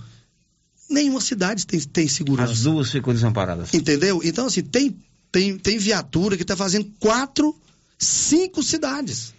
nenhuma 0.90 1.22
cidade 1.22 1.66
tem, 1.66 1.80
tem 1.80 2.06
segurança. 2.06 2.52
As 2.52 2.64
duas 2.64 2.92
ficam 2.92 3.14
desamparadas. 3.14 3.74
Entendeu? 3.74 4.20
Então, 4.26 4.48
assim, 4.48 4.62
tem, 4.62 4.94
tem, 5.32 5.58
tem 5.58 5.78
viatura 5.78 6.36
que 6.36 6.44
está 6.44 6.58
fazendo 6.58 6.92
quatro, 7.00 7.58
cinco 7.98 8.62
cidades. 8.62 9.34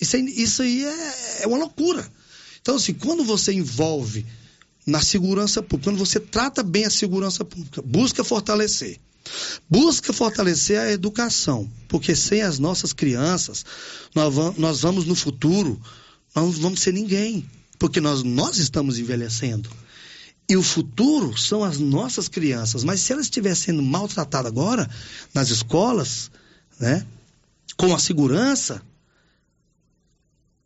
Isso 0.00 0.16
aí, 0.16 0.42
isso 0.42 0.62
aí 0.62 0.86
é, 0.86 1.42
é 1.42 1.46
uma 1.46 1.58
loucura. 1.58 2.10
Então, 2.68 2.76
assim, 2.76 2.92
quando 2.92 3.24
você 3.24 3.50
envolve 3.54 4.26
na 4.86 5.00
segurança 5.00 5.62
pública, 5.62 5.90
quando 5.90 5.98
você 5.98 6.20
trata 6.20 6.62
bem 6.62 6.84
a 6.84 6.90
segurança 6.90 7.42
pública, 7.42 7.80
busca 7.80 8.22
fortalecer. 8.22 9.00
Busca 9.70 10.12
fortalecer 10.12 10.78
a 10.78 10.92
educação, 10.92 11.66
porque 11.88 12.14
sem 12.14 12.42
as 12.42 12.58
nossas 12.58 12.92
crianças, 12.92 13.64
nós 14.14 14.82
vamos, 14.82 15.06
no 15.06 15.14
futuro, 15.14 15.80
nós 16.34 16.44
não 16.44 16.52
vamos 16.52 16.80
ser 16.80 16.92
ninguém, 16.92 17.48
porque 17.78 18.02
nós, 18.02 18.22
nós 18.22 18.58
estamos 18.58 18.98
envelhecendo. 18.98 19.70
E 20.46 20.54
o 20.54 20.62
futuro 20.62 21.38
são 21.38 21.64
as 21.64 21.78
nossas 21.78 22.28
crianças. 22.28 22.84
Mas 22.84 23.00
se 23.00 23.14
elas 23.14 23.24
estiverem 23.24 23.56
sendo 23.56 23.82
maltratadas 23.82 24.52
agora, 24.52 24.90
nas 25.32 25.48
escolas, 25.48 26.30
né? 26.78 27.06
Com 27.78 27.94
a 27.94 27.98
segurança, 27.98 28.82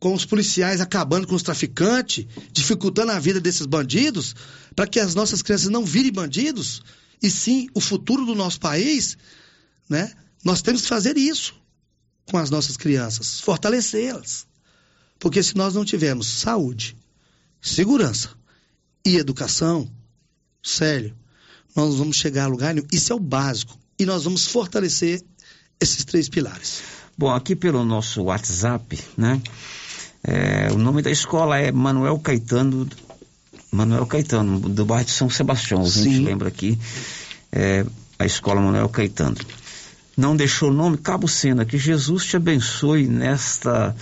com 0.03 0.13
os 0.15 0.25
policiais 0.25 0.81
acabando 0.81 1.29
com 1.29 1.37
os 1.37 1.45
traficantes, 1.45 2.27
dificultando 2.51 3.13
a 3.13 3.21
vida 3.21 3.41
desses 3.41 3.67
bandidos, 3.67 4.35
para 4.75 4.85
que 4.85 4.99
as 4.99 5.15
nossas 5.15 5.43
crianças 5.43 5.69
não 5.69 5.85
virem 5.85 6.11
bandidos, 6.11 6.83
e 7.23 7.31
sim 7.31 7.69
o 7.73 7.81
futuro 7.81 8.27
do 8.27 8.35
nosso 8.35 8.59
país, 8.59 9.17
né? 9.89 10.13
Nós 10.45 10.61
temos 10.61 10.83
que 10.83 10.89
fazer 10.89 11.17
isso 11.17 11.55
com 12.25 12.37
as 12.37 12.51
nossas 12.51 12.77
crianças, 12.77 13.39
fortalecê-las. 13.39 14.45
Porque 15.21 15.41
se 15.41 15.57
nós 15.57 15.75
não 15.75 15.85
tivermos 15.85 16.27
saúde, 16.27 16.97
segurança 17.61 18.31
e 19.07 19.19
educação, 19.19 19.89
sério, 20.65 21.17
nós 21.77 21.95
vamos 21.95 22.17
chegar 22.17 22.47
a 22.47 22.49
lugar 22.49 22.75
nenhum. 22.75 22.89
Isso 22.91 23.13
é 23.13 23.15
o 23.15 23.21
básico. 23.21 23.79
E 23.97 24.05
nós 24.05 24.25
vamos 24.25 24.49
fortalecer 24.49 25.23
esses 25.81 26.05
três 26.05 26.29
pilares. 26.29 26.83
Bom, 27.17 27.31
aqui 27.31 27.55
pelo 27.55 27.85
nosso 27.85 28.21
WhatsApp, 28.23 28.99
né? 29.17 29.41
É, 30.25 30.71
o 30.73 30.79
nome 30.79 31.03
da 31.03 31.11
escola 31.11 31.59
é 31.59 31.73
Manuel 31.73 32.19
Caetano, 32.19 32.89
Manuel 33.71 34.07
Caetano, 34.07 34.61
do 34.61 34.85
bairro 34.85 35.05
de 35.05 35.11
São 35.11 35.29
Sebastião. 35.29 35.83
A 35.83 35.89
gente 35.89 36.21
lembra 36.21 36.49
aqui, 36.49 36.79
é, 37.51 37.85
a 38.19 38.25
escola 38.27 38.61
Manuel 38.61 38.89
Caetano. 38.89 39.37
Não 40.17 40.37
deixou 40.37 40.71
o 40.71 40.73
nome, 40.73 40.99
Cabo 40.99 41.27
Sena, 41.27 41.65
que 41.65 41.79
Jesus 41.79 42.25
te 42.27 42.37
abençoe 42.37 43.07
nesta 43.09 43.97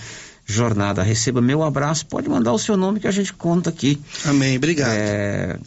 jornada. 0.45 1.01
Receba 1.01 1.41
meu 1.41 1.63
abraço, 1.63 2.05
pode 2.05 2.29
mandar 2.29 2.51
o 2.51 2.59
seu 2.59 2.75
nome 2.75 2.99
que 2.99 3.07
a 3.07 3.11
gente 3.11 3.33
conta 3.33 3.69
aqui. 3.69 3.99
Amém, 4.25 4.57
obrigado. 4.57 4.91
É, 4.91 5.57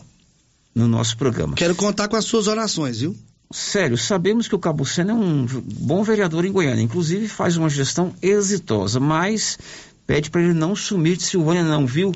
no 0.74 0.86
nosso 0.86 1.16
programa. 1.16 1.54
Quero 1.54 1.74
contar 1.74 2.08
com 2.08 2.16
as 2.16 2.24
suas 2.24 2.46
orações, 2.46 3.00
viu? 3.00 3.16
Sério, 3.50 3.96
sabemos 3.96 4.48
que 4.48 4.54
o 4.54 4.58
Cabo 4.58 4.84
Sena 4.84 5.12
é 5.12 5.14
um 5.14 5.46
bom 5.46 6.02
vereador 6.02 6.44
em 6.44 6.50
Goiânia, 6.50 6.82
inclusive 6.82 7.28
faz 7.28 7.56
uma 7.56 7.68
gestão 7.68 8.12
exitosa, 8.20 8.98
mas 8.98 9.58
pede 10.06 10.30
para 10.30 10.42
ele 10.42 10.54
não 10.54 10.74
sumir 10.74 11.16
de 11.16 11.24
Silvânia, 11.24 11.64
não, 11.64 11.86
viu? 11.86 12.12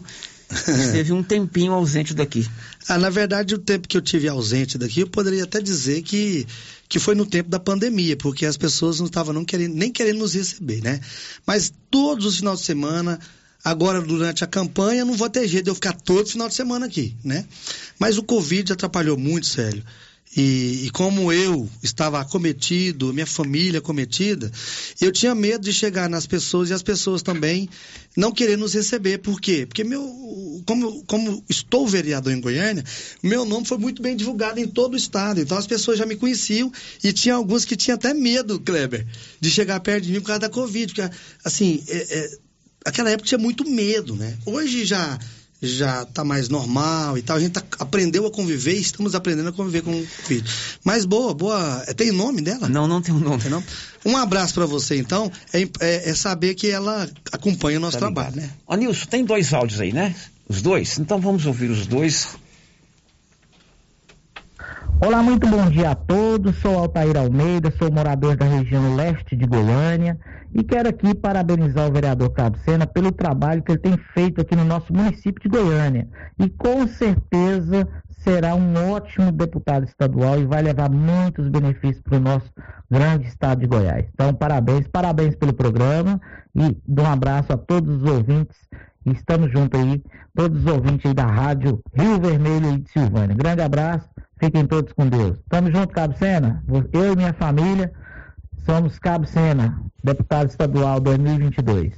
Esteve 0.49 1.13
um 1.13 1.23
tempinho 1.23 1.73
ausente 1.73 2.15
daqui. 2.15 2.49
Ah, 2.89 2.99
na 2.99 3.11
verdade, 3.11 3.55
o 3.55 3.59
tempo 3.59 3.87
que 3.87 3.97
eu 3.97 4.01
tive 4.01 4.29
ausente 4.29 4.79
daqui, 4.79 5.01
eu 5.01 5.07
poderia 5.07 5.45
até 5.45 5.61
dizer 5.61 6.03
que, 6.03 6.47
que 6.89 6.99
foi 6.99 7.15
no 7.15 7.27
tempo 7.27 7.51
da 7.51 7.61
pandemia, 7.61 8.17
porque 8.17 8.47
as 8.47 8.57
pessoas 8.57 8.99
não 8.99 9.07
estavam 9.07 9.35
não 9.35 9.45
querendo, 9.45 9.75
nem 9.75 9.93
querendo 9.93 10.21
nos 10.21 10.35
receber, 10.35 10.83
né? 10.83 11.01
Mas 11.47 11.73
todos 11.91 12.25
os 12.25 12.39
finais 12.39 12.61
de 12.61 12.65
semana, 12.65 13.21
agora 13.63 14.01
durante 14.01 14.43
a 14.43 14.47
campanha, 14.47 15.05
não 15.05 15.15
vou 15.15 15.29
ter 15.29 15.47
jeito 15.47 15.65
de 15.65 15.71
eu 15.71 15.75
ficar 15.75 15.93
todo 15.93 16.27
final 16.27 16.49
de 16.49 16.55
semana 16.55 16.87
aqui, 16.87 17.15
né? 17.23 17.45
Mas 17.99 18.17
o 18.17 18.23
Covid 18.23 18.73
atrapalhou 18.73 19.19
muito, 19.19 19.47
sério. 19.47 19.85
E, 20.37 20.87
e, 20.87 20.91
como 20.91 21.33
eu 21.33 21.69
estava 21.83 22.21
acometido, 22.21 23.13
minha 23.15 23.27
família 23.27 23.79
acometida, 23.79 24.53
eu 25.01 25.11
tinha 25.11 25.35
medo 25.35 25.65
de 25.65 25.73
chegar 25.73 26.09
nas 26.09 26.27
pessoas 26.27 26.69
e 26.69 26.73
as 26.73 26.83
pessoas 26.83 27.23
também 27.23 27.69
não 28.17 28.31
querer 28.31 28.57
nos 28.57 28.75
receber. 28.75 29.19
Por 29.19 29.41
quê? 29.41 29.65
Porque 29.67 29.83
meu, 29.83 30.03
como, 30.67 31.03
como 31.05 31.43
estou 31.49 31.87
vereador 31.87 32.33
em 32.33 32.41
Goiânia, 32.41 32.85
meu 33.23 33.45
nome 33.45 33.67
foi 33.67 33.79
muito 33.79 34.03
bem 34.03 34.15
divulgado 34.17 34.61
em 34.61 34.69
todo 34.69 34.95
o 34.95 34.97
estado. 34.97 35.41
Então 35.41 35.57
as 35.57 35.67
pessoas 35.67 35.99
já 35.99 36.05
me 36.05 36.17
conheciam 36.17 36.71
e 37.03 37.13
tinha 37.13 37.35
alguns 37.35 37.65
que 37.65 37.77
tinham 37.77 37.97
até 37.97 38.13
medo, 38.13 38.61
Kleber, 38.61 39.07
de 39.41 39.51
chegar 39.51 39.81
perto 39.81 40.05
de 40.05 40.13
mim 40.13 40.21
por 40.21 40.27
causa 40.27 40.41
da 40.41 40.51
Covid. 40.51 40.93
Porque, 40.93 41.17
assim, 41.45 41.83
é, 41.89 42.19
é, 42.19 42.31
aquela 42.85 43.11
época 43.11 43.29
tinha 43.29 43.39
muito 43.39 43.69
medo, 43.69 44.15
né? 44.15 44.37
Hoje 44.45 44.85
já 44.85 45.19
já 45.61 46.03
está 46.03 46.25
mais 46.25 46.49
normal 46.49 47.19
e 47.19 47.23
tal. 47.23 47.37
A 47.37 47.41
gente 47.41 47.53
tá, 47.53 47.63
aprendeu 47.79 48.27
a 48.27 48.31
conviver 48.31 48.75
e 48.75 48.81
estamos 48.81 49.15
aprendendo 49.15 49.49
a 49.49 49.53
conviver 49.53 49.83
com 49.83 49.91
o 49.91 50.07
Covid. 50.23 50.51
Mas 50.85 51.05
boa, 51.05 51.35
boa. 51.35 51.85
É, 51.87 51.95
tem 51.95 52.13
nome 52.13 52.41
dela? 52.41 52.69
Não, 52.69 52.87
não 52.87 53.03
tem 53.03 53.15
um 53.15 53.19
nome. 53.19 53.49
Não? 53.49 53.63
Um 54.05 54.17
abraço 54.17 54.55
para 54.55 54.67
você, 54.67 54.97
então. 54.97 55.31
É, 55.53 55.63
é, 55.81 56.11
é, 56.11 56.15
saber 56.15 56.55
que 56.55 56.69
ela 56.69 57.09
acompanha 57.33 57.79
o 57.79 57.81
nosso 57.81 57.99
tá 57.99 58.07
trabalho, 58.07 58.37
né? 58.37 58.51
Ô, 58.67 58.75
Nilson, 58.77 59.07
tem 59.07 59.25
dois 59.25 59.53
áudios 59.53 59.81
aí, 59.81 59.93
né? 59.93 60.15
Os 60.49 60.63
dois? 60.63 60.99
Então 60.99 61.21
vamos 61.21 61.45
ouvir 61.45 61.71
os 61.71 61.87
dois. 61.87 62.37
Olá, 65.01 65.23
muito 65.23 65.47
bom 65.47 65.71
dia 65.71 65.93
a 65.93 65.95
todos. 65.95 66.57
Sou 66.57 66.77
Altair 66.77 67.17
Almeida, 67.17 67.71
sou 67.71 67.89
morador 67.89 68.37
da 68.37 68.45
região 68.45 68.97
leste 68.97 69.37
de 69.37 69.47
Goiânia 69.47 70.19
e 70.53 70.65
quero 70.65 70.89
aqui 70.89 71.15
parabenizar 71.15 71.89
o 71.89 71.93
vereador 71.93 72.31
Cabo 72.31 72.59
Sena 72.65 72.85
pelo 72.85 73.13
trabalho 73.13 73.63
que 73.63 73.71
ele 73.71 73.79
tem 73.79 73.97
feito 74.13 74.41
aqui 74.41 74.57
no 74.57 74.65
nosso 74.65 74.93
município 74.93 75.41
de 75.41 75.49
Goiânia. 75.49 76.09
E 76.37 76.51
com 76.51 76.85
certeza 76.89 77.87
será 78.19 78.57
um 78.57 78.91
ótimo 78.91 79.31
deputado 79.31 79.85
estadual 79.85 80.41
e 80.41 80.47
vai 80.47 80.63
levar 80.63 80.91
muitos 80.91 81.49
benefícios 81.49 82.03
para 82.03 82.17
o 82.17 82.21
nosso 82.21 82.53
grande 82.91 83.29
estado 83.29 83.61
de 83.61 83.69
Goiás. 83.69 84.05
Então, 84.13 84.35
parabéns, 84.35 84.89
parabéns 84.89 85.37
pelo 85.37 85.53
programa 85.53 86.21
e 86.57 86.77
dou 86.85 87.05
um 87.05 87.11
abraço 87.11 87.53
a 87.53 87.57
todos 87.57 88.03
os 88.03 88.11
ouvintes. 88.11 88.68
Estamos 89.13 89.51
juntos 89.53 89.81
aí, 89.81 90.03
todos 90.35 90.61
os 90.61 90.67
ouvintes 90.67 91.07
aí 91.07 91.15
da 91.15 91.27
Rádio 91.27 91.81
Rio 91.95 92.21
Vermelho 92.21 92.75
e 92.75 92.79
de 92.79 92.91
Silvânia. 92.91 93.35
Grande 93.35 93.63
abraço 93.63 94.09
Fiquem 94.39 94.67
todos 94.67 94.93
com 94.93 95.09
Deus. 95.09 95.37
Tamo 95.49 95.71
junto, 95.71 95.93
Cabo 95.93 96.17
Sena. 96.17 96.63
Eu 96.93 97.13
e 97.13 97.17
minha 97.17 97.33
família 97.33 97.93
somos 98.65 98.99
Cabo 98.99 99.27
Sena, 99.27 99.83
deputado 100.03 100.49
estadual 100.49 101.01
2022. 101.01 101.93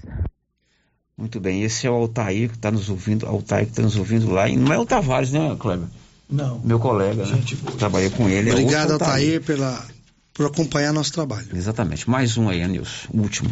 Muito 1.18 1.38
bem, 1.38 1.62
esse 1.62 1.86
é 1.86 1.90
o 1.90 1.94
Altair 1.94 2.48
que 2.48 2.56
está 2.56 2.70
nos 2.70 2.88
ouvindo, 2.88 3.26
Altair 3.26 3.66
que 3.66 3.72
está 3.72 3.82
nos 3.82 3.96
ouvindo 3.96 4.30
lá. 4.30 4.48
E 4.48 4.56
não 4.56 4.72
é 4.72 4.78
o 4.78 4.86
Tavares, 4.86 5.32
né, 5.32 5.54
Kleber? 5.58 5.86
Não. 6.30 6.60
Meu 6.60 6.78
colega, 6.78 7.26
Gente, 7.26 7.56
né? 7.56 7.72
Trabalhei 7.78 8.08
com 8.08 8.26
ele. 8.26 8.50
Obrigado, 8.50 8.90
é 8.90 8.92
Altair, 8.94 9.10
Altair, 9.10 9.42
pela, 9.42 9.84
por 10.32 10.46
acompanhar 10.46 10.94
nosso 10.94 11.12
trabalho. 11.12 11.46
Exatamente. 11.52 12.08
Mais 12.08 12.38
um 12.38 12.48
aí, 12.48 12.62
Anilson. 12.62 13.08
O 13.12 13.20
último. 13.20 13.50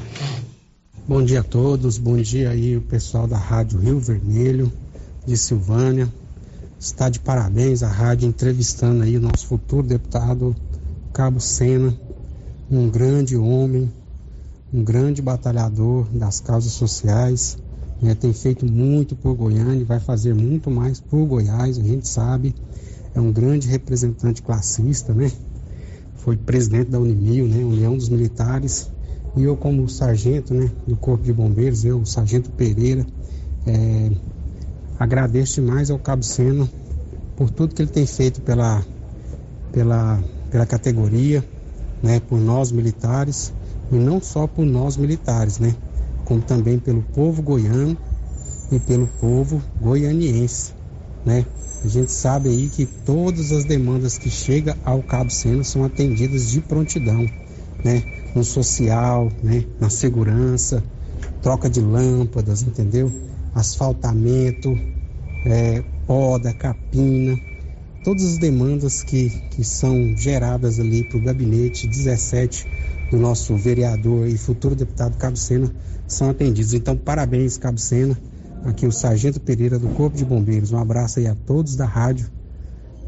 Bom 1.08 1.24
dia 1.24 1.40
a 1.40 1.42
todos. 1.42 1.96
Bom 1.96 2.18
dia 2.18 2.50
aí 2.50 2.76
o 2.76 2.82
pessoal 2.82 3.26
da 3.26 3.38
Rádio 3.38 3.78
Rio 3.78 3.98
Vermelho, 3.98 4.70
de 5.24 5.38
Silvânia. 5.38 6.06
Está 6.78 7.08
de 7.08 7.18
parabéns 7.18 7.82
a 7.82 7.88
rádio 7.88 8.28
entrevistando 8.28 9.02
aí 9.02 9.16
o 9.16 9.20
nosso 9.20 9.46
futuro 9.46 9.86
deputado 9.86 10.54
Cabo 11.10 11.40
Sena, 11.40 11.98
um 12.70 12.90
grande 12.90 13.38
homem, 13.38 13.90
um 14.70 14.84
grande 14.84 15.22
batalhador 15.22 16.06
das 16.12 16.40
causas 16.40 16.72
sociais. 16.72 17.56
Né, 18.02 18.14
tem 18.14 18.34
feito 18.34 18.66
muito 18.66 19.16
por 19.16 19.34
Goiânia 19.34 19.80
e 19.80 19.84
vai 19.84 20.00
fazer 20.00 20.34
muito 20.34 20.70
mais 20.70 21.00
por 21.00 21.24
Goiás, 21.24 21.78
a 21.78 21.82
gente 21.82 22.06
sabe. 22.06 22.54
É 23.14 23.20
um 23.20 23.32
grande 23.32 23.66
representante 23.66 24.42
classista, 24.42 25.14
né? 25.14 25.32
Foi 26.16 26.36
presidente 26.36 26.90
da 26.90 27.00
Unimil, 27.00 27.48
né? 27.48 27.64
União 27.64 27.96
dos 27.96 28.10
Militares. 28.10 28.90
E 29.38 29.44
eu, 29.44 29.56
como 29.56 29.88
sargento 29.88 30.52
né, 30.52 30.70
do 30.86 30.96
Corpo 30.96 31.24
de 31.24 31.32
Bombeiros, 31.32 31.84
eu, 31.84 32.04
sargento 32.04 32.50
Pereira, 32.50 33.06
é, 33.66 34.10
Agradeço 34.98 35.60
demais 35.60 35.90
ao 35.90 35.98
Cabo 35.98 36.24
Sena 36.24 36.68
por 37.36 37.50
tudo 37.50 37.72
que 37.72 37.82
ele 37.82 37.90
tem 37.90 38.04
feito 38.04 38.40
pela, 38.40 38.84
pela, 39.70 40.20
pela 40.50 40.66
categoria, 40.66 41.44
né, 42.02 42.18
por 42.18 42.40
nós 42.40 42.72
militares, 42.72 43.52
e 43.92 43.94
não 43.94 44.20
só 44.20 44.48
por 44.48 44.66
nós 44.66 44.96
militares, 44.96 45.60
né, 45.60 45.72
como 46.24 46.42
também 46.42 46.80
pelo 46.80 47.00
povo 47.14 47.40
goiano 47.40 47.96
e 48.72 48.80
pelo 48.80 49.06
povo 49.20 49.62
goianiense, 49.80 50.72
né. 51.24 51.46
A 51.84 51.86
gente 51.86 52.10
sabe 52.10 52.48
aí 52.48 52.68
que 52.68 52.84
todas 52.84 53.52
as 53.52 53.64
demandas 53.64 54.18
que 54.18 54.28
chegam 54.28 54.74
ao 54.84 55.00
Cabo 55.00 55.30
Sena 55.30 55.62
são 55.62 55.84
atendidas 55.84 56.50
de 56.50 56.60
prontidão, 56.60 57.24
né, 57.84 58.02
no 58.38 58.44
social, 58.44 59.30
né, 59.42 59.64
na 59.80 59.90
segurança, 59.90 60.82
troca 61.42 61.68
de 61.68 61.80
lâmpadas, 61.80 62.62
entendeu? 62.62 63.12
asfaltamento, 63.54 64.78
é, 65.44 65.82
poda, 66.06 66.52
capina, 66.52 67.38
todas 68.04 68.24
as 68.24 68.38
demandas 68.38 69.02
que, 69.02 69.30
que 69.50 69.64
são 69.64 70.16
geradas 70.16 70.78
ali 70.78 71.04
para 71.04 71.18
o 71.18 71.22
gabinete 71.22 71.86
17 71.86 72.66
do 73.10 73.18
nosso 73.18 73.56
vereador 73.56 74.28
e 74.28 74.36
futuro 74.36 74.74
deputado 74.74 75.16
Cabo 75.16 75.36
Sena 75.36 75.70
são 76.06 76.30
atendidas. 76.30 76.72
Então, 76.72 76.96
parabéns, 76.96 77.56
Cabo 77.56 77.78
Sena. 77.78 78.18
Aqui 78.64 78.86
o 78.86 78.92
Sargento 78.92 79.40
Pereira 79.40 79.78
do 79.78 79.88
Corpo 79.90 80.16
de 80.16 80.24
Bombeiros. 80.24 80.72
Um 80.72 80.78
abraço 80.78 81.20
aí 81.20 81.26
a 81.26 81.34
todos 81.34 81.76
da 81.76 81.86
rádio, 81.86 82.28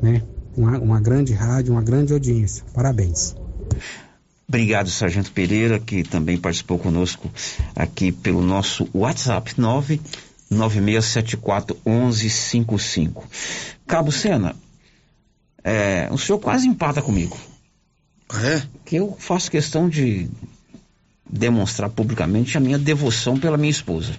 né? 0.00 0.22
Uma, 0.56 0.78
uma 0.78 1.00
grande 1.00 1.32
rádio, 1.32 1.72
uma 1.72 1.82
grande 1.82 2.12
audiência. 2.12 2.64
Parabéns. 2.72 3.34
Obrigado, 4.50 4.90
Sargento 4.90 5.30
Pereira, 5.30 5.78
que 5.78 6.02
também 6.02 6.36
participou 6.36 6.76
conosco 6.76 7.30
aqui 7.76 8.10
pelo 8.10 8.42
nosso 8.42 8.88
WhatsApp 8.92 9.54
996741155. 10.50 13.22
Cabo 13.86 14.10
Sena, 14.10 14.56
é, 15.62 16.08
o 16.10 16.18
senhor 16.18 16.40
quase 16.40 16.66
empata 16.66 17.00
comigo. 17.00 17.38
É? 18.42 18.60
Que 18.84 18.96
eu 18.96 19.16
faço 19.20 19.52
questão 19.52 19.88
de 19.88 20.28
demonstrar 21.24 21.88
publicamente 21.88 22.58
a 22.58 22.60
minha 22.60 22.76
devoção 22.76 23.38
pela 23.38 23.56
minha 23.56 23.70
esposa. 23.70 24.16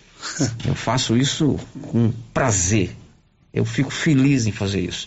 eu 0.66 0.74
faço 0.74 1.18
isso 1.18 1.60
com 1.82 2.10
prazer. 2.32 2.96
Eu 3.52 3.66
fico 3.66 3.90
feliz 3.90 4.46
em 4.46 4.52
fazer 4.52 4.80
isso. 4.80 5.06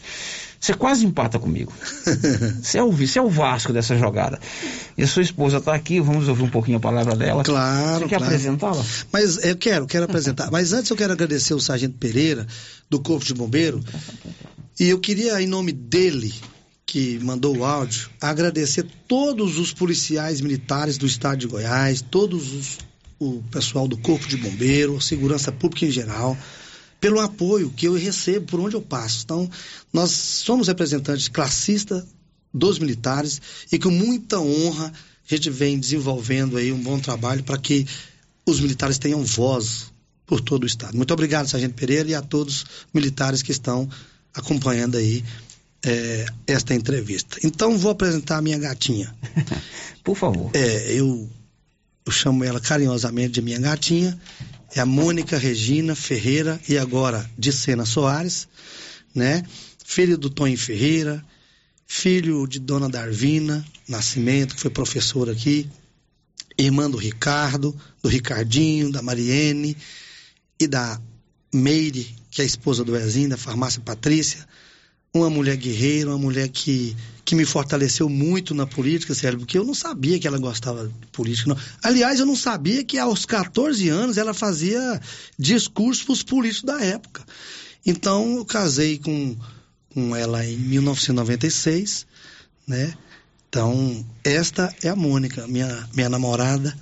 Você 0.60 0.74
quase 0.74 1.05
empata 1.05 1.39
comigo. 1.39 1.72
Você 2.62 2.78
é, 2.78 2.84
o, 2.84 2.91
você 2.91 3.18
é 3.18 3.22
o 3.22 3.30
Vasco 3.30 3.72
dessa 3.72 3.97
jogada. 3.97 4.39
E 4.97 5.03
a 5.03 5.07
sua 5.07 5.22
esposa 5.22 5.57
está 5.57 5.74
aqui, 5.74 6.01
vamos 6.01 6.28
ouvir 6.28 6.43
um 6.43 6.49
pouquinho 6.49 6.78
a 6.78 6.82
palavra 6.82 7.16
dela. 7.16 7.43
Claro. 7.43 7.99
Você 7.99 8.10
quer 8.10 8.18
claro. 8.18 8.26
apresentá-la? 8.26 8.86
Mas 9.12 9.43
eu 9.43 9.55
quero, 9.55 9.88
quero 9.88 10.03
apresentar. 10.05 10.51
Mas 10.51 10.74
antes 10.74 10.91
eu 10.91 10.97
quero 10.97 11.14
agradecer 11.14 11.53
o 11.53 11.62
Sargento 11.62 11.97
Pereira, 11.97 12.45
do 12.89 12.99
Corpo 12.99 13.26
de 13.26 13.34
Bombeiro. 13.34 13.82
E 14.78 14.89
eu 14.89 14.99
queria, 14.99 15.41
em 15.41 15.47
nome 15.47 15.72
dele, 15.72 16.34
que 16.86 17.20
mandou 17.20 17.55
o 17.55 17.64
áudio, 17.64 18.10
agradecer 18.20 18.86
todos 19.07 19.57
os 19.57 19.72
policiais 19.72 20.41
militares 20.41 20.97
do 20.97 21.05
estado 21.05 21.38
de 21.38 21.47
Goiás, 21.47 22.01
todos 22.01 22.51
os, 22.51 22.78
o 23.20 23.43
pessoal 23.51 23.88
do 23.88 23.95
Corpo 23.97 24.28
de 24.28 24.36
Bombeiro, 24.36 24.99
segurança 24.99 25.51
pública 25.51 25.86
em 25.86 25.91
geral, 25.91 26.38
pelo 27.00 27.20
apoio 27.20 27.72
que 27.72 27.88
eu 27.88 27.93
recebo 27.93 28.45
por 28.47 28.60
onde 28.60 28.76
eu 28.76 28.82
passo. 28.82 29.22
Então, 29.24 29.50
nós 29.91 30.12
somos 30.12 30.68
representantes 30.68 31.28
classistas 31.28 32.04
dos 32.54 32.80
militares 32.80 33.41
e 33.72 33.78
com 33.78 33.89
muita 33.91 34.39
honra 34.39 34.91
a 35.30 35.36
gente 35.36 35.50
vem 35.50 35.80
desenvolvendo 35.80 36.58
aí 36.58 36.72
um 36.72 36.82
bom 36.82 37.00
trabalho 37.00 37.43
para 37.43 37.58
que 37.58 37.86
os 38.45 38.60
militares 38.60 38.97
tenham 38.97 39.24
voz 39.24 39.91
por 40.26 40.41
todo 40.41 40.64
o 40.64 40.68
estado. 40.68 40.95
Muito 40.97 41.14
obrigado, 41.14 41.47
Sargento 41.47 41.76
Pereira, 41.76 42.10
e 42.10 42.16
a 42.16 42.22
todos 42.22 42.62
os 42.62 42.68
militares 42.93 43.43
que 43.43 43.52
estão 43.52 43.88
acompanhando 44.34 44.97
aí 44.97 45.24
é, 45.86 46.26
esta 46.47 46.74
entrevista. 46.74 47.38
Então, 47.43 47.78
vou 47.78 47.91
apresentar 47.91 48.38
a 48.38 48.41
minha 48.41 48.58
gatinha. 48.58 49.16
Por 50.04 50.16
favor. 50.16 50.52
É, 50.54 50.93
eu, 50.93 51.30
eu 52.06 52.12
chamo 52.12 52.43
ela 52.43 52.60
carinhosamente 52.60 53.34
de 53.34 53.41
minha 53.41 53.60
gatinha. 53.60 54.20
É 54.76 54.80
a 54.80 54.86
Mônica 54.86 55.38
Regina 55.38 55.95
Ferreira 55.95 56.59
e 56.67 56.78
agora 56.78 57.30
de 57.38 57.51
Sena 57.51 57.86
Soares, 57.86 58.47
né? 59.13 59.43
Filho 59.84 60.17
do 60.17 60.30
Tonho 60.30 60.57
Ferreira, 60.57 61.26
filho 61.88 62.45
de 62.47 62.59
Dona 62.59 62.88
Darvina 62.88 63.65
Nascimento, 63.88 64.53
que 64.53 64.61
foi 64.61 64.70
professora 64.70 65.32
aqui, 65.32 65.67
irmã 66.55 66.89
do 66.89 66.97
Ricardo, 66.97 67.76
do 68.01 68.07
Ricardinho, 68.07 68.91
da 68.91 69.01
Mariene 69.01 69.76
e 70.59 70.67
da 70.67 71.01
Meire, 71.51 72.15
que 72.30 72.41
é 72.41 72.43
a 72.43 72.47
esposa 72.47 72.84
do 72.84 72.95
Ezinho, 72.95 73.30
da 73.30 73.38
farmácia 73.38 73.82
Patrícia. 73.82 74.47
Uma 75.14 75.30
mulher 75.30 75.57
guerreira, 75.57 76.10
uma 76.10 76.20
mulher 76.20 76.47
que, 76.49 76.95
que 77.26 77.34
me 77.34 77.43
fortaleceu 77.43 78.07
muito 78.07 78.53
na 78.53 78.68
política, 78.68 79.16
sério, 79.16 79.39
porque 79.39 79.57
eu 79.57 79.64
não 79.64 79.74
sabia 79.74 80.20
que 80.20 80.28
ela 80.28 80.38
gostava 80.38 80.88
de 80.88 81.07
política. 81.12 81.49
Não. 81.49 81.57
Aliás, 81.82 82.20
eu 82.20 82.28
não 82.28 82.36
sabia 82.36 82.84
que 82.84 82.97
aos 82.99 83.26
14 83.26 83.89
anos 83.89 84.18
ela 84.18 84.36
fazia 84.36 85.01
discursos 85.38 86.03
para 86.03 86.14
os 86.14 86.22
políticos 86.24 86.64
da 86.64 86.80
época. 86.84 87.24
Então, 87.84 88.38
eu 88.38 88.45
casei 88.45 88.99
com, 88.99 89.36
com 89.93 90.16
ela 90.16 90.45
em 90.45 90.55
1996, 90.57 92.05
né? 92.68 92.93
Então, 93.49 94.05
esta 94.24 94.72
é 94.84 94.89
a 94.89 94.95
Mônica, 94.95 95.47
minha, 95.47 95.89
minha 95.95 96.07
namorada, 96.07 96.78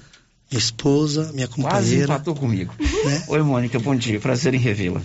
minha 0.52 0.60
esposa, 0.60 1.32
minha 1.34 1.48
Quase 1.48 1.62
companheira. 1.62 2.04
empatou 2.04 2.36
comigo. 2.36 2.74
Né? 3.06 3.24
Oi, 3.30 3.42
Mônica, 3.42 3.80
bom 3.80 3.96
dia. 3.96 4.20
Prazer 4.20 4.54
em 4.54 4.58
revê-la. 4.58 5.02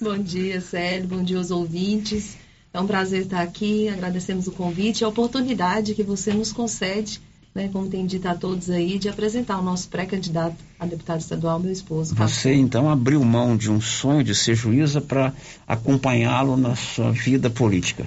Bom 0.00 0.16
dia, 0.18 0.60
Célio. 0.60 1.08
Bom 1.08 1.24
dia 1.24 1.36
aos 1.38 1.50
ouvintes. 1.50 2.36
É 2.72 2.80
um 2.80 2.86
prazer 2.86 3.22
estar 3.22 3.42
aqui. 3.42 3.88
Agradecemos 3.88 4.46
o 4.46 4.52
convite 4.52 5.00
e 5.00 5.04
a 5.04 5.08
oportunidade 5.08 5.94
que 5.94 6.02
você 6.02 6.32
nos 6.32 6.52
concede, 6.52 7.20
né, 7.54 7.68
como 7.72 7.88
tem 7.88 8.06
dito 8.06 8.26
a 8.26 8.34
todos 8.34 8.70
aí, 8.70 8.98
de 8.98 9.08
apresentar 9.08 9.58
o 9.58 9.62
nosso 9.62 9.88
pré-candidato 9.88 10.56
a 10.78 10.86
deputado 10.86 11.20
estadual, 11.20 11.58
meu 11.58 11.72
esposo. 11.72 12.14
Você 12.14 12.54
então 12.54 12.88
abriu 12.88 13.24
mão 13.24 13.56
de 13.56 13.70
um 13.70 13.80
sonho 13.80 14.22
de 14.22 14.34
ser 14.34 14.54
juíza 14.54 15.00
para 15.00 15.32
acompanhá-lo 15.66 16.56
na 16.56 16.76
sua 16.76 17.10
vida 17.10 17.50
política. 17.50 18.06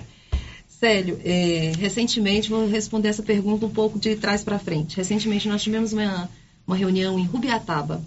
Célio, 0.68 1.20
é, 1.24 1.72
recentemente, 1.78 2.50
vou 2.50 2.68
responder 2.68 3.10
essa 3.10 3.24
pergunta 3.24 3.66
um 3.66 3.70
pouco 3.70 4.00
de 4.00 4.16
trás 4.16 4.44
para 4.44 4.60
frente. 4.60 4.98
Recentemente 4.98 5.48
nós 5.48 5.64
tivemos 5.64 5.94
uma, 5.94 6.30
uma 6.68 6.76
reunião 6.76 7.18
em 7.20 7.26
Rubiataba. 7.26 8.02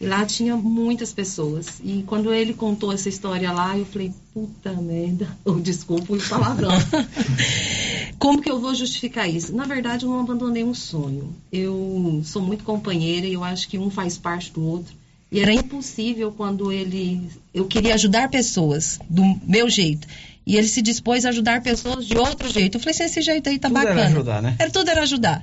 E 0.00 0.06
lá 0.06 0.26
tinha 0.26 0.56
muitas 0.56 1.12
pessoas. 1.12 1.80
E 1.82 2.02
quando 2.06 2.32
ele 2.32 2.52
contou 2.52 2.92
essa 2.92 3.08
história 3.08 3.52
lá, 3.52 3.78
eu 3.78 3.86
falei, 3.86 4.12
puta 4.32 4.72
merda. 4.72 5.28
Ou 5.44 5.60
desculpa 5.60 6.12
o 6.12 6.28
palavrão. 6.28 6.70
Como 8.18 8.40
que 8.40 8.50
eu 8.50 8.58
vou 8.58 8.74
justificar 8.74 9.28
isso? 9.28 9.54
Na 9.54 9.64
verdade, 9.64 10.04
eu 10.04 10.10
não 10.10 10.20
abandonei 10.20 10.64
um 10.64 10.74
sonho. 10.74 11.34
Eu 11.52 12.20
sou 12.24 12.42
muito 12.42 12.64
companheira 12.64 13.26
e 13.26 13.34
eu 13.34 13.44
acho 13.44 13.68
que 13.68 13.78
um 13.78 13.90
faz 13.90 14.18
parte 14.18 14.52
do 14.52 14.64
outro. 14.64 14.94
E 15.34 15.40
era 15.40 15.52
impossível 15.52 16.30
quando 16.30 16.70
ele. 16.70 17.28
Eu 17.52 17.66
queria 17.66 17.94
ajudar 17.94 18.28
pessoas 18.28 19.00
do 19.10 19.24
meu 19.44 19.68
jeito. 19.68 20.06
E 20.46 20.56
ele 20.56 20.68
se 20.68 20.80
dispôs 20.80 21.24
a 21.24 21.30
ajudar 21.30 21.60
pessoas 21.60 22.06
de 22.06 22.16
outro 22.16 22.48
jeito. 22.48 22.76
Eu 22.76 22.80
falei 22.80 22.94
assim, 22.94 23.04
esse 23.04 23.20
jeito 23.20 23.48
aí 23.48 23.58
tá 23.58 23.68
Tudo 23.68 23.80
era 23.80 23.88
bacana. 23.88 24.06
ajudar, 24.10 24.42
né? 24.42 24.54
Era, 24.58 24.70
tudo 24.70 24.90
era 24.90 25.02
ajudar. 25.02 25.42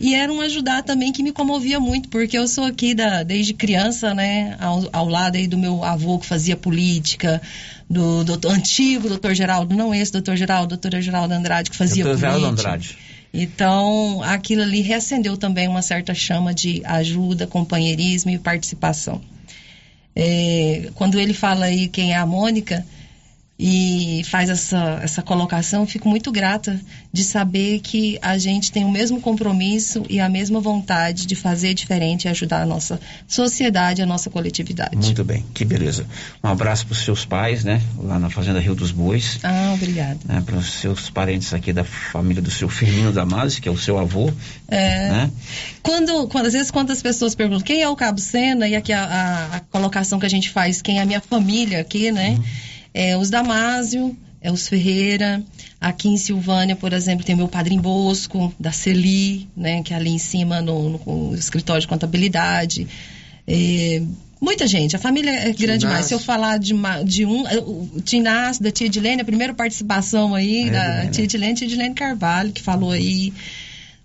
E 0.00 0.14
era 0.14 0.32
um 0.32 0.40
ajudar 0.40 0.82
também 0.82 1.12
que 1.12 1.22
me 1.22 1.30
comovia 1.30 1.78
muito, 1.78 2.08
porque 2.08 2.36
eu 2.36 2.48
sou 2.48 2.64
aqui 2.64 2.94
da, 2.94 3.22
desde 3.22 3.52
criança, 3.52 4.12
né, 4.12 4.56
ao, 4.58 4.88
ao 4.92 5.08
lado 5.08 5.36
aí 5.36 5.46
do 5.46 5.58
meu 5.58 5.84
avô 5.84 6.18
que 6.18 6.26
fazia 6.26 6.56
política, 6.56 7.40
do 7.88 8.24
doutor, 8.24 8.52
antigo 8.52 9.08
doutor 9.08 9.34
Geraldo, 9.34 9.74
não 9.76 9.94
esse 9.94 10.10
doutor 10.10 10.34
Geraldo, 10.34 10.68
doutora 10.68 11.00
Geraldo 11.00 11.34
Andrade 11.34 11.70
que 11.70 11.76
fazia 11.76 12.02
Doutor 12.02 12.18
política. 12.18 12.38
Geraldo 12.38 12.60
Andrade. 12.60 12.98
Então, 13.32 14.22
aquilo 14.22 14.62
ali 14.62 14.80
reacendeu 14.80 15.36
também 15.36 15.68
uma 15.68 15.82
certa 15.82 16.14
chama 16.14 16.54
de 16.54 16.82
ajuda, 16.84 17.46
companheirismo 17.46 18.30
e 18.30 18.38
participação. 18.38 19.20
É, 20.16 20.90
quando 20.94 21.18
ele 21.20 21.34
fala 21.34 21.66
aí 21.66 21.88
quem 21.88 22.12
é 22.12 22.16
a 22.16 22.26
Mônica 22.26 22.84
e 23.58 24.22
faz 24.30 24.48
essa, 24.48 25.00
essa 25.02 25.20
colocação, 25.20 25.84
fico 25.84 26.08
muito 26.08 26.30
grata 26.30 26.80
de 27.12 27.24
saber 27.24 27.80
que 27.80 28.16
a 28.22 28.38
gente 28.38 28.70
tem 28.70 28.84
o 28.84 28.90
mesmo 28.90 29.20
compromisso 29.20 30.04
e 30.08 30.20
a 30.20 30.28
mesma 30.28 30.60
vontade 30.60 31.26
de 31.26 31.34
fazer 31.34 31.74
diferente 31.74 32.24
e 32.26 32.28
ajudar 32.28 32.62
a 32.62 32.66
nossa 32.66 33.00
sociedade, 33.26 34.00
a 34.00 34.06
nossa 34.06 34.30
coletividade. 34.30 34.96
Muito 34.96 35.24
bem, 35.24 35.44
que 35.52 35.64
beleza. 35.64 36.06
Um 36.44 36.48
abraço 36.48 36.86
para 36.86 36.92
os 36.92 37.00
seus 37.04 37.24
pais, 37.24 37.64
né? 37.64 37.82
Lá 37.98 38.18
na 38.18 38.30
Fazenda 38.30 38.60
Rio 38.60 38.76
dos 38.76 38.92
Bois. 38.92 39.40
Ah, 39.42 39.72
obrigada. 39.74 40.18
Né, 40.24 40.40
para 40.46 40.56
os 40.56 40.74
seus 40.74 41.10
parentes 41.10 41.52
aqui 41.52 41.72
da 41.72 41.82
família 41.82 42.40
do 42.40 42.50
seu 42.52 42.68
Firmino 42.68 43.12
Damasio, 43.12 43.60
que 43.60 43.68
é 43.68 43.72
o 43.72 43.76
seu 43.78 43.98
avô. 43.98 44.30
É. 44.68 45.08
Né? 45.10 45.30
Quando, 45.82 46.28
quando, 46.28 46.46
às 46.46 46.52
vezes, 46.52 46.70
quando 46.70 46.92
as 46.92 47.02
pessoas 47.02 47.34
perguntam 47.34 47.64
quem 47.64 47.82
é 47.82 47.88
o 47.88 47.96
Cabo 47.96 48.20
Sena, 48.20 48.68
e 48.68 48.76
aqui 48.76 48.92
a, 48.92 49.02
a- 49.04 49.56
a 49.56 49.60
colocação 49.60 50.18
que 50.20 50.26
a 50.26 50.30
gente 50.30 50.48
faz, 50.50 50.80
quem 50.80 50.98
é 50.98 51.02
a 51.02 51.06
minha 51.06 51.20
família 51.20 51.80
aqui, 51.80 52.12
né? 52.12 52.38
É 52.94 53.16
os 53.16 53.30
Damásio, 53.30 54.16
é 54.40 54.50
os 54.50 54.68
Ferreira. 54.68 55.42
Aqui 55.80 56.08
em 56.08 56.16
Silvânia, 56.16 56.74
por 56.74 56.92
exemplo, 56.92 57.24
tem 57.24 57.36
meu 57.36 57.48
padrinho 57.48 57.80
Bosco, 57.82 58.52
da 58.58 58.72
Celi, 58.72 59.48
né? 59.56 59.82
Que 59.82 59.92
é 59.92 59.96
ali 59.96 60.10
em 60.10 60.18
cima 60.18 60.60
no, 60.60 60.98
no- 61.04 61.34
escritório 61.34 61.80
de 61.80 61.86
contabilidade. 61.88 62.86
É, 63.46 64.02
muita 64.40 64.66
gente, 64.66 64.94
a 64.94 64.98
família 64.98 65.30
é 65.30 65.52
grande 65.52 65.80
demais. 65.86 66.06
Se 66.06 66.14
eu 66.14 66.18
falar 66.18 66.58
de, 66.58 66.74
de 67.04 67.24
um, 67.24 67.46
é, 67.48 67.58
o 67.58 67.88
Tinácio, 68.04 68.62
da 68.62 68.70
tia 68.70 68.86
Edilene, 68.86 69.22
a 69.22 69.24
primeira 69.24 69.54
participação 69.54 70.34
aí, 70.34 70.68
É, 70.68 70.70
da 70.70 70.88
Edilene. 70.88 71.10
tia 71.12 71.24
Edilene, 71.24 71.54
tia 71.54 71.66
Edilene 71.66 71.94
Carvalho, 71.94 72.52
que 72.52 72.62
falou 72.62 72.90
aí. 72.90 73.32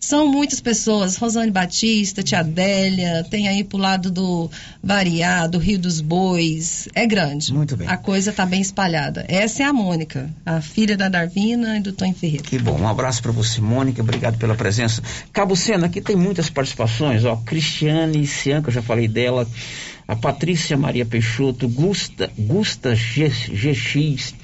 São 0.03 0.27
muitas 0.27 0.59
pessoas, 0.59 1.15
Rosane 1.15 1.49
Batista, 1.49 2.21
Tia 2.21 2.41
Adélia, 2.41 3.25
tem 3.29 3.47
aí 3.47 3.63
pro 3.63 3.77
lado 3.77 4.11
do 4.11 4.51
Variar, 4.83 5.49
do 5.49 5.57
Rio 5.57 5.79
dos 5.79 6.01
Bois, 6.01 6.89
é 6.93 7.07
grande. 7.07 7.53
Muito 7.53 7.77
bem. 7.77 7.87
A 7.87 7.95
coisa 7.95 8.33
tá 8.33 8.45
bem 8.45 8.59
espalhada. 8.59 9.23
Essa 9.29 9.63
é 9.63 9.65
a 9.65 9.71
Mônica, 9.71 10.29
a 10.45 10.59
filha 10.59 10.97
da 10.97 11.07
Darvina 11.07 11.77
e 11.77 11.79
do 11.79 11.93
Tom 11.93 12.13
Ferreira. 12.13 12.43
Que 12.43 12.59
bom, 12.59 12.77
um 12.81 12.87
abraço 12.87 13.21
para 13.21 13.31
você, 13.31 13.61
Mônica, 13.61 14.01
obrigado 14.01 14.37
pela 14.37 14.55
presença. 14.55 15.01
Cabo 15.31 15.55
Sena, 15.55 15.85
aqui 15.85 16.01
tem 16.01 16.17
muitas 16.17 16.49
participações, 16.49 17.23
ó, 17.23 17.37
Cristiane 17.37 18.27
Cian, 18.27 18.61
que 18.61 18.67
eu 18.67 18.73
já 18.73 18.81
falei 18.81 19.07
dela, 19.07 19.47
a 20.05 20.17
Patrícia 20.17 20.75
Maria 20.75 21.05
Peixoto, 21.05 21.65
Gusta, 21.69 22.29
Gusta 22.37 22.93
G, 22.93 23.29
GX, 23.29 24.35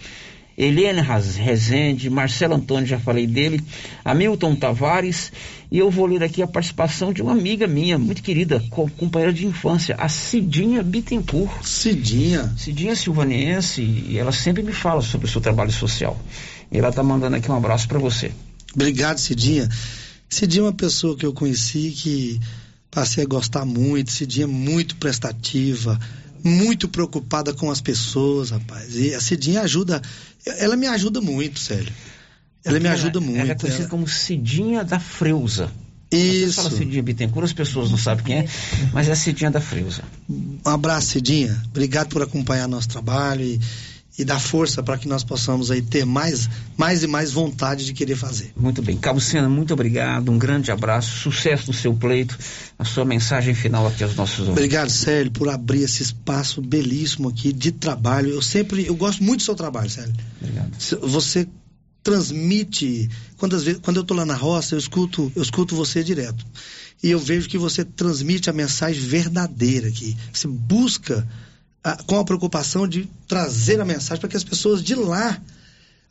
Helene 0.62 1.00
Rezende, 1.02 2.10
Marcelo 2.10 2.54
Antônio, 2.56 2.86
já 2.86 3.00
falei 3.00 3.26
dele, 3.26 3.64
Hamilton 4.04 4.56
Tavares, 4.56 5.32
e 5.72 5.78
eu 5.78 5.90
vou 5.90 6.06
ler 6.06 6.22
aqui 6.22 6.42
a 6.42 6.48
participação 6.48 7.14
de 7.14 7.22
uma 7.22 7.32
amiga 7.32 7.66
minha, 7.66 7.98
muito 7.98 8.22
querida, 8.22 8.62
co- 8.70 8.90
companheira 8.98 9.32
de 9.32 9.46
infância, 9.48 9.96
a 9.98 10.10
Cidinha 10.10 10.84
Bittencourt. 10.84 11.64
Cidinha? 11.64 12.54
Cidinha 12.58 12.94
silvaniense, 12.96 13.82
e 13.82 14.18
ela 14.18 14.34
sempre 14.34 14.62
me 14.62 14.74
fala 14.74 15.02
sobre 15.02 15.28
o 15.28 15.30
seu 15.30 15.40
trabalho 15.40 15.72
social. 15.72 16.20
E 16.70 16.78
ela 16.78 16.92
tá 16.92 17.02
mandando 17.02 17.38
aqui 17.38 17.50
um 17.50 17.56
abraço 17.56 17.88
para 17.88 17.98
você. 17.98 18.32
Obrigado, 18.76 19.18
Cidinha. 19.18 19.70
Cidinha 20.28 20.62
é 20.62 20.66
uma 20.66 20.74
pessoa 20.74 21.16
que 21.16 21.26
eu 21.26 21.32
conheci 21.34 21.92
que 21.96 22.40
passei 22.92 23.24
a 23.24 23.28
gostar 23.28 23.64
muito. 23.66 24.12
Cidinha 24.12 24.44
é 24.44 24.48
muito 24.48 24.96
prestativa, 24.98 25.98
muito 26.44 26.88
preocupada 26.88 27.54
com 27.54 27.70
as 27.72 27.82
pessoas, 27.82 28.50
rapaz. 28.52 28.96
E 28.96 29.14
a 29.14 29.22
Cidinha 29.22 29.62
ajuda, 29.62 30.02
ela 30.46 30.76
me 30.76 30.88
ajuda 30.88 31.22
muito, 31.22 31.60
sério. 31.60 31.92
Ela 32.64 32.80
me 32.80 32.88
ajuda 32.90 33.20
muito. 33.20 33.40
Ela 33.40 33.52
é 33.52 33.56
conhecida 33.56 33.84
ela- 33.84 33.90
como 33.90 34.08
Cidinha 34.08 34.84
da 34.84 35.00
Freuza. 35.00 35.72
Isso. 36.12 36.54
Você 36.54 36.62
fala 36.64 36.72
Cidinha 36.72 37.04
Bittencourt, 37.04 37.46
as 37.46 37.54
pessoas 37.54 37.92
não 37.92 37.98
sabem 37.98 38.26
quem 38.26 38.36
é, 38.40 38.46
mas 38.92 39.08
é 39.08 39.16
Cidinha 39.16 39.52
da 39.52 39.62
Freuza. 39.62 40.02
Um 40.30 40.58
abraço, 40.66 41.08
Cidinha. 41.12 41.56
Obrigado 41.68 42.10
por 42.10 42.22
acompanhar 42.22 42.68
nosso 42.68 42.90
trabalho 42.90 43.44
e, 43.44 43.60
e 44.20 44.26
dar 44.26 44.38
força 44.38 44.84
para 44.84 44.98
que 44.98 45.08
nós 45.08 45.24
possamos 45.24 45.72
aí 45.72 45.82
ter 45.82 46.06
mais, 46.06 46.50
mais 46.76 47.04
e 47.04 47.08
mais 47.08 47.32
vontade 47.32 47.86
de 47.86 47.94
querer 47.94 48.18
fazer. 48.18 48.52
Muito 48.54 48.82
bem. 48.82 48.98
Cabo 48.98 49.22
Sena, 49.22 49.48
muito 49.48 49.74
obrigado. 49.74 50.30
Um 50.30 50.38
grande 50.38 50.72
abraço. 50.72 51.20
Sucesso 51.20 51.68
no 51.68 51.74
seu 51.74 51.94
pleito. 51.94 52.38
A 52.78 52.84
sua 52.84 53.06
mensagem 53.06 53.56
final 53.56 53.88
aqui 53.88 54.04
aos 54.04 54.16
nossos 54.16 54.40
ouvintes. 54.40 54.58
Obrigado, 54.58 54.90
Célio, 54.90 55.32
por 55.32 55.48
abrir 55.48 55.84
esse 55.84 56.04
espaço 56.04 56.62
belíssimo 56.62 57.30
aqui 57.30 57.54
de 57.54 57.72
trabalho. 57.72 58.32
Eu 58.32 58.42
sempre, 58.42 58.86
eu 58.86 58.96
gosto 58.96 59.24
muito 59.24 59.40
do 59.40 59.44
seu 59.44 59.56
trabalho, 59.56 59.90
Célio. 59.90 60.14
Obrigado. 60.42 60.72
Você 61.08 61.48
transmite, 62.04 63.10
quantas 63.38 63.64
vezes, 63.64 63.80
quando 63.82 63.98
eu 63.98 64.02
estou 64.02 64.18
lá 64.18 64.26
na 64.26 64.36
roça, 64.36 64.76
eu 64.76 64.80
escuto, 64.80 65.32
eu 65.34 65.42
escuto 65.42 65.78
você 65.78 66.04
direto. 66.04 66.46
E 67.02 67.10
eu 67.10 67.20
vejo 67.20 67.48
que 67.48 67.58
você 67.58 67.86
transmite 67.86 68.50
a 68.50 68.54
mensagem 68.54 69.02
verdadeira 69.02 69.88
aqui. 69.88 70.18
Você 70.34 70.46
busca 70.46 71.26
ah, 71.84 71.98
com 72.06 72.20
a 72.20 72.26
preocupação 72.26 72.88
de 72.88 73.10
trazer 73.28 73.80
a 73.80 73.86
mensagem 73.86 74.20
para 74.20 74.30
que 74.30 74.38
as 74.38 74.44
pessoas 74.44 74.84
de 74.84 74.96
lá 74.96 75.42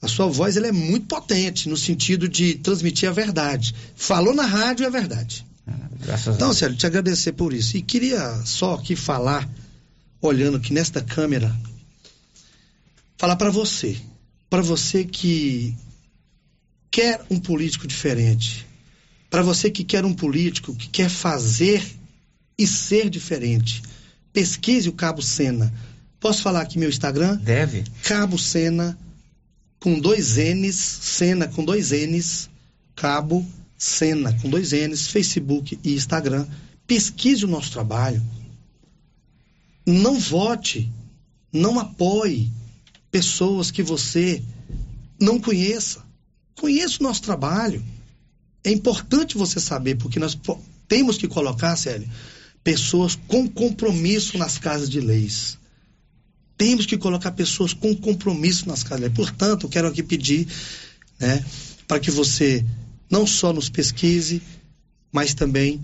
a 0.00 0.06
sua 0.06 0.26
voz 0.26 0.56
ela 0.56 0.68
é 0.68 0.72
muito 0.72 1.06
potente 1.06 1.68
no 1.68 1.76
sentido 1.76 2.28
de 2.28 2.54
transmitir 2.54 3.08
a 3.08 3.12
verdade. 3.12 3.74
Falou 3.96 4.32
na 4.32 4.46
rádio 4.46 4.86
é 4.86 4.90
verdade. 4.90 5.44
Graças 6.00 6.36
Então, 6.36 6.50
a. 6.50 6.54
Célio, 6.54 6.76
te 6.76 6.86
agradecer 6.86 7.32
por 7.32 7.52
isso. 7.52 7.76
E 7.76 7.82
queria 7.82 8.40
só 8.44 8.74
aqui 8.74 8.94
falar, 8.94 9.48
olhando 10.20 10.56
aqui 10.56 10.72
nesta 10.72 11.02
câmera, 11.02 11.54
falar 13.16 13.36
para 13.36 13.50
você, 13.50 13.96
para 14.48 14.62
você 14.62 15.04
que 15.04 15.76
quer 16.90 17.20
um 17.28 17.38
político 17.38 17.86
diferente, 17.86 18.66
para 19.28 19.42
você 19.42 19.70
que 19.70 19.84
quer 19.84 20.04
um 20.04 20.14
político 20.14 20.74
que 20.74 20.88
quer 20.88 21.10
fazer 21.10 21.84
e 22.56 22.66
ser 22.66 23.10
diferente, 23.10 23.82
pesquise 24.39 24.89
o 24.89 24.93
Cabo 24.93 25.20
Sena. 25.20 25.74
Posso 26.20 26.43
falar 26.43 26.61
aqui 26.61 26.78
meu 26.78 26.89
Instagram? 26.89 27.34
Deve. 27.39 27.82
Cabo 28.05 28.39
Sena 28.39 28.97
com 29.80 29.99
dois 29.99 30.36
N's, 30.36 30.76
Sena 30.76 31.49
com 31.49 31.64
dois 31.64 31.91
N's, 31.91 32.49
Cabo 32.95 33.45
Sena 33.76 34.32
com 34.41 34.49
dois 34.49 34.70
N's, 34.70 35.09
Facebook 35.09 35.76
e 35.82 35.95
Instagram. 35.95 36.47
Pesquise 36.86 37.45
o 37.45 37.49
nosso 37.49 37.72
trabalho. 37.72 38.22
Não 39.84 40.20
vote, 40.20 40.89
não 41.53 41.80
apoie 41.80 42.49
pessoas 43.11 43.72
que 43.72 43.82
você 43.82 44.41
não 45.20 45.41
conheça. 45.41 46.05
Conheça 46.55 46.99
o 47.01 47.03
nosso 47.03 47.22
trabalho. 47.22 47.84
É 48.62 48.70
importante 48.70 49.36
você 49.36 49.59
saber, 49.59 49.97
porque 49.97 50.20
nós 50.20 50.39
temos 50.86 51.18
que 51.18 51.26
colocar, 51.26 51.74
Célio, 51.74 52.09
pessoas 52.68 53.18
com 53.26 53.48
compromisso 53.48 54.36
nas 54.36 54.58
casas 54.58 54.90
de 54.90 55.00
leis. 55.00 55.56
Temos 56.54 56.84
que 56.84 56.98
colocar 56.98 57.30
pessoas 57.30 57.72
com 57.72 57.96
compromisso 57.96 58.68
nas 58.68 58.82
casas 58.82 58.98
de 58.98 59.04
leis. 59.04 59.16
Portanto, 59.16 59.64
eu 59.64 59.70
quero 59.70 59.88
aqui 59.88 60.02
pedir 60.02 60.46
né, 61.18 61.42
para 61.86 61.98
que 61.98 62.10
você 62.10 62.62
não 63.10 63.26
só 63.26 63.54
nos 63.54 63.70
pesquise, 63.70 64.42
mas 65.10 65.32
também, 65.32 65.80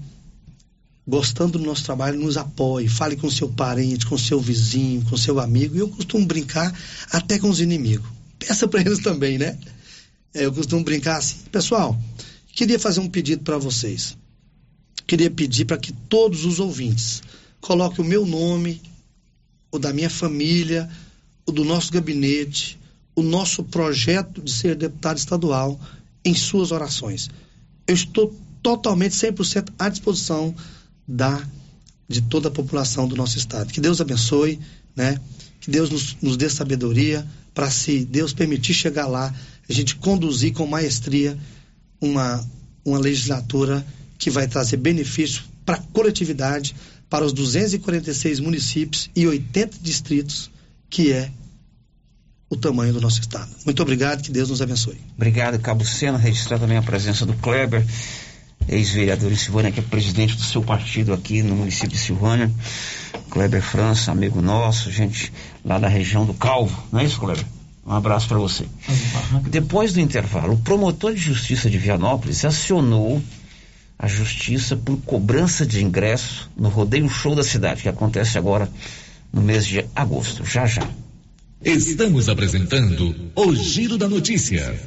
gostando 1.09 1.59
do 1.59 1.64
nosso 1.64 1.85
trabalho, 1.85 2.20
nos 2.20 2.37
apoie. 2.37 2.87
Fale 2.87 3.16
com 3.16 3.30
seu 3.30 3.49
parente, 3.49 4.05
com 4.05 4.18
seu 4.18 4.39
vizinho, 4.39 5.01
com 5.07 5.16
seu 5.16 5.41
amigo. 5.41 5.78
Eu 5.78 5.89
costumo 5.89 6.26
brincar 6.26 6.70
até 7.11 7.39
com 7.39 7.49
os 7.49 7.61
inimigos. 7.61 8.11
Peça 8.39 8.68
para 8.68 8.82
eles 8.82 8.99
também, 8.99 9.39
né? 9.39 9.57
É, 10.35 10.45
eu 10.45 10.53
costumo 10.53 10.85
brincar 10.85 11.16
assim. 11.16 11.37
Pessoal, 11.51 11.99
queria 12.49 12.78
fazer 12.78 13.01
um 13.01 13.09
pedido 13.09 13.43
para 13.43 13.57
vocês. 13.57 14.18
Queria 15.07 15.30
pedir 15.30 15.64
para 15.64 15.78
que 15.78 15.92
todos 15.92 16.45
os 16.45 16.61
ouvintes 16.61 17.22
coloquem 17.61 18.05
o 18.05 18.09
meu 18.09 18.24
nome, 18.26 18.80
o 19.70 19.78
da 19.78 19.92
minha 19.92 20.11
família, 20.11 20.88
o 21.47 21.53
do 21.53 21.64
nosso 21.64 21.92
gabinete, 21.92 22.78
o 23.14 23.22
nosso 23.22 23.62
projeto 23.64 24.40
de 24.40 24.51
ser 24.51 24.74
deputado 24.74 25.18
estadual 25.18 25.78
em 26.24 26.34
suas 26.34 26.72
orações. 26.72 27.28
Eu 27.86 27.95
estou 27.95 28.34
totalmente 28.62 29.14
100% 29.14 29.72
à 29.78 29.88
disposição 29.88 30.55
da 31.07 31.47
de 32.09 32.20
toda 32.20 32.49
a 32.49 32.51
população 32.51 33.09
do 33.09 33.16
nosso 33.16 33.38
estado. 33.38 33.72
Que 33.72 33.80
Deus 33.80 34.01
abençoe, 34.01 34.61
né? 34.95 35.18
Que 35.61 35.70
Deus 35.70 35.88
nos, 35.88 36.16
nos 36.20 36.36
dê 36.36 36.51
sabedoria 36.51 37.26
para 37.55 37.70
se 37.70 38.05
Deus 38.05 38.32
permitir 38.32 38.74
chegar 38.74 39.07
lá, 39.07 39.34
a 39.68 39.72
gente 39.72 39.97
conduzir 39.97 40.53
com 40.53 40.66
maestria 40.66 41.38
uma 42.01 42.45
uma 42.84 42.99
legislatura 42.99 43.84
que 44.25 44.31
vai 44.31 44.49
trazer 44.49 44.79
benefícios 44.79 45.45
para 45.66 45.77
a 45.77 45.81
coletividade, 45.93 46.75
para 47.11 47.27
os 47.27 47.33
246 47.35 48.41
municípios 48.41 49.11
e 49.14 49.27
80 49.27 49.77
distritos, 49.83 50.51
que 50.89 51.12
é 51.12 51.31
o 52.49 52.57
tamanho 52.57 52.95
do 52.95 53.03
nosso 53.03 53.20
estado. 53.20 53.51
Muito 53.66 53.83
obrigado, 53.83 54.22
que 54.22 54.33
Deus 54.33 54.49
nos 54.49 54.62
abençoe. 54.62 54.99
Obrigado, 55.14 55.59
Cabo 55.59 55.85
Sena. 55.85 56.16
Registrar 56.16 56.59
também 56.59 56.79
a 56.79 56.83
presença 56.83 57.27
do 57.27 57.35
Kleber, 57.35 57.85
ex-vereador 58.66 59.31
em 59.31 59.37
Silvânia, 59.37 59.70
que 59.70 59.81
é 59.81 59.83
presidente 59.83 60.37
do 60.37 60.43
seu 60.43 60.62
partido 60.62 61.12
aqui 61.12 61.43
no 61.43 61.55
município 61.55 61.91
de 61.91 61.99
Silvânia. 61.99 62.51
Kleber 63.29 63.61
França, 63.61 64.11
amigo 64.11 64.41
nosso, 64.41 64.91
gente 64.91 65.31
lá 65.62 65.79
da 65.79 65.87
região 65.87 66.25
do 66.25 66.33
Calvo. 66.33 66.83
Não 66.91 67.01
é 67.01 67.05
isso, 67.05 67.20
Kleber? 67.20 67.45
Um 67.87 67.93
abraço 67.93 68.27
para 68.27 68.39
você. 68.39 68.64
Depois 69.51 69.93
do 69.93 70.01
intervalo, 70.01 70.55
o 70.55 70.59
promotor 70.61 71.12
de 71.12 71.20
justiça 71.20 71.68
de 71.68 71.77
Vianópolis 71.77 72.43
acionou 72.43 73.22
a 74.05 74.07
justiça 74.07 74.77
por 74.77 74.99
cobrança 74.99 75.65
de 75.65 75.83
ingresso 75.83 76.51
no 76.55 76.69
rodeio 76.69 77.09
show 77.09 77.35
da 77.35 77.43
cidade, 77.43 77.81
que 77.81 77.89
acontece 77.89 78.37
agora 78.37 78.69
no 79.33 79.41
mês 79.41 79.65
de 79.65 79.83
agosto. 79.97 80.45
Já 80.45 80.67
já. 80.67 80.87
Estamos 81.65 82.29
apresentando 82.29 83.17
o 83.35 83.55
Giro 83.55 83.97
da 83.97 84.07
Notícia. 84.07 84.79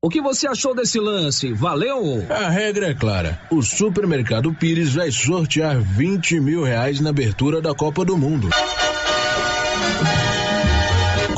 O 0.00 0.08
que 0.08 0.20
você 0.20 0.46
achou 0.46 0.72
desse 0.72 1.00
lance? 1.00 1.52
Valeu? 1.52 2.24
A 2.30 2.48
regra 2.48 2.90
é 2.90 2.94
clara. 2.94 3.40
O 3.50 3.60
supermercado 3.60 4.54
Pires 4.54 4.94
vai 4.94 5.10
sortear 5.10 5.80
20 5.80 6.38
mil 6.38 6.62
reais 6.62 7.00
na 7.00 7.10
abertura 7.10 7.60
da 7.60 7.74
Copa 7.74 8.04
do 8.04 8.16
Mundo. 8.16 8.48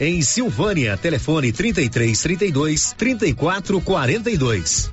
em 0.00 0.22
Silvânia. 0.22 0.96
Telefone 0.96 1.52
33 1.52 2.20
32 2.20 2.94
34 2.96 3.80
42. 3.80 4.90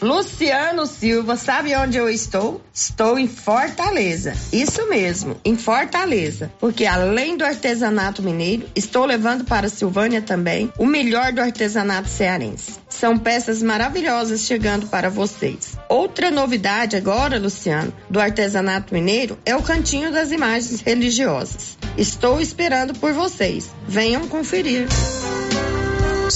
Luciano 0.00 0.86
Silva, 0.86 1.34
sabe 1.34 1.74
onde 1.74 1.96
eu 1.96 2.08
estou? 2.08 2.62
Estou 2.72 3.18
em 3.18 3.26
Fortaleza. 3.26 4.32
Isso 4.52 4.88
mesmo, 4.88 5.36
em 5.44 5.56
Fortaleza. 5.56 6.52
Porque 6.60 6.86
além 6.86 7.36
do 7.36 7.44
artesanato 7.44 8.22
mineiro, 8.22 8.68
estou 8.76 9.04
levando 9.04 9.44
para 9.44 9.68
Silvânia 9.68 10.22
também 10.22 10.72
o 10.78 10.86
melhor 10.86 11.32
do 11.32 11.40
artesanato 11.40 12.08
cearense. 12.08 12.78
São 12.98 13.16
peças 13.16 13.62
maravilhosas 13.62 14.40
chegando 14.40 14.88
para 14.88 15.08
vocês. 15.08 15.78
Outra 15.88 16.32
novidade 16.32 16.96
agora, 16.96 17.38
Luciano, 17.38 17.92
do 18.10 18.18
artesanato 18.18 18.92
mineiro 18.92 19.38
é 19.46 19.54
o 19.54 19.62
cantinho 19.62 20.10
das 20.10 20.32
imagens 20.32 20.80
religiosas. 20.80 21.78
Estou 21.96 22.40
esperando 22.40 22.98
por 22.98 23.12
vocês. 23.12 23.70
Venham 23.86 24.26
conferir. 24.26 24.88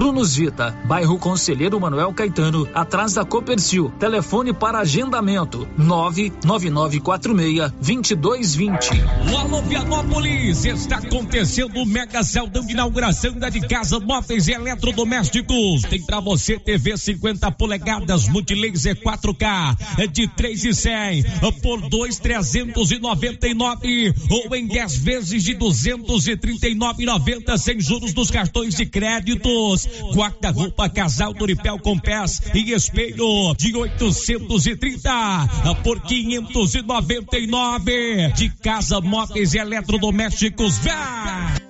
Prunus 0.00 0.34
Vita, 0.34 0.74
bairro 0.86 1.18
Conselheiro 1.18 1.78
Manuel 1.78 2.14
Caetano, 2.14 2.66
atrás 2.72 3.12
da 3.12 3.22
Copercil. 3.22 3.92
Telefone 3.98 4.54
para 4.54 4.78
agendamento: 4.78 5.68
99946-2220. 5.78 8.78
Alô 9.38 9.60
Vianópolis, 9.60 10.64
está 10.64 10.96
acontecendo 10.96 11.82
o 11.82 11.84
mega 11.84 12.22
celdão 12.22 12.64
de 12.64 12.72
inauguração 12.72 13.34
da 13.34 13.50
de 13.50 13.60
casa 13.60 14.00
móveis 14.00 14.48
e 14.48 14.52
eletrodomésticos. 14.52 15.82
Tem 15.82 16.00
para 16.00 16.18
você 16.18 16.58
TV 16.58 16.96
50 16.96 17.52
polegadas 17.52 18.26
multilaser 18.26 18.98
4K 19.02 19.76
é 19.98 20.06
de 20.06 20.26
3 20.28 20.64
e 20.64 20.72
100 20.72 21.24
por 21.60 21.78
2,399 21.90 24.14
ou 24.30 24.56
em 24.56 24.66
10 24.66 24.96
vezes 24.96 25.44
de 25.44 25.54
239,90 25.56 27.58
sem 27.58 27.78
juros 27.78 28.14
dos 28.14 28.30
cartões 28.30 28.74
de 28.74 28.86
créditos. 28.86 29.89
Guarda-roupa 30.14 30.88
casal 30.88 31.32
Doripel 31.32 31.78
com 31.78 31.96
pés 31.98 32.42
e 32.54 32.72
espelho 32.72 33.54
de 33.56 33.76
830 33.76 35.74
por 35.82 36.00
599 36.00 38.32
de 38.34 38.50
casa 38.50 39.00
móveis 39.00 39.54
e 39.54 39.58
eletrodomésticos. 39.58 40.78
Vá! 40.78 41.69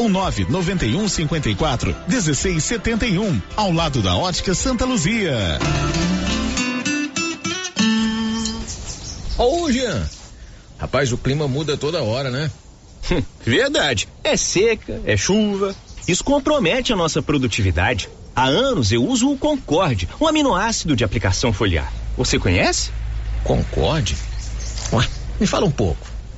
ou 0.01 0.09
991 0.09 1.07
54 1.07 1.95
1671, 2.07 3.39
ao 3.55 3.71
lado 3.71 4.01
da 4.01 4.15
Ótica 4.15 4.55
Santa 4.55 4.83
Luzia. 4.83 5.59
Ô, 9.37 9.71
Jean. 9.71 10.09
Rapaz, 10.79 11.11
o 11.11 11.17
clima 11.17 11.47
muda 11.47 11.77
toda 11.77 12.01
hora, 12.01 12.31
né? 12.31 12.49
Verdade. 13.45 14.07
É 14.23 14.35
seca, 14.35 14.99
é 15.05 15.15
chuva. 15.15 15.75
Isso 16.07 16.23
compromete 16.23 16.91
a 16.91 16.95
nossa 16.95 17.21
produtividade. 17.21 18.09
Há 18.35 18.45
anos 18.45 18.91
eu 18.91 19.05
uso 19.05 19.29
o 19.29 19.37
Concorde, 19.37 20.09
um 20.19 20.27
aminoácido 20.27 20.95
de 20.95 21.03
aplicação 21.03 21.53
foliar. 21.53 21.93
Você 22.17 22.39
conhece? 22.39 22.89
Concorde? 23.43 24.15
Ué, 24.93 25.07
me 25.39 25.45
fala 25.45 25.65
um 25.65 25.71
pouco. 25.71 26.10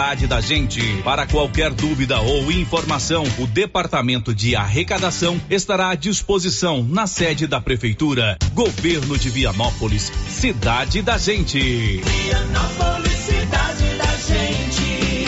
da 0.00 0.40
gente. 0.40 0.80
Para 1.02 1.26
qualquer 1.26 1.70
dúvida 1.74 2.18
ou 2.20 2.50
informação, 2.50 3.22
o 3.38 3.46
Departamento 3.46 4.34
de 4.34 4.56
Arrecadação 4.56 5.38
estará 5.50 5.90
à 5.90 5.94
disposição 5.94 6.82
na 6.82 7.06
sede 7.06 7.46
da 7.46 7.60
Prefeitura. 7.60 8.38
Governo 8.54 9.18
de 9.18 9.28
Vianópolis, 9.28 10.10
cidade 10.26 11.02
da 11.02 11.18
gente. 11.18 12.00
Vianópolis, 12.00 13.12
cidade 13.12 13.84
da 13.98 14.16
gente. 14.26 15.26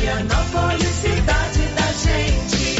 Vianópolis, 0.00 0.88
cidade 1.02 1.62
da 1.74 1.92
gente. 1.92 2.76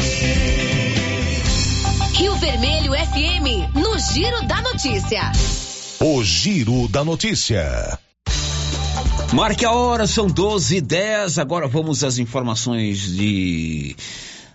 Rio 2.17 2.35
Vermelho 2.37 2.93
FM, 2.93 3.75
no 3.75 3.99
Giro 3.99 4.47
da 4.47 4.61
Notícia. 4.61 5.33
O 5.99 6.23
Giro 6.23 6.87
da 6.87 7.03
Notícia. 7.03 7.99
Marque 9.33 9.65
a 9.65 9.71
hora, 9.71 10.05
são 10.05 10.27
12 10.27 10.77
e 10.77 10.81
10. 10.81 11.39
Agora 11.39 11.67
vamos 11.67 12.03
às 12.03 12.19
informações 12.19 12.99
de 12.99 13.95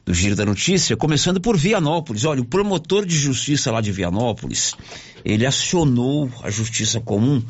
do 0.07 0.15
Giro 0.15 0.37
da 0.37 0.47
Notícia, 0.47 0.97
começando 0.97 1.41
por 1.41 1.57
Vianópolis. 1.57 2.25
Olha, 2.25 2.41
o 2.41 2.45
promotor 2.45 3.05
de 3.05 3.19
justiça 3.19 3.73
lá 3.73 3.81
de 3.81 3.91
Vianópolis, 3.91 4.77
ele 5.25 5.45
acionou 5.45 6.31
a 6.45 6.51
Justiça 6.51 7.01
Comum 7.01 7.43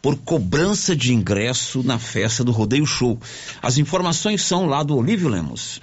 por 0.00 0.16
cobrança 0.18 0.94
de 0.94 1.12
ingresso 1.12 1.82
na 1.82 1.98
festa 1.98 2.44
do 2.44 2.52
Rodeio 2.52 2.86
Show. 2.86 3.18
As 3.60 3.78
informações 3.78 4.42
são 4.42 4.66
lá 4.66 4.84
do 4.84 4.96
Olívio 4.96 5.28
Lemos. 5.28 5.80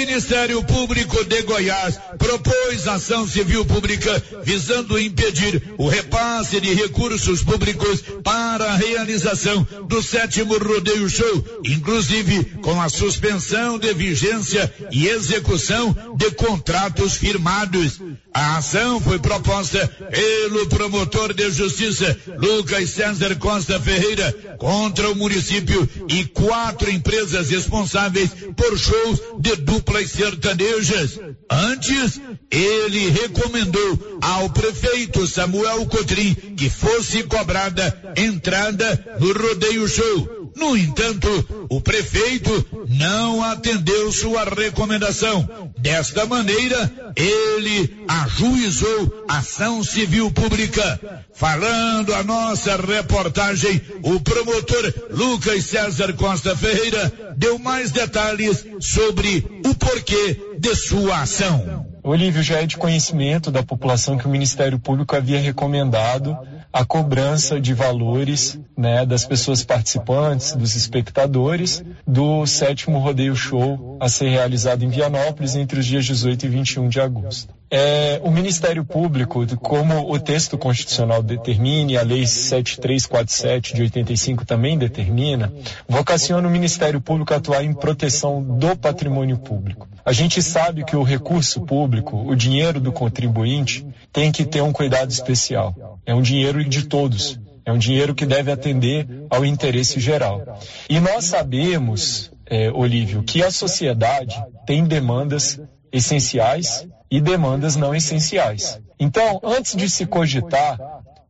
Ministério 0.00 0.64
Público 0.64 1.22
de 1.26 1.42
Goiás 1.42 2.00
propôs 2.16 2.88
ação 2.88 3.28
civil 3.28 3.66
pública 3.66 4.22
visando 4.42 4.98
impedir 4.98 5.74
o 5.76 5.88
repasse 5.88 6.58
de 6.58 6.72
recursos 6.72 7.42
públicos 7.42 8.02
para 8.24 8.72
a 8.72 8.76
realização 8.76 9.66
do 9.86 10.02
sétimo 10.02 10.56
rodeio 10.56 11.06
show, 11.06 11.44
inclusive 11.66 12.44
com 12.62 12.80
a 12.80 12.88
suspensão 12.88 13.78
de 13.78 13.92
vigência 13.92 14.72
e 14.90 15.06
execução 15.06 15.94
de 16.16 16.30
contratos 16.30 17.16
firmados. 17.16 18.00
A 18.32 18.56
ação 18.56 19.00
foi 19.00 19.18
proposta 19.18 19.86
pelo 20.10 20.66
promotor 20.68 21.34
de 21.34 21.50
justiça 21.50 22.16
Lucas 22.38 22.88
César 22.90 23.36
Costa 23.36 23.78
Ferreira 23.78 24.32
contra 24.56 25.10
o 25.10 25.16
município 25.16 25.86
e 26.08 26.24
quatro 26.24 26.90
empresas 26.90 27.50
responsáveis 27.50 28.30
por 28.56 28.78
shows 28.78 29.20
de 29.38 29.56
duplas 29.90 30.10
sertanejas. 30.10 31.18
Antes, 31.50 32.20
ele 32.50 33.10
recomendou 33.10 34.18
ao 34.22 34.48
prefeito 34.50 35.26
Samuel 35.26 35.84
Cotrim 35.86 36.34
que 36.56 36.70
fosse 36.70 37.24
cobrada 37.24 38.14
entrada 38.16 39.18
no 39.18 39.32
rodeio 39.32 39.88
show. 39.88 40.39
No 40.60 40.76
entanto, 40.76 41.66
o 41.70 41.80
prefeito 41.80 42.66
não 42.86 43.42
atendeu 43.42 44.12
sua 44.12 44.44
recomendação. 44.44 45.72
Desta 45.78 46.26
maneira, 46.26 46.92
ele 47.16 48.04
ajuizou 48.06 49.24
ação 49.26 49.82
civil 49.82 50.30
pública. 50.30 51.24
Falando 51.32 52.14
a 52.14 52.22
nossa 52.22 52.76
reportagem, 52.76 53.80
o 54.02 54.20
promotor 54.20 54.92
Lucas 55.10 55.64
César 55.64 56.12
Costa 56.12 56.54
Ferreira 56.54 57.34
deu 57.38 57.58
mais 57.58 57.90
detalhes 57.90 58.66
sobre 58.80 59.62
o 59.64 59.74
porquê 59.74 60.38
de 60.58 60.76
sua 60.76 61.22
ação. 61.22 61.86
Olívio, 62.02 62.42
já 62.42 62.60
é 62.60 62.66
de 62.66 62.76
conhecimento 62.76 63.50
da 63.50 63.62
população 63.62 64.18
que 64.18 64.26
o 64.26 64.30
Ministério 64.30 64.78
Público 64.78 65.16
havia 65.16 65.40
recomendado 65.40 66.36
a 66.72 66.84
cobrança 66.84 67.60
de 67.60 67.74
valores 67.74 68.58
né, 68.76 69.04
das 69.04 69.24
pessoas 69.24 69.64
participantes, 69.64 70.54
dos 70.54 70.76
espectadores, 70.76 71.82
do 72.06 72.46
sétimo 72.46 72.98
rodeio 72.98 73.34
show 73.34 73.98
a 74.00 74.08
ser 74.08 74.28
realizado 74.28 74.84
em 74.84 74.88
Vianópolis 74.88 75.56
entre 75.56 75.80
os 75.80 75.86
dias 75.86 76.04
18 76.04 76.46
e 76.46 76.48
21 76.48 76.88
de 76.88 77.00
agosto. 77.00 77.59
É, 77.72 78.20
o 78.24 78.32
Ministério 78.32 78.84
Público, 78.84 79.46
como 79.58 80.12
o 80.12 80.18
texto 80.18 80.58
constitucional 80.58 81.22
determina, 81.22 81.92
e 81.92 81.96
a 81.96 82.02
Lei 82.02 82.26
7347 82.26 83.74
de 83.74 83.82
85 83.82 84.44
também 84.44 84.76
determina, 84.76 85.52
vocaciona 85.88 86.48
o 86.48 86.50
Ministério 86.50 87.00
Público 87.00 87.32
a 87.32 87.36
atuar 87.36 87.62
em 87.62 87.72
proteção 87.72 88.42
do 88.42 88.76
patrimônio 88.76 89.38
público. 89.38 89.88
A 90.04 90.12
gente 90.12 90.42
sabe 90.42 90.84
que 90.84 90.96
o 90.96 91.04
recurso 91.04 91.60
público, 91.60 92.16
o 92.16 92.34
dinheiro 92.34 92.80
do 92.80 92.90
contribuinte, 92.90 93.86
tem 94.12 94.32
que 94.32 94.44
ter 94.44 94.62
um 94.62 94.72
cuidado 94.72 95.10
especial. 95.12 96.00
É 96.04 96.12
um 96.12 96.22
dinheiro 96.22 96.64
de 96.64 96.86
todos. 96.86 97.38
É 97.64 97.70
um 97.70 97.78
dinheiro 97.78 98.16
que 98.16 98.26
deve 98.26 98.50
atender 98.50 99.06
ao 99.30 99.44
interesse 99.44 100.00
geral. 100.00 100.58
E 100.88 100.98
nós 100.98 101.26
sabemos, 101.26 102.32
é, 102.46 102.68
Olívio, 102.72 103.22
que 103.22 103.44
a 103.44 103.50
sociedade 103.52 104.34
tem 104.66 104.84
demandas 104.84 105.60
essenciais 105.92 106.86
e 107.10 107.20
demandas 107.20 107.76
não 107.76 107.94
essenciais. 107.94 108.80
Então, 108.98 109.40
antes 109.42 109.74
de 109.74 109.88
se 109.88 110.06
cogitar 110.06 110.78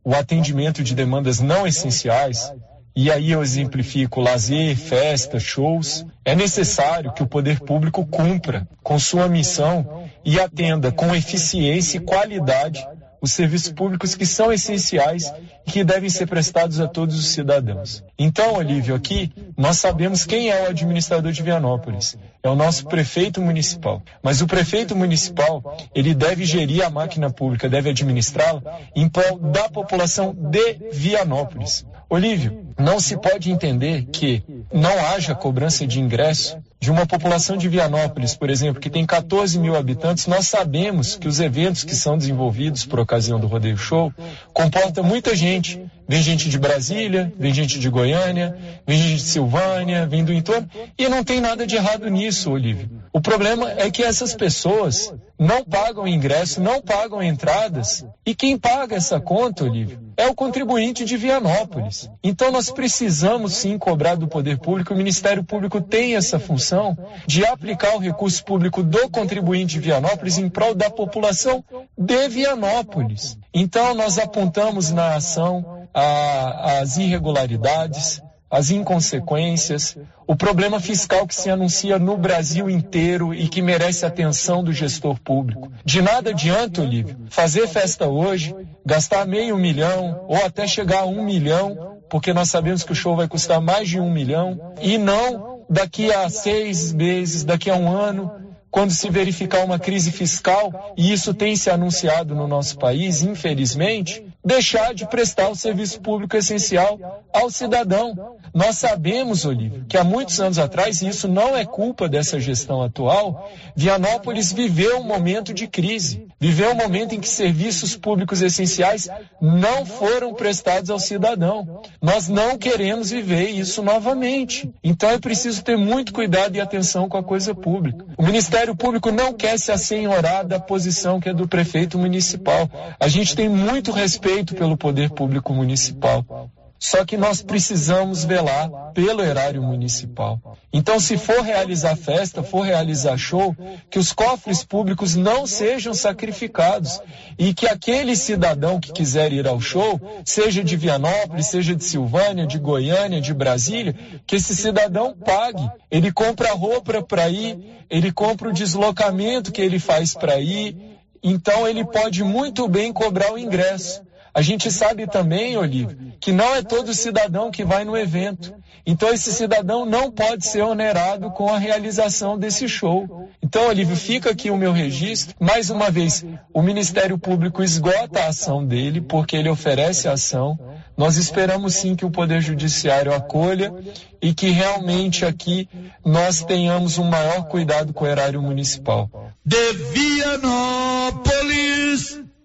o 0.03 0.13
atendimento 0.13 0.83
de 0.83 0.95
demandas 0.95 1.39
não 1.39 1.65
essenciais, 1.65 2.51
e 2.95 3.09
aí 3.09 3.31
eu 3.31 3.41
exemplifico 3.41 4.19
lazer, 4.19 4.75
festa, 4.75 5.39
shows, 5.39 6.05
é 6.25 6.35
necessário 6.35 7.13
que 7.13 7.23
o 7.23 7.27
poder 7.27 7.59
público 7.59 8.05
cumpra 8.05 8.67
com 8.83 8.99
sua 8.99 9.29
missão 9.29 10.09
e 10.25 10.39
atenda 10.39 10.91
com 10.91 11.15
eficiência 11.15 11.97
e 11.97 12.01
qualidade 12.01 12.85
os 13.21 13.33
serviços 13.33 13.71
públicos 13.71 14.15
que 14.15 14.25
são 14.25 14.51
essenciais 14.51 15.31
e 15.65 15.71
que 15.71 15.83
devem 15.83 16.09
ser 16.09 16.25
prestados 16.25 16.79
a 16.79 16.87
todos 16.87 17.17
os 17.17 17.27
cidadãos. 17.27 18.03
Então, 18.17 18.55
Olívio, 18.55 18.95
aqui 18.95 19.31
nós 19.55 19.77
sabemos 19.77 20.25
quem 20.25 20.49
é 20.49 20.63
o 20.63 20.69
administrador 20.69 21.31
de 21.31 21.43
Vianópolis. 21.43 22.17
É 22.41 22.49
o 22.49 22.55
nosso 22.55 22.87
prefeito 22.87 23.39
municipal. 23.39 24.01
Mas 24.23 24.41
o 24.41 24.47
prefeito 24.47 24.95
municipal, 24.95 25.77
ele 25.93 26.15
deve 26.15 26.43
gerir 26.43 26.83
a 26.83 26.89
máquina 26.89 27.29
pública, 27.29 27.69
deve 27.69 27.91
administrá-la 27.91 28.79
em 28.95 29.07
prol 29.07 29.37
da 29.37 29.69
população 29.69 30.33
de 30.35 30.77
Vianópolis. 30.91 31.85
Olívio, 32.09 32.70
não 32.79 32.99
se 32.99 33.17
pode 33.17 33.51
entender 33.51 34.05
que 34.11 34.43
não 34.71 34.93
haja 35.07 35.35
cobrança 35.35 35.85
de 35.85 35.99
ingresso 35.99 36.57
de 36.79 36.89
uma 36.89 37.05
população 37.05 37.57
de 37.57 37.69
Vianópolis, 37.69 38.35
por 38.35 38.49
exemplo, 38.49 38.81
que 38.81 38.89
tem 38.89 39.05
14 39.05 39.59
mil 39.59 39.75
habitantes, 39.75 40.25
nós 40.25 40.47
sabemos 40.47 41.15
que 41.15 41.27
os 41.27 41.39
eventos 41.39 41.83
que 41.83 41.95
são 41.95 42.17
desenvolvidos 42.17 42.85
por 42.85 42.99
ocasião 42.99 43.39
do 43.39 43.45
Rodeio 43.45 43.77
Show 43.77 44.11
comportam 44.51 45.03
muita 45.03 45.35
gente 45.35 45.79
Vem 46.11 46.21
gente 46.21 46.49
de 46.49 46.59
Brasília, 46.59 47.31
vem 47.39 47.53
gente 47.53 47.79
de 47.79 47.89
Goiânia, 47.89 48.53
vem 48.85 48.97
gente 48.97 49.15
de 49.15 49.29
Silvânia, 49.29 50.05
vem 50.05 50.25
do 50.25 50.33
entorno. 50.33 50.69
E 50.97 51.07
não 51.07 51.23
tem 51.23 51.39
nada 51.39 51.65
de 51.65 51.77
errado 51.77 52.09
nisso, 52.09 52.51
Olívio. 52.51 52.89
O 53.13 53.21
problema 53.21 53.71
é 53.77 53.89
que 53.89 54.03
essas 54.03 54.35
pessoas 54.35 55.13
não 55.39 55.63
pagam 55.63 56.05
ingresso, 56.05 56.61
não 56.61 56.81
pagam 56.81 57.23
entradas. 57.23 58.05
E 58.25 58.35
quem 58.35 58.57
paga 58.57 58.97
essa 58.97 59.21
conta, 59.21 59.63
Olívio, 59.63 60.01
é 60.17 60.27
o 60.27 60.35
contribuinte 60.35 61.05
de 61.05 61.15
Vianópolis. 61.15 62.09
Então 62.21 62.51
nós 62.51 62.69
precisamos 62.69 63.53
sim 63.53 63.77
cobrar 63.77 64.15
do 64.15 64.27
poder 64.27 64.59
público. 64.59 64.93
O 64.93 64.97
Ministério 64.97 65.45
Público 65.45 65.79
tem 65.79 66.17
essa 66.17 66.37
função 66.37 66.97
de 67.25 67.45
aplicar 67.45 67.95
o 67.95 67.99
recurso 67.99 68.43
público 68.43 68.83
do 68.83 69.09
contribuinte 69.09 69.75
de 69.75 69.79
Vianópolis 69.79 70.37
em 70.37 70.49
prol 70.49 70.75
da 70.75 70.89
população 70.89 71.63
de 71.97 72.27
Vianópolis. 72.27 73.37
Então 73.53 73.95
nós 73.95 74.19
apontamos 74.19 74.91
na 74.91 75.15
ação 75.15 75.80
a, 75.93 76.79
as 76.79 76.97
irregularidades, 76.97 78.21
as 78.49 78.69
inconsequências, 78.69 79.97
o 80.27 80.35
problema 80.35 80.79
fiscal 80.79 81.25
que 81.25 81.33
se 81.33 81.49
anuncia 81.49 81.97
no 81.97 82.17
Brasil 82.17 82.69
inteiro 82.69 83.33
e 83.33 83.47
que 83.47 83.61
merece 83.61 84.05
atenção 84.05 84.61
do 84.61 84.73
gestor 84.73 85.17
público. 85.21 85.71
De 85.85 86.01
nada 86.01 86.31
adianta, 86.31 86.81
Olívio, 86.81 87.17
fazer 87.29 87.65
festa 87.67 88.07
hoje, 88.07 88.53
gastar 88.85 89.25
meio 89.25 89.57
milhão 89.57 90.25
ou 90.27 90.35
até 90.45 90.67
chegar 90.67 91.01
a 91.01 91.05
um 91.05 91.23
milhão, 91.23 91.97
porque 92.09 92.33
nós 92.33 92.49
sabemos 92.49 92.83
que 92.83 92.91
o 92.91 92.95
show 92.95 93.15
vai 93.15 93.27
custar 93.27 93.61
mais 93.61 93.87
de 93.87 93.97
um 93.97 94.11
milhão, 94.11 94.73
e 94.81 94.97
não 94.97 95.63
daqui 95.69 96.11
a 96.11 96.29
seis 96.29 96.91
meses, 96.91 97.45
daqui 97.45 97.69
a 97.69 97.75
um 97.75 97.89
ano, 97.89 98.33
quando 98.69 98.91
se 98.91 99.09
verificar 99.09 99.63
uma 99.63 99.79
crise 99.79 100.11
fiscal, 100.11 100.93
e 100.97 101.13
isso 101.13 101.33
tem 101.33 101.55
se 101.55 101.69
anunciado 101.69 102.35
no 102.35 102.47
nosso 102.47 102.77
país, 102.77 103.21
infelizmente, 103.21 104.25
deixar 104.43 104.93
de 104.93 105.07
prestar 105.07 105.49
o 105.49 105.55
serviço 105.55 106.01
público 106.01 106.35
essencial 106.35 107.23
ao 107.31 107.49
cidadão. 107.49 108.37
Nós 108.53 108.77
sabemos, 108.77 109.45
Olívio, 109.45 109.85
que 109.87 109.97
há 109.97 110.03
muitos 110.03 110.39
anos 110.41 110.57
atrás, 110.57 111.01
e 111.01 111.07
isso 111.07 111.27
não 111.27 111.55
é 111.55 111.63
culpa 111.63 112.09
dessa 112.09 112.39
gestão 112.39 112.81
atual, 112.81 113.49
Vianópolis 113.75 114.51
viveu 114.51 114.99
um 114.99 115.03
momento 115.03 115.53
de 115.53 115.67
crise, 115.67 116.27
viveu 116.39 116.71
um 116.71 116.75
momento 116.75 117.13
em 117.13 117.19
que 117.19 117.29
serviços 117.29 117.95
públicos 117.95 118.41
essenciais 118.41 119.07
não 119.39 119.85
foram 119.85 120.33
prestados 120.33 120.89
ao 120.89 120.99
cidadão. 120.99 121.81
Nós 122.01 122.27
não 122.27 122.57
queremos 122.57 123.11
viver 123.11 123.49
isso 123.49 123.81
novamente. 123.83 124.73
Então 124.83 125.09
é 125.09 125.19
preciso 125.19 125.63
ter 125.63 125.77
muito 125.77 126.11
cuidado 126.11 126.55
e 126.55 126.61
atenção 126.61 127.07
com 127.07 127.17
a 127.17 127.23
coisa 127.23 127.53
pública. 127.53 128.05
O 128.17 128.23
Ministério 128.23 128.75
Público 128.75 129.11
não 129.11 129.33
quer 129.33 129.57
se 129.57 129.71
assenhorar 129.71 130.45
da 130.45 130.59
posição 130.59 131.19
que 131.19 131.29
é 131.29 131.33
do 131.33 131.47
prefeito 131.47 131.97
municipal. 131.97 132.69
A 132.99 133.07
gente 133.07 133.35
tem 133.35 133.47
muito 133.47 133.91
respeito 133.91 134.30
respeito 134.31 134.55
pelo 134.55 134.77
poder 134.77 135.09
público 135.09 135.53
municipal. 135.53 136.49
Só 136.79 137.05
que 137.05 137.15
nós 137.15 137.43
precisamos 137.43 138.25
velar 138.25 138.67
pelo 138.95 139.21
erário 139.21 139.61
municipal. 139.61 140.41
Então, 140.73 140.99
se 140.99 141.15
for 141.15 141.41
realizar 141.41 141.95
festa, 141.95 142.41
for 142.41 142.61
realizar 142.61 143.15
show, 143.19 143.55
que 143.87 143.99
os 143.99 144.11
cofres 144.11 144.63
públicos 144.63 145.15
não 145.15 145.45
sejam 145.45 145.93
sacrificados 145.93 146.99
e 147.37 147.53
que 147.53 147.67
aquele 147.67 148.15
cidadão 148.15 148.79
que 148.79 148.91
quiser 148.91 149.31
ir 149.31 149.47
ao 149.47 149.61
show, 149.61 150.01
seja 150.25 150.63
de 150.63 150.75
Vianópolis, 150.75 151.47
seja 151.47 151.75
de 151.75 151.83
Silvânia, 151.83 152.47
de 152.47 152.57
Goiânia, 152.57 153.21
de 153.21 153.33
Brasília, 153.33 153.95
que 154.25 154.37
esse 154.37 154.55
cidadão 154.55 155.13
pague. 155.13 155.69
Ele 155.91 156.11
compra 156.11 156.51
roupa 156.53 156.99
para 157.03 157.29
ir, 157.29 157.59
ele 157.91 158.11
compra 158.11 158.49
o 158.49 158.53
deslocamento 158.53 159.51
que 159.51 159.61
ele 159.61 159.77
faz 159.77 160.15
para 160.15 160.39
ir. 160.39 160.75
Então, 161.21 161.67
ele 161.67 161.85
pode 161.85 162.23
muito 162.23 162.67
bem 162.67 162.91
cobrar 162.91 163.31
o 163.31 163.37
ingresso. 163.37 164.01
A 164.33 164.41
gente 164.41 164.71
sabe 164.71 165.07
também, 165.07 165.57
Olívio, 165.57 166.13
que 166.19 166.31
não 166.31 166.55
é 166.55 166.61
todo 166.61 166.93
cidadão 166.93 167.51
que 167.51 167.65
vai 167.65 167.83
no 167.83 167.97
evento. 167.97 168.53
Então 168.85 169.09
esse 169.09 169.31
cidadão 169.33 169.85
não 169.85 170.09
pode 170.09 170.47
ser 170.47 170.61
onerado 170.61 171.31
com 171.31 171.49
a 171.49 171.57
realização 171.57 172.37
desse 172.37 172.67
show. 172.67 173.29
Então, 173.41 173.67
Olívio, 173.67 173.97
fica 173.97 174.29
aqui 174.31 174.49
o 174.49 174.55
meu 174.57 174.71
registro. 174.71 175.35
Mais 175.39 175.69
uma 175.69 175.91
vez, 175.91 176.25
o 176.53 176.61
Ministério 176.61 177.17
Público 177.17 177.61
esgota 177.61 178.21
a 178.21 178.27
ação 178.29 178.65
dele, 178.65 179.01
porque 179.01 179.35
ele 179.35 179.49
oferece 179.49 180.07
a 180.07 180.13
ação. 180.13 180.57
Nós 180.95 181.17
esperamos 181.17 181.75
sim 181.75 181.93
que 181.95 182.05
o 182.05 182.11
Poder 182.11 182.39
Judiciário 182.41 183.13
acolha 183.13 183.73
e 184.21 184.33
que 184.33 184.49
realmente 184.49 185.25
aqui 185.25 185.67
nós 186.05 186.43
tenhamos 186.43 186.97
um 186.97 187.03
maior 187.03 187.49
cuidado 187.49 187.91
com 187.91 188.05
o 188.05 188.07
erário 188.07 188.41
municipal. 188.41 189.09
De 189.45 189.73
Vianópolis. 189.91 191.11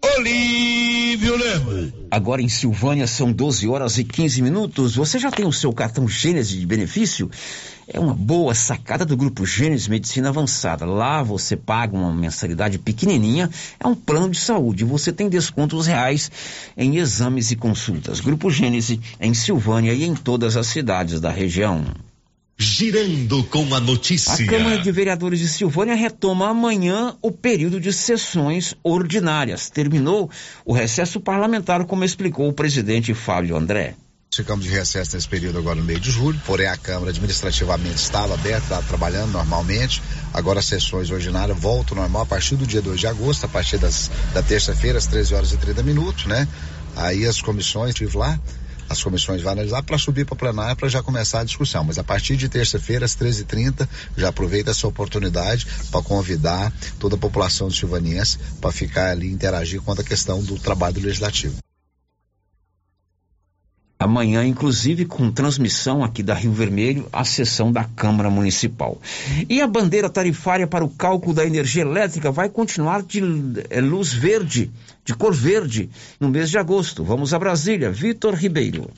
Olívio 0.04 1.36
Lemos. 1.36 1.92
Agora 2.10 2.40
em 2.40 2.48
Silvânia 2.48 3.06
são 3.06 3.32
12 3.32 3.68
horas 3.68 3.98
e 3.98 4.04
15 4.04 4.40
minutos. 4.40 4.96
Você 4.96 5.18
já 5.18 5.30
tem 5.30 5.46
o 5.46 5.52
seu 5.52 5.72
cartão 5.72 6.08
Gênesis 6.08 6.58
de 6.58 6.66
benefício? 6.66 7.30
É 7.88 8.00
uma 8.00 8.14
boa 8.14 8.54
sacada 8.54 9.04
do 9.04 9.16
Grupo 9.16 9.44
Gênesis 9.46 9.88
Medicina 9.88 10.30
Avançada. 10.30 10.84
Lá 10.84 11.22
você 11.22 11.56
paga 11.56 11.96
uma 11.96 12.12
mensalidade 12.12 12.78
pequenininha, 12.78 13.50
é 13.78 13.86
um 13.86 13.94
plano 13.94 14.30
de 14.30 14.40
saúde. 14.40 14.84
Você 14.84 15.12
tem 15.12 15.28
descontos 15.28 15.86
reais 15.86 16.30
em 16.76 16.96
exames 16.96 17.50
e 17.50 17.56
consultas. 17.56 18.20
Grupo 18.20 18.50
Gênesis 18.50 18.98
em 19.20 19.34
Silvânia 19.34 19.92
e 19.92 20.04
em 20.04 20.14
todas 20.14 20.56
as 20.56 20.66
cidades 20.66 21.20
da 21.20 21.30
região. 21.30 21.84
Girando 22.58 23.44
com 23.44 23.74
a 23.74 23.80
notícia. 23.80 24.46
A 24.46 24.48
Câmara 24.48 24.78
de 24.78 24.90
Vereadores 24.90 25.40
de 25.40 25.48
Silvânia 25.48 25.94
retoma 25.94 26.48
amanhã 26.48 27.14
o 27.20 27.30
período 27.30 27.78
de 27.78 27.92
sessões 27.92 28.74
ordinárias. 28.82 29.68
Terminou 29.68 30.30
o 30.64 30.72
recesso 30.72 31.20
parlamentar, 31.20 31.84
como 31.84 32.02
explicou 32.02 32.48
o 32.48 32.54
presidente 32.54 33.12
Fábio 33.12 33.56
André. 33.56 33.94
Ficamos 34.34 34.64
de 34.64 34.70
recesso 34.70 35.14
nesse 35.14 35.28
período 35.28 35.58
agora 35.58 35.76
no 35.76 35.84
meio 35.84 36.00
de 36.00 36.10
julho, 36.10 36.40
porém 36.46 36.66
a 36.66 36.76
Câmara 36.78 37.10
administrativamente 37.10 37.96
estava 37.96 38.32
aberta, 38.32 38.62
estava 38.62 38.82
trabalhando 38.86 39.32
normalmente. 39.32 40.02
Agora 40.32 40.60
as 40.60 40.66
sessões 40.66 41.10
ordinárias 41.10 41.58
voltam 41.58 41.96
normal 41.96 42.22
a 42.22 42.26
partir 42.26 42.56
do 42.56 42.66
dia 42.66 42.80
2 42.80 43.00
de 43.00 43.06
agosto, 43.06 43.44
a 43.44 43.48
partir 43.48 43.76
das, 43.76 44.10
da 44.32 44.42
terça-feira, 44.42 44.96
às 44.96 45.06
13 45.06 45.34
horas 45.34 45.52
e 45.52 45.58
30 45.58 45.82
minutos, 45.82 46.24
né? 46.24 46.48
Aí 46.96 47.26
as 47.26 47.42
comissões, 47.42 47.90
estive 47.90 48.16
lá, 48.16 48.38
as 48.88 49.02
comissões 49.02 49.42
vão 49.42 49.52
analisar 49.52 49.82
para 49.82 49.98
subir 49.98 50.24
para 50.24 50.36
plenária 50.36 50.76
para 50.76 50.88
já 50.88 51.02
começar 51.02 51.40
a 51.40 51.44
discussão. 51.44 51.84
Mas 51.84 51.98
a 51.98 52.04
partir 52.04 52.36
de 52.36 52.48
terça-feira, 52.48 53.04
às 53.04 53.16
13h30, 53.16 53.88
já 54.16 54.28
aproveita 54.28 54.70
essa 54.70 54.86
oportunidade 54.86 55.66
para 55.90 56.02
convidar 56.02 56.72
toda 56.98 57.16
a 57.16 57.18
população 57.18 57.70
silvaniense 57.70 58.38
para 58.60 58.72
ficar 58.72 59.10
ali 59.10 59.30
interagir 59.30 59.80
com 59.80 59.92
a 59.92 59.96
questão 59.96 60.42
do 60.42 60.58
trabalho 60.58 61.00
legislativo. 61.00 61.65
Amanhã, 63.98 64.44
inclusive, 64.44 65.06
com 65.06 65.30
transmissão 65.30 66.04
aqui 66.04 66.22
da 66.22 66.34
Rio 66.34 66.52
Vermelho, 66.52 67.08
a 67.10 67.24
sessão 67.24 67.72
da 67.72 67.84
Câmara 67.84 68.28
Municipal. 68.28 69.00
E 69.48 69.62
a 69.62 69.66
bandeira 69.66 70.10
tarifária 70.10 70.66
para 70.66 70.84
o 70.84 70.90
cálculo 70.90 71.34
da 71.34 71.46
energia 71.46 71.80
elétrica 71.80 72.30
vai 72.30 72.50
continuar 72.50 73.02
de 73.02 73.22
é, 73.70 73.80
luz 73.80 74.12
verde, 74.12 74.70
de 75.02 75.14
cor 75.14 75.32
verde, 75.32 75.88
no 76.20 76.28
mês 76.28 76.50
de 76.50 76.58
agosto. 76.58 77.02
Vamos 77.02 77.32
a 77.32 77.38
Brasília. 77.38 77.90
Vitor 77.90 78.34
Ribeiro. 78.34 78.90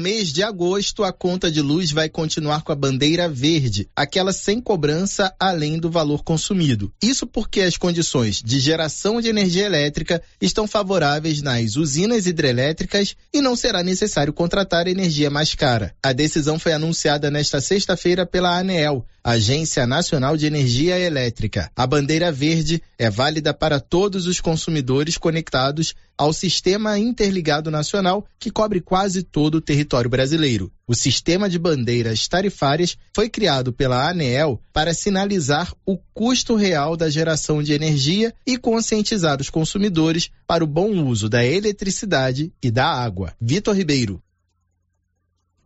Mês 0.00 0.32
de 0.32 0.42
agosto, 0.42 1.04
a 1.04 1.12
conta 1.12 1.50
de 1.50 1.60
luz 1.60 1.92
vai 1.92 2.08
continuar 2.08 2.62
com 2.62 2.72
a 2.72 2.74
bandeira 2.74 3.28
verde, 3.28 3.88
aquela 3.94 4.32
sem 4.32 4.60
cobrança 4.60 5.32
além 5.38 5.78
do 5.78 5.90
valor 5.90 6.24
consumido. 6.24 6.92
Isso 7.00 7.26
porque 7.26 7.60
as 7.60 7.76
condições 7.76 8.42
de 8.42 8.58
geração 8.58 9.20
de 9.20 9.28
energia 9.28 9.66
elétrica 9.66 10.22
estão 10.40 10.66
favoráveis 10.66 11.42
nas 11.42 11.76
usinas 11.76 12.26
hidrelétricas 12.26 13.14
e 13.32 13.40
não 13.40 13.54
será 13.54 13.82
necessário 13.82 14.32
contratar 14.32 14.88
energia 14.88 15.30
mais 15.30 15.54
cara. 15.54 15.94
A 16.02 16.12
decisão 16.12 16.58
foi 16.58 16.72
anunciada 16.72 17.30
nesta 17.30 17.60
sexta-feira 17.60 18.24
pela 18.24 18.58
ANEEL, 18.58 19.04
Agência 19.22 19.86
Nacional 19.86 20.36
de 20.36 20.46
Energia 20.46 20.98
Elétrica. 20.98 21.70
A 21.76 21.86
bandeira 21.86 22.32
verde 22.32 22.82
é 22.98 23.10
válida 23.10 23.52
para 23.52 23.78
todos 23.78 24.26
os 24.26 24.40
consumidores 24.40 25.18
conectados 25.18 25.94
ao 26.16 26.32
Sistema 26.32 26.98
Interligado 26.98 27.70
Nacional, 27.70 28.26
que 28.38 28.50
cobre 28.50 28.80
quase 28.80 29.22
todo 29.22 29.56
o 29.56 29.60
território 29.60 30.08
brasileiro. 30.08 30.72
O 30.86 30.94
sistema 30.94 31.48
de 31.48 31.58
bandeiras 31.58 32.26
tarifárias 32.28 32.96
foi 33.14 33.28
criado 33.28 33.72
pela 33.72 34.08
ANEEL 34.08 34.60
para 34.72 34.94
sinalizar 34.94 35.72
o 35.84 35.98
custo 36.14 36.56
real 36.56 36.96
da 36.96 37.10
geração 37.10 37.62
de 37.62 37.72
energia 37.72 38.34
e 38.46 38.56
conscientizar 38.56 39.40
os 39.40 39.50
consumidores 39.50 40.30
para 40.46 40.64
o 40.64 40.66
bom 40.66 40.90
uso 41.06 41.28
da 41.28 41.44
eletricidade 41.44 42.52
e 42.62 42.70
da 42.70 42.86
água. 42.86 43.34
Vitor 43.40 43.76
Ribeiro. 43.76 44.22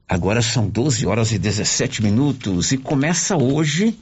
Agora 0.09 0.43
são 0.43 0.69
12 0.69 1.07
horas 1.07 1.33
e 1.33 1.39
17 1.39 2.03
minutos 2.03 2.73
e 2.73 2.77
começa 2.77 3.37
hoje 3.37 3.99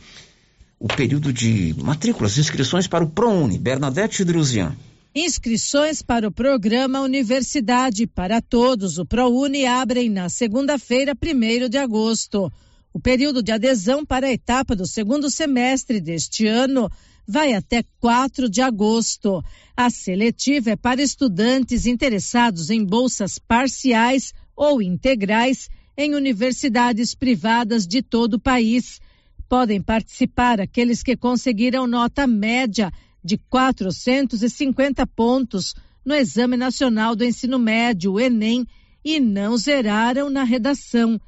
o 0.79 0.89
período 0.89 1.33
de 1.33 1.75
matrículas, 1.79 2.37
inscrições 2.39 2.89
para 2.89 3.05
o 3.05 3.09
ProUni. 3.09 3.57
Bernadette 3.57 4.25
Druzian. 4.25 4.77
Inscrições 5.15 6.03
para 6.03 6.27
o 6.27 6.33
programa 6.33 7.03
Universidade 7.03 8.07
para 8.07 8.43
Todos, 8.43 8.99
o 8.99 9.07
ProUni, 9.07 9.65
abrem 9.65 10.11
na 10.11 10.29
segunda-feira, 10.29 11.13
1 11.15 11.69
de 11.69 11.79
agosto. 11.79 12.53
O 12.93 12.99
período 12.99 13.41
de 13.41 13.53
adesão 13.53 14.05
para 14.05 14.27
a 14.27 14.33
etapa 14.33 14.75
do 14.75 14.87
segundo 14.87 15.31
semestre 15.31 16.01
deste 16.01 16.47
ano 16.47 16.91
vai 17.29 17.55
até 17.55 17.85
4 18.01 18.51
de 18.51 18.61
agosto. 18.61 19.43
A 19.77 19.89
seletiva 19.89 20.71
é 20.71 20.77
para 20.77 21.01
estudantes 21.01 21.87
interessados 21.87 22.71
em 22.71 22.85
bolsas 22.85 23.39
parciais 23.39 24.35
ou 24.57 24.83
integrais 24.83 25.71
em 25.97 26.15
universidades 26.15 27.15
privadas 27.15 27.87
de 27.87 28.03
todo 28.03 28.35
o 28.35 28.41
país. 28.41 29.01
Podem 29.49 29.81
participar 29.83 30.61
aqueles 30.61 31.03
que 31.03 31.17
conseguiram 31.17 31.87
nota 31.87 32.27
média 32.27 32.93
de 33.23 33.37
450 33.37 35.07
pontos 35.07 35.75
no 36.05 36.15
Exame 36.15 36.57
Nacional 36.57 37.15
do 37.15 37.25
Ensino 37.25 37.59
Médio, 37.59 38.19
Enem, 38.19 38.67
e 39.05 39.21
não 39.21 39.57
zeraram 39.57 40.31
na 40.31 40.45
redação. 40.45 41.21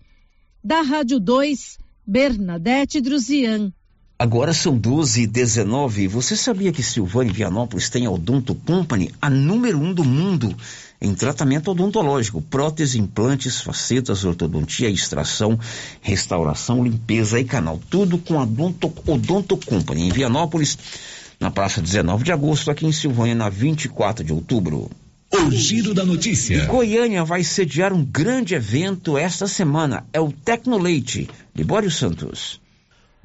Da 0.62 0.80
Rádio 0.82 1.20
2, 1.20 1.78
Bernadette 2.06 3.00
Druzian. 3.00 3.72
Agora 4.18 4.52
são 4.52 4.76
12 4.76 5.22
e 5.22 5.26
19. 5.26 6.08
Você 6.08 6.36
sabia 6.36 6.72
que 6.72 6.82
Silvânia 6.82 7.32
Vianópolis 7.32 7.88
tem 7.88 8.04
a 8.04 8.10
Odonto 8.10 8.54
Company, 8.54 9.12
a 9.22 9.30
número 9.30 9.78
um 9.78 9.94
do 9.94 10.02
mundo 10.02 10.56
em 11.00 11.14
tratamento 11.14 11.70
odontológico? 11.70 12.42
Prótese, 12.42 12.98
implantes, 12.98 13.60
facetas, 13.60 14.24
ortodontia, 14.24 14.90
extração, 14.90 15.58
restauração, 16.00 16.82
limpeza 16.82 17.38
e 17.38 17.44
canal. 17.44 17.80
Tudo 17.88 18.18
com 18.18 18.38
a 18.38 18.42
Odonto, 18.42 18.92
Odonto 19.06 19.56
Company. 19.56 20.08
Em 20.08 20.10
Vianópolis, 20.10 20.76
na 21.38 21.50
praça 21.50 21.80
19 21.80 22.24
de 22.24 22.32
agosto, 22.32 22.70
aqui 22.70 22.86
em 22.86 22.92
Silvânia, 22.92 23.34
na 23.34 23.48
24 23.48 24.24
de 24.24 24.32
outubro. 24.32 24.90
O 25.30 25.50
Giro 25.50 25.92
da 25.92 26.04
Notícia. 26.04 26.64
Goiânia 26.66 27.22
vai 27.22 27.44
sediar 27.44 27.92
um 27.92 28.02
grande 28.04 28.54
evento 28.54 29.18
esta 29.18 29.46
semana. 29.46 30.04
É 30.12 30.20
o 30.20 30.32
Tecnoleite. 30.32 31.28
Libório 31.54 31.90
Santos. 31.90 32.60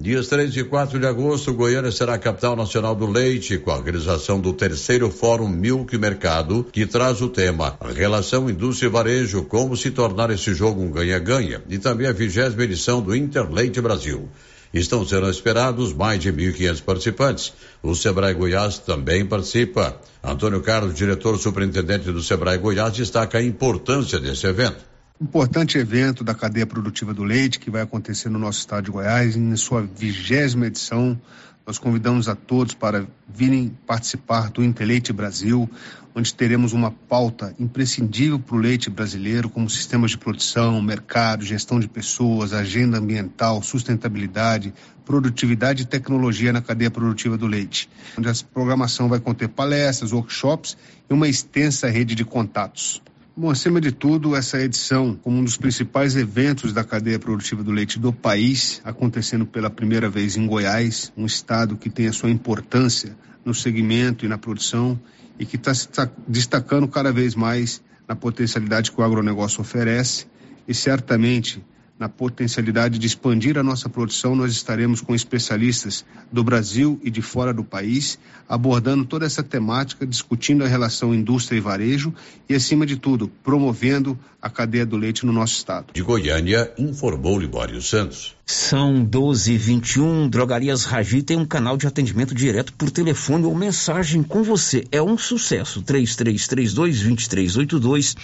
Dias 0.03 0.27
3 0.27 0.57
e 0.57 0.65
4 0.65 0.99
de 0.99 1.07
agosto, 1.07 1.53
Goiânia 1.53 1.89
será 1.89 2.15
a 2.15 2.19
capital 2.19 2.57
nacional 2.57 2.93
do 2.93 3.05
leite, 3.05 3.57
com 3.57 3.71
a 3.71 3.77
organização 3.77 4.38
do 4.38 4.51
terceiro 4.51 5.09
Fórum 5.09 5.47
Milk 5.47 5.97
Mercado, 5.97 6.67
que 6.73 6.85
traz 6.85 7.21
o 7.21 7.30
tema 7.30 7.77
Relação 7.95 8.49
Indústria 8.49 8.89
e 8.89 8.91
Varejo, 8.91 9.45
como 9.45 9.77
se 9.77 9.91
tornar 9.91 10.30
esse 10.30 10.53
jogo 10.53 10.81
um 10.81 10.91
ganha-ganha, 10.91 11.63
e 11.69 11.77
também 11.77 12.05
a 12.05 12.11
vigésima 12.11 12.65
edição 12.65 13.01
do 13.01 13.15
Interleite 13.15 13.80
Brasil. 13.80 14.27
Estão 14.73 15.07
sendo 15.07 15.30
esperados 15.30 15.93
mais 15.93 16.19
de 16.19 16.34
1.500 16.34 16.84
participantes. 16.84 17.53
O 17.81 17.95
Sebrae 17.95 18.34
Goiás 18.34 18.80
também 18.80 19.25
participa. 19.25 19.95
Antônio 20.21 20.59
Carlos, 20.59 20.95
diretor 20.95 21.38
superintendente 21.38 22.11
do 22.11 22.21
Sebrae 22.21 22.57
Goiás, 22.57 22.91
destaca 22.91 23.38
a 23.38 23.41
importância 23.41 24.19
desse 24.19 24.45
evento. 24.47 24.93
Importante 25.22 25.77
evento 25.77 26.23
da 26.23 26.34
cadeia 26.34 26.65
produtiva 26.65 27.14
do 27.14 27.23
leite 27.23 27.60
que 27.60 27.69
vai 27.69 27.84
acontecer 27.84 28.30
no 28.30 28.40
nosso 28.40 28.60
estado 28.60 28.85
de 28.85 28.91
Goiás, 28.91 29.35
em 29.35 29.56
sua 29.56 29.84
vigésima 29.84 30.65
edição. 30.65 31.19
Nós 31.65 31.77
convidamos 31.77 32.27
a 32.27 32.35
todos 32.35 32.73
para 32.73 33.06
virem 33.27 33.77
participar 33.85 34.49
do 34.49 34.64
Interleite 34.64 35.14
Brasil, 35.14 35.69
onde 36.15 36.34
teremos 36.34 36.73
uma 36.73 36.91
pauta 36.91 37.56
imprescindível 37.60 38.40
para 38.40 38.56
o 38.56 38.60
leite 38.60 38.90
brasileiro, 38.90 39.49
como 39.49 39.69
sistemas 39.69 40.11
de 40.11 40.18
produção, 40.18 40.81
mercado, 40.81 41.45
gestão 41.45 41.80
de 41.80 41.88
pessoas, 41.88 42.52
agenda 42.52 42.98
ambiental, 42.98 43.61
sustentabilidade, 43.61 44.73
produtividade 45.06 45.84
e 45.84 45.85
tecnologia 45.85 46.52
na 46.52 46.61
cadeia 46.61 46.91
produtiva 46.91 47.38
do 47.38 47.45
leite, 47.45 47.88
onde 48.18 48.27
a 48.27 48.34
programação 48.52 49.07
vai 49.07 49.19
conter 49.19 49.48
palestras, 49.48 50.11
workshops 50.11 50.76
e 51.07 51.14
uma 51.14 51.27
extensa 51.27 51.88
rede 51.88 52.15
de 52.15 52.26
contatos. 52.26 53.02
Bom, 53.35 53.49
acima 53.49 53.81
de 53.81 53.91
tudo, 53.91 54.35
essa 54.35 54.61
edição, 54.61 55.15
como 55.15 55.39
um 55.39 55.43
dos 55.43 55.57
principais 55.57 56.15
eventos 56.15 56.72
da 56.72 56.84
cadeia 56.84 57.18
produtiva 57.18 57.64
do 57.64 57.72
leite 57.72 57.97
do 57.97 58.14
país, 58.14 58.80
acontecendo 58.85 59.43
pela 59.43 59.72
primeira 59.72 60.07
vez 60.07 60.38
em 60.38 60.45
Goiás, 60.45 61.11
um 61.18 61.26
estado 61.26 61.76
que 61.76 61.89
tem 61.89 62.05
a 62.05 62.14
sua 62.14 62.30
importância 62.30 63.18
no 63.43 63.51
segmento 63.51 64.23
e 64.23 64.27
na 64.27 64.38
produção 64.38 64.99
e 65.39 65.47
que 65.47 65.55
está 65.55 65.73
se 65.73 65.89
destacando 66.27 66.88
cada 66.88 67.11
vez 67.11 67.34
mais 67.34 67.81
na 68.07 68.15
potencialidade 68.15 68.91
que 68.91 69.01
o 69.01 69.03
agronegócio 69.03 69.61
oferece 69.61 70.27
e 70.68 70.73
certamente 70.76 71.60
na 72.03 72.09
potencialidade 72.09 72.99
de 72.99 73.07
expandir 73.07 73.57
a 73.57 73.63
nossa 73.63 73.88
produção, 73.88 74.35
nós 74.35 74.51
estaremos 74.51 74.99
com 74.99 75.15
especialistas 75.15 76.03
do 76.30 76.43
Brasil 76.43 76.99
e 77.01 77.09
de 77.09 77.21
fora 77.21 77.53
do 77.53 77.63
país, 77.63 78.19
abordando 78.47 79.05
toda 79.05 79.25
essa 79.25 79.41
temática, 79.41 80.05
discutindo 80.05 80.65
a 80.65 80.67
relação 80.67 81.15
indústria 81.15 81.57
e 81.57 81.61
varejo 81.61 82.13
e, 82.49 82.55
acima 82.55 82.85
de 82.85 82.97
tudo, 82.97 83.31
promovendo 83.41 84.19
a 84.41 84.49
cadeia 84.49 84.85
do 84.85 84.97
leite 84.97 85.25
no 85.25 85.31
nosso 85.31 85.53
estado. 85.53 85.93
De 85.93 86.01
Goiânia, 86.01 86.73
informou 86.77 87.39
Libório 87.39 87.81
Santos. 87.81 88.35
São 88.45 89.01
12 89.01 89.53
e 89.53 89.57
21 89.57 90.27
Drogarias 90.27 90.84
Ragi 90.84 91.23
tem 91.23 91.38
um 91.38 91.45
canal 91.45 91.77
de 91.77 91.88
atendimento 91.88 92.35
direto 92.35 92.73
por 92.73 92.91
telefone 92.91 93.45
ou 93.45 93.55
mensagem 93.55 94.21
com 94.21 94.43
você. 94.43 94.84
É 94.91 95.01
um 95.01 95.17
sucesso. 95.17 95.81
3332 95.81 97.01
2382 97.01 98.15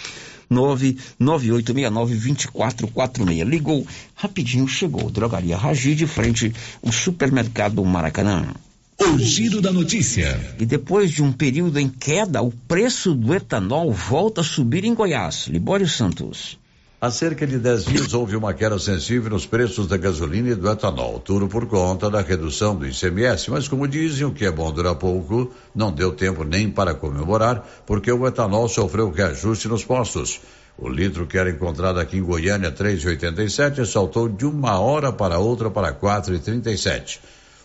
998692446. 0.52 3.44
Ligou 3.44 3.88
rapidinho, 4.16 4.68
chegou. 4.68 5.10
Drogaria 5.10 5.58
Ragi 5.58 5.96
de 5.96 6.06
frente 6.08 6.54
ao 6.84 6.92
supermercado 6.92 7.86
Maracanã. 7.86 8.48
O 9.00 9.18
giro 9.18 9.62
da 9.62 9.72
notícia. 9.72 10.56
E 10.60 10.66
depois 10.66 11.12
de 11.12 11.24
um 11.24 11.32
período 11.32 11.80
em 11.80 11.88
queda, 11.88 12.42
o 12.42 12.52
preço 12.52 13.16
do 13.16 13.34
etanol 13.34 13.94
volta 13.94 14.42
a 14.42 14.44
subir 14.44 14.84
em 14.84 14.94
Goiás. 14.94 15.48
Libório 15.48 15.88
Santos. 15.88 16.60
Há 17.02 17.10
cerca 17.10 17.48
de 17.48 17.58
10 17.58 17.86
dias 17.86 18.14
houve 18.14 18.36
uma 18.36 18.54
queda 18.54 18.78
sensível 18.78 19.30
nos 19.30 19.46
preços 19.46 19.88
da 19.88 19.96
gasolina 19.96 20.50
e 20.50 20.56
do 20.56 20.70
etanol, 20.70 21.18
tudo 21.18 21.48
por 21.48 21.66
conta 21.66 22.10
da 22.10 22.20
redução 22.20 22.76
do 22.76 22.86
ICMS. 22.86 23.50
Mas, 23.50 23.70
como 23.70 23.88
dizem, 23.88 24.26
o 24.28 24.34
que 24.34 24.44
é 24.44 24.52
bom 24.52 24.70
dura 24.70 24.94
pouco, 24.94 25.50
não 25.74 25.94
deu 25.94 26.12
tempo 26.12 26.44
nem 26.44 26.70
para 26.70 26.94
comemorar, 26.94 27.66
porque 27.86 28.12
o 28.12 28.28
etanol 28.28 28.68
sofreu 28.68 29.10
reajuste 29.12 29.70
nos 29.70 29.86
postos. 29.86 30.42
O 30.78 30.90
litro 30.90 31.26
que 31.26 31.38
era 31.38 31.50
encontrado 31.50 32.02
aqui 32.02 32.18
em 32.18 32.22
Goiânia, 32.22 32.70
3,87, 32.70 33.86
saltou 33.86 34.28
de 34.28 34.46
uma 34.46 34.78
hora 34.78 35.10
para 35.10 35.40
outra 35.40 35.72
para 35.72 35.94
4,37. 35.94 37.20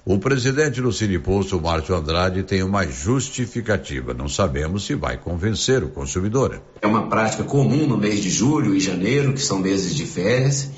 O 0.07 0.19
presidente 0.19 0.83
do 0.83 0.93
Siniposto, 0.93 1.59
Márcio 1.59 1.97
Andrade, 1.97 2.43
tem 2.43 2.63
uma 2.63 2.87
justificativa. 2.87 4.13
Não 4.13 4.29
sabemos 4.29 4.85
se 4.85 4.95
vai 4.95 5.17
convencer 5.17 5.83
o 5.83 5.89
consumidor. 5.89 6.61
É 6.83 6.87
uma 6.87 7.09
prática 7.09 7.43
comum 7.43 7.87
no 7.87 7.97
mês 7.97 8.21
de 8.21 8.29
julho 8.29 8.75
e 8.75 8.81
janeiro, 8.81 9.33
que 9.33 9.41
são 9.41 9.61
meses 9.61 9.95
de 9.95 10.05
férias, 10.05 10.69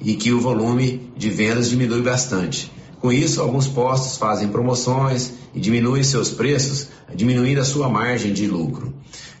e 0.00 0.14
que 0.14 0.32
o 0.32 0.40
volume 0.40 1.12
de 1.16 1.28
vendas 1.30 1.68
diminui 1.68 2.00
bastante. 2.00 2.70
Com 3.00 3.10
isso, 3.10 3.42
alguns 3.42 3.66
postos 3.66 4.18
fazem 4.18 4.50
promoções 4.50 5.32
e 5.52 5.58
diminuem 5.58 6.04
seus 6.04 6.30
preços, 6.30 6.86
diminuindo 7.12 7.60
a 7.60 7.64
sua 7.64 7.88
margem 7.88 8.32
de 8.32 8.46
lucro. 8.46 8.94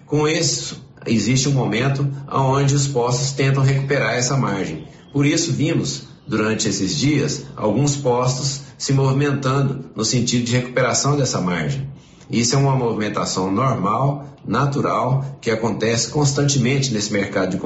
Com 0.06 0.26
isso, 0.26 0.84
existe 1.06 1.48
um 1.48 1.52
momento 1.52 2.04
onde 2.32 2.74
os 2.74 2.88
postos 2.88 3.30
tentam 3.30 3.62
recuperar 3.62 4.14
essa 4.14 4.36
margem. 4.36 4.88
Por 5.12 5.24
isso, 5.24 5.52
vimos, 5.52 6.08
durante 6.26 6.68
esses 6.68 6.96
dias, 6.96 7.44
alguns 7.54 7.94
postos 7.94 8.65
se 8.78 8.92
movimentando 8.92 9.86
no 9.94 10.04
sentido 10.04 10.44
de 10.44 10.52
recuperação 10.52 11.16
dessa 11.16 11.40
margem. 11.40 11.88
Isso 12.30 12.56
é 12.56 12.58
uma 12.58 12.74
movimentação 12.74 13.52
normal, 13.52 14.26
natural, 14.44 15.38
que 15.40 15.50
acontece 15.50 16.10
constantemente 16.10 16.92
nesse 16.92 17.12
mercado 17.12 17.56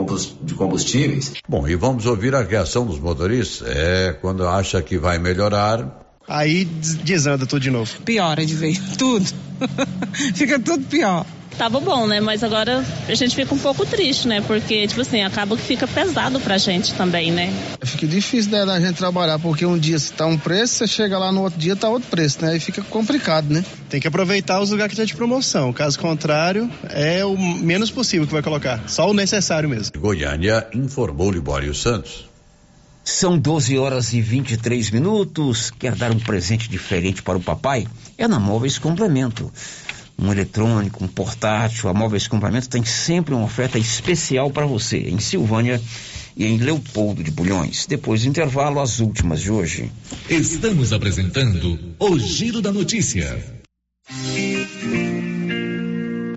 de 0.43 0.55
combustíveis. 0.55 1.32
Bom, 1.49 1.66
e 1.66 1.74
vamos 1.74 2.07
ouvir 2.07 2.35
a 2.35 2.43
reação 2.43 2.87
dos 2.87 2.99
motoristas. 2.99 3.66
É, 3.69 4.12
quando 4.20 4.47
acha 4.47 4.82
que 4.82 4.99
vai 4.99 5.19
melhorar, 5.19 6.15
aí 6.28 6.65
desanda 6.65 7.47
tudo 7.47 7.61
de 7.61 7.70
novo. 7.70 7.91
Piora 8.05 8.45
de 8.45 8.55
vez, 8.55 8.78
tudo. 8.99 9.27
Fica 10.35 10.59
tudo 10.59 10.85
pior 10.87 11.24
tava 11.61 11.78
bom, 11.78 12.07
né? 12.07 12.20
Mas 12.20 12.43
agora 12.43 12.82
a 13.07 13.15
gente 13.15 13.37
fica 13.37 13.55
um 13.55 13.59
pouco 13.59 13.85
triste, 13.85 14.27
né? 14.27 14.41
Porque, 14.41 14.87
tipo 14.87 15.03
assim, 15.03 15.23
acaba 15.23 15.59
que 15.59 15.62
fica 15.62 15.87
pesado 15.87 16.41
pra 16.41 16.57
gente 16.57 16.95
também, 16.95 17.31
né? 17.31 17.53
Fica 17.82 18.07
difícil 18.07 18.51
né, 18.51 18.65
da 18.65 18.81
gente 18.81 18.97
trabalhar, 18.97 19.39
porque 19.39 19.66
um 19.66 19.78
dia 19.78 19.99
tá 20.16 20.24
um 20.24 20.39
preço, 20.39 20.77
você 20.77 20.87
chega 20.87 21.19
lá 21.19 21.31
no 21.31 21.43
outro 21.43 21.59
dia 21.59 21.77
tá 21.77 21.87
outro 21.87 22.09
preço, 22.09 22.43
né? 22.43 22.57
E 22.57 22.61
fica 22.61 22.81
complicado, 22.85 23.53
né? 23.53 23.62
Tem 23.91 24.01
que 24.01 24.09
aproveitar 24.09 24.59
os 24.59 24.70
lugares 24.70 24.93
que 24.93 24.97
tem 24.97 25.05
de 25.05 25.15
promoção. 25.15 25.70
Caso 25.70 25.99
contrário, 25.99 26.70
é 26.89 27.23
o 27.27 27.37
menos 27.37 27.91
possível 27.91 28.27
que 28.27 28.32
vai 28.32 28.43
colocar. 28.43 28.89
Só 28.89 29.11
o 29.11 29.12
necessário 29.12 29.69
mesmo. 29.69 29.93
Goiânia 30.01 30.66
informou 30.74 31.31
Libório 31.31 31.74
Santos. 31.74 32.27
São 33.05 33.39
12 33.39 33.77
horas 33.77 34.15
e 34.15 34.23
23 34.23 34.91
minutos. 34.91 35.70
Quer 35.70 35.95
dar 35.95 36.11
um 36.11 36.19
presente 36.19 36.70
diferente 36.70 37.23
para 37.23 37.37
o 37.37 37.41
papai? 37.41 37.87
É 38.16 38.27
na 38.27 38.41
Móveis 38.41 38.78
Complemento 38.78 39.53
um 40.20 40.30
eletrônico, 40.30 41.02
um 41.02 41.09
portátil, 41.09 41.88
a 41.88 41.94
Móveis 41.94 42.28
Complemento 42.28 42.68
tem 42.68 42.84
sempre 42.84 43.34
uma 43.34 43.44
oferta 43.44 43.78
especial 43.78 44.51
para 44.51 44.66
você, 44.66 44.98
em 44.98 45.18
Silvânia 45.18 45.80
e 46.36 46.44
em 46.44 46.59
Leopoldo 46.59 47.22
de 47.22 47.30
Bulhões. 47.30 47.86
Depois 47.86 48.22
do 48.22 48.28
intervalo, 48.28 48.80
as 48.80 49.01
últimas 49.01 49.40
de 49.40 49.51
hoje. 49.51 49.90
Estamos 50.28 50.92
apresentando 50.92 51.78
o 51.98 52.18
Giro 52.18 52.60
da 52.60 52.70
Notícia. 52.70 53.42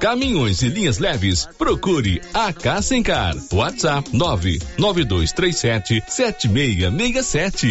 caminhões 0.00 0.62
e 0.62 0.68
linhas 0.68 0.98
leves, 0.98 1.48
procure 1.58 2.20
a 2.32 2.52
Cassencar. 2.52 3.34
WhatsApp 3.52 4.10
99237 4.12 6.02
7667. 6.08 7.70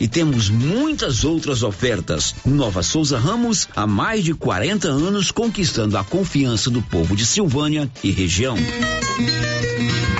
e 0.00 0.08
temos 0.08 0.48
muitas 0.48 1.24
outras 1.24 1.62
ofertas. 1.62 2.34
Nova 2.44 2.82
Souza 2.82 3.18
Ramos, 3.18 3.68
há 3.74 3.86
mais 3.86 4.24
de 4.24 4.32
40 4.34 4.88
anos 4.88 5.30
conquistando 5.30 5.98
a 5.98 6.04
confiança 6.04 6.70
do 6.70 6.80
povo 6.80 7.14
de 7.14 7.26
Silvânia 7.26 7.90
e 8.02 8.10
região. 8.10 8.56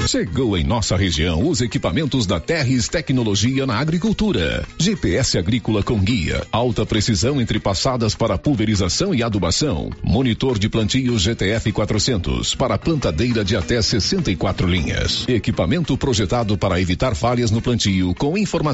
Chegou 0.06 0.56
em 0.56 0.62
nossa 0.62 0.96
região 0.96 1.48
os 1.48 1.62
equipamentos 1.62 2.26
da 2.26 2.38
Terres 2.38 2.88
Tecnologia 2.88 3.66
na 3.66 3.78
Agricultura. 3.78 4.64
GPS 4.78 5.38
agrícola 5.38 5.82
com 5.82 5.98
guia, 5.98 6.46
alta 6.52 6.84
precisão 6.84 7.40
entre 7.40 7.58
passadas 7.58 8.14
para 8.14 8.36
pulverização 8.36 9.14
e 9.14 9.22
adubação. 9.22 9.90
Monitor 10.02 10.58
de 10.58 10.68
plantio 10.68 11.18
GTF 11.18 11.72
400 11.72 12.54
para 12.54 12.76
plantadeira 12.76 13.42
de 13.42 13.56
até 13.56 13.80
64 13.80 14.68
linhas. 14.68 15.24
Equipamento 15.26 15.96
projetado 15.96 16.58
para 16.58 16.80
evitar 16.80 17.14
falhas 17.14 17.50
no 17.50 17.62
plantio 17.62 18.14
com 18.14 18.36
informações 18.36 18.73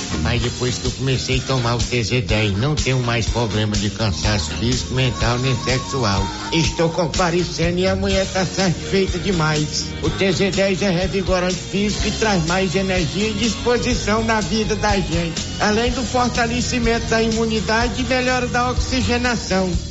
Mas 0.21 0.41
depois 0.41 0.77
que 0.77 0.85
eu 0.85 0.91
comecei 0.91 1.37
a 1.39 1.41
tomar 1.41 1.75
o 1.75 1.79
TZ10, 1.79 2.57
não 2.57 2.75
tenho 2.75 2.99
mais 2.99 3.25
problema 3.27 3.75
de 3.75 3.89
cansaço 3.89 4.51
físico, 4.51 4.93
mental 4.93 5.37
nem 5.39 5.55
sexual. 5.63 6.25
Estou 6.53 6.89
comparecendo 6.89 7.79
e 7.79 7.87
a 7.87 7.95
mulher 7.95 8.25
está 8.25 8.45
satisfeita 8.45 9.19
demais. 9.19 9.87
O 10.01 10.09
TZ10 10.09 10.81
é 10.81 10.89
revigorante 10.89 11.55
físico 11.55 12.07
e 12.07 12.11
traz 12.11 12.45
mais 12.45 12.75
energia 12.75 13.29
e 13.29 13.33
disposição 13.33 14.23
na 14.23 14.41
vida 14.41 14.75
da 14.75 14.95
gente. 14.95 15.41
Além 15.59 15.91
do 15.91 16.03
fortalecimento 16.03 17.05
da 17.07 17.21
imunidade 17.21 18.01
e 18.01 18.05
melhora 18.05 18.47
da 18.47 18.71
oxigenação. 18.71 19.90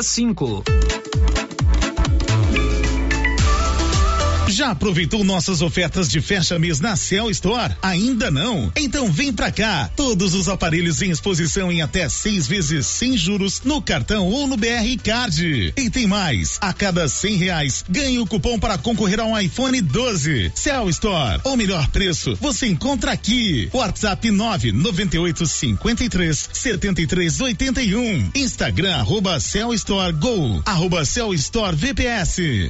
cinco. 0.01 0.63
Já 4.61 4.69
aproveitou 4.69 5.23
nossas 5.23 5.59
ofertas 5.63 6.07
de 6.07 6.21
fecha 6.21 6.59
mês 6.59 6.79
na 6.79 6.95
Cell 6.95 7.31
Store? 7.31 7.75
Ainda 7.81 8.29
não? 8.29 8.71
Então 8.75 9.11
vem 9.11 9.33
pra 9.33 9.51
cá. 9.51 9.89
Todos 9.95 10.35
os 10.35 10.47
aparelhos 10.47 11.01
em 11.01 11.09
exposição 11.09 11.71
em 11.71 11.81
até 11.81 12.07
seis 12.07 12.45
vezes 12.45 12.85
sem 12.85 13.17
juros 13.17 13.63
no 13.65 13.81
cartão 13.81 14.27
ou 14.27 14.45
no 14.45 14.55
BR 14.55 14.99
Card. 15.03 15.73
E 15.75 15.89
tem 15.89 16.05
mais. 16.05 16.59
A 16.61 16.73
cada 16.73 17.09
cem 17.09 17.37
reais 17.37 17.83
ganhe 17.89 18.19
o 18.19 18.27
cupom 18.27 18.59
para 18.59 18.77
concorrer 18.77 19.19
a 19.19 19.25
um 19.25 19.35
iPhone 19.35 19.81
12. 19.81 20.51
Cell 20.53 20.87
Store. 20.89 21.41
O 21.43 21.57
melhor 21.57 21.87
preço 21.87 22.37
você 22.39 22.67
encontra 22.67 23.13
aqui. 23.13 23.67
WhatsApp 23.73 24.29
998 24.29 25.43
53 25.43 26.49
73 26.53 27.41
81. 27.41 28.29
Instagram 28.35 28.95
arroba 28.97 29.39
Cell 29.39 29.73
Store 29.73 30.13
Go. 30.13 30.61
Arroba 30.67 31.03
Cell 31.03 31.33
Store 31.33 31.75
VPS. 31.75 32.69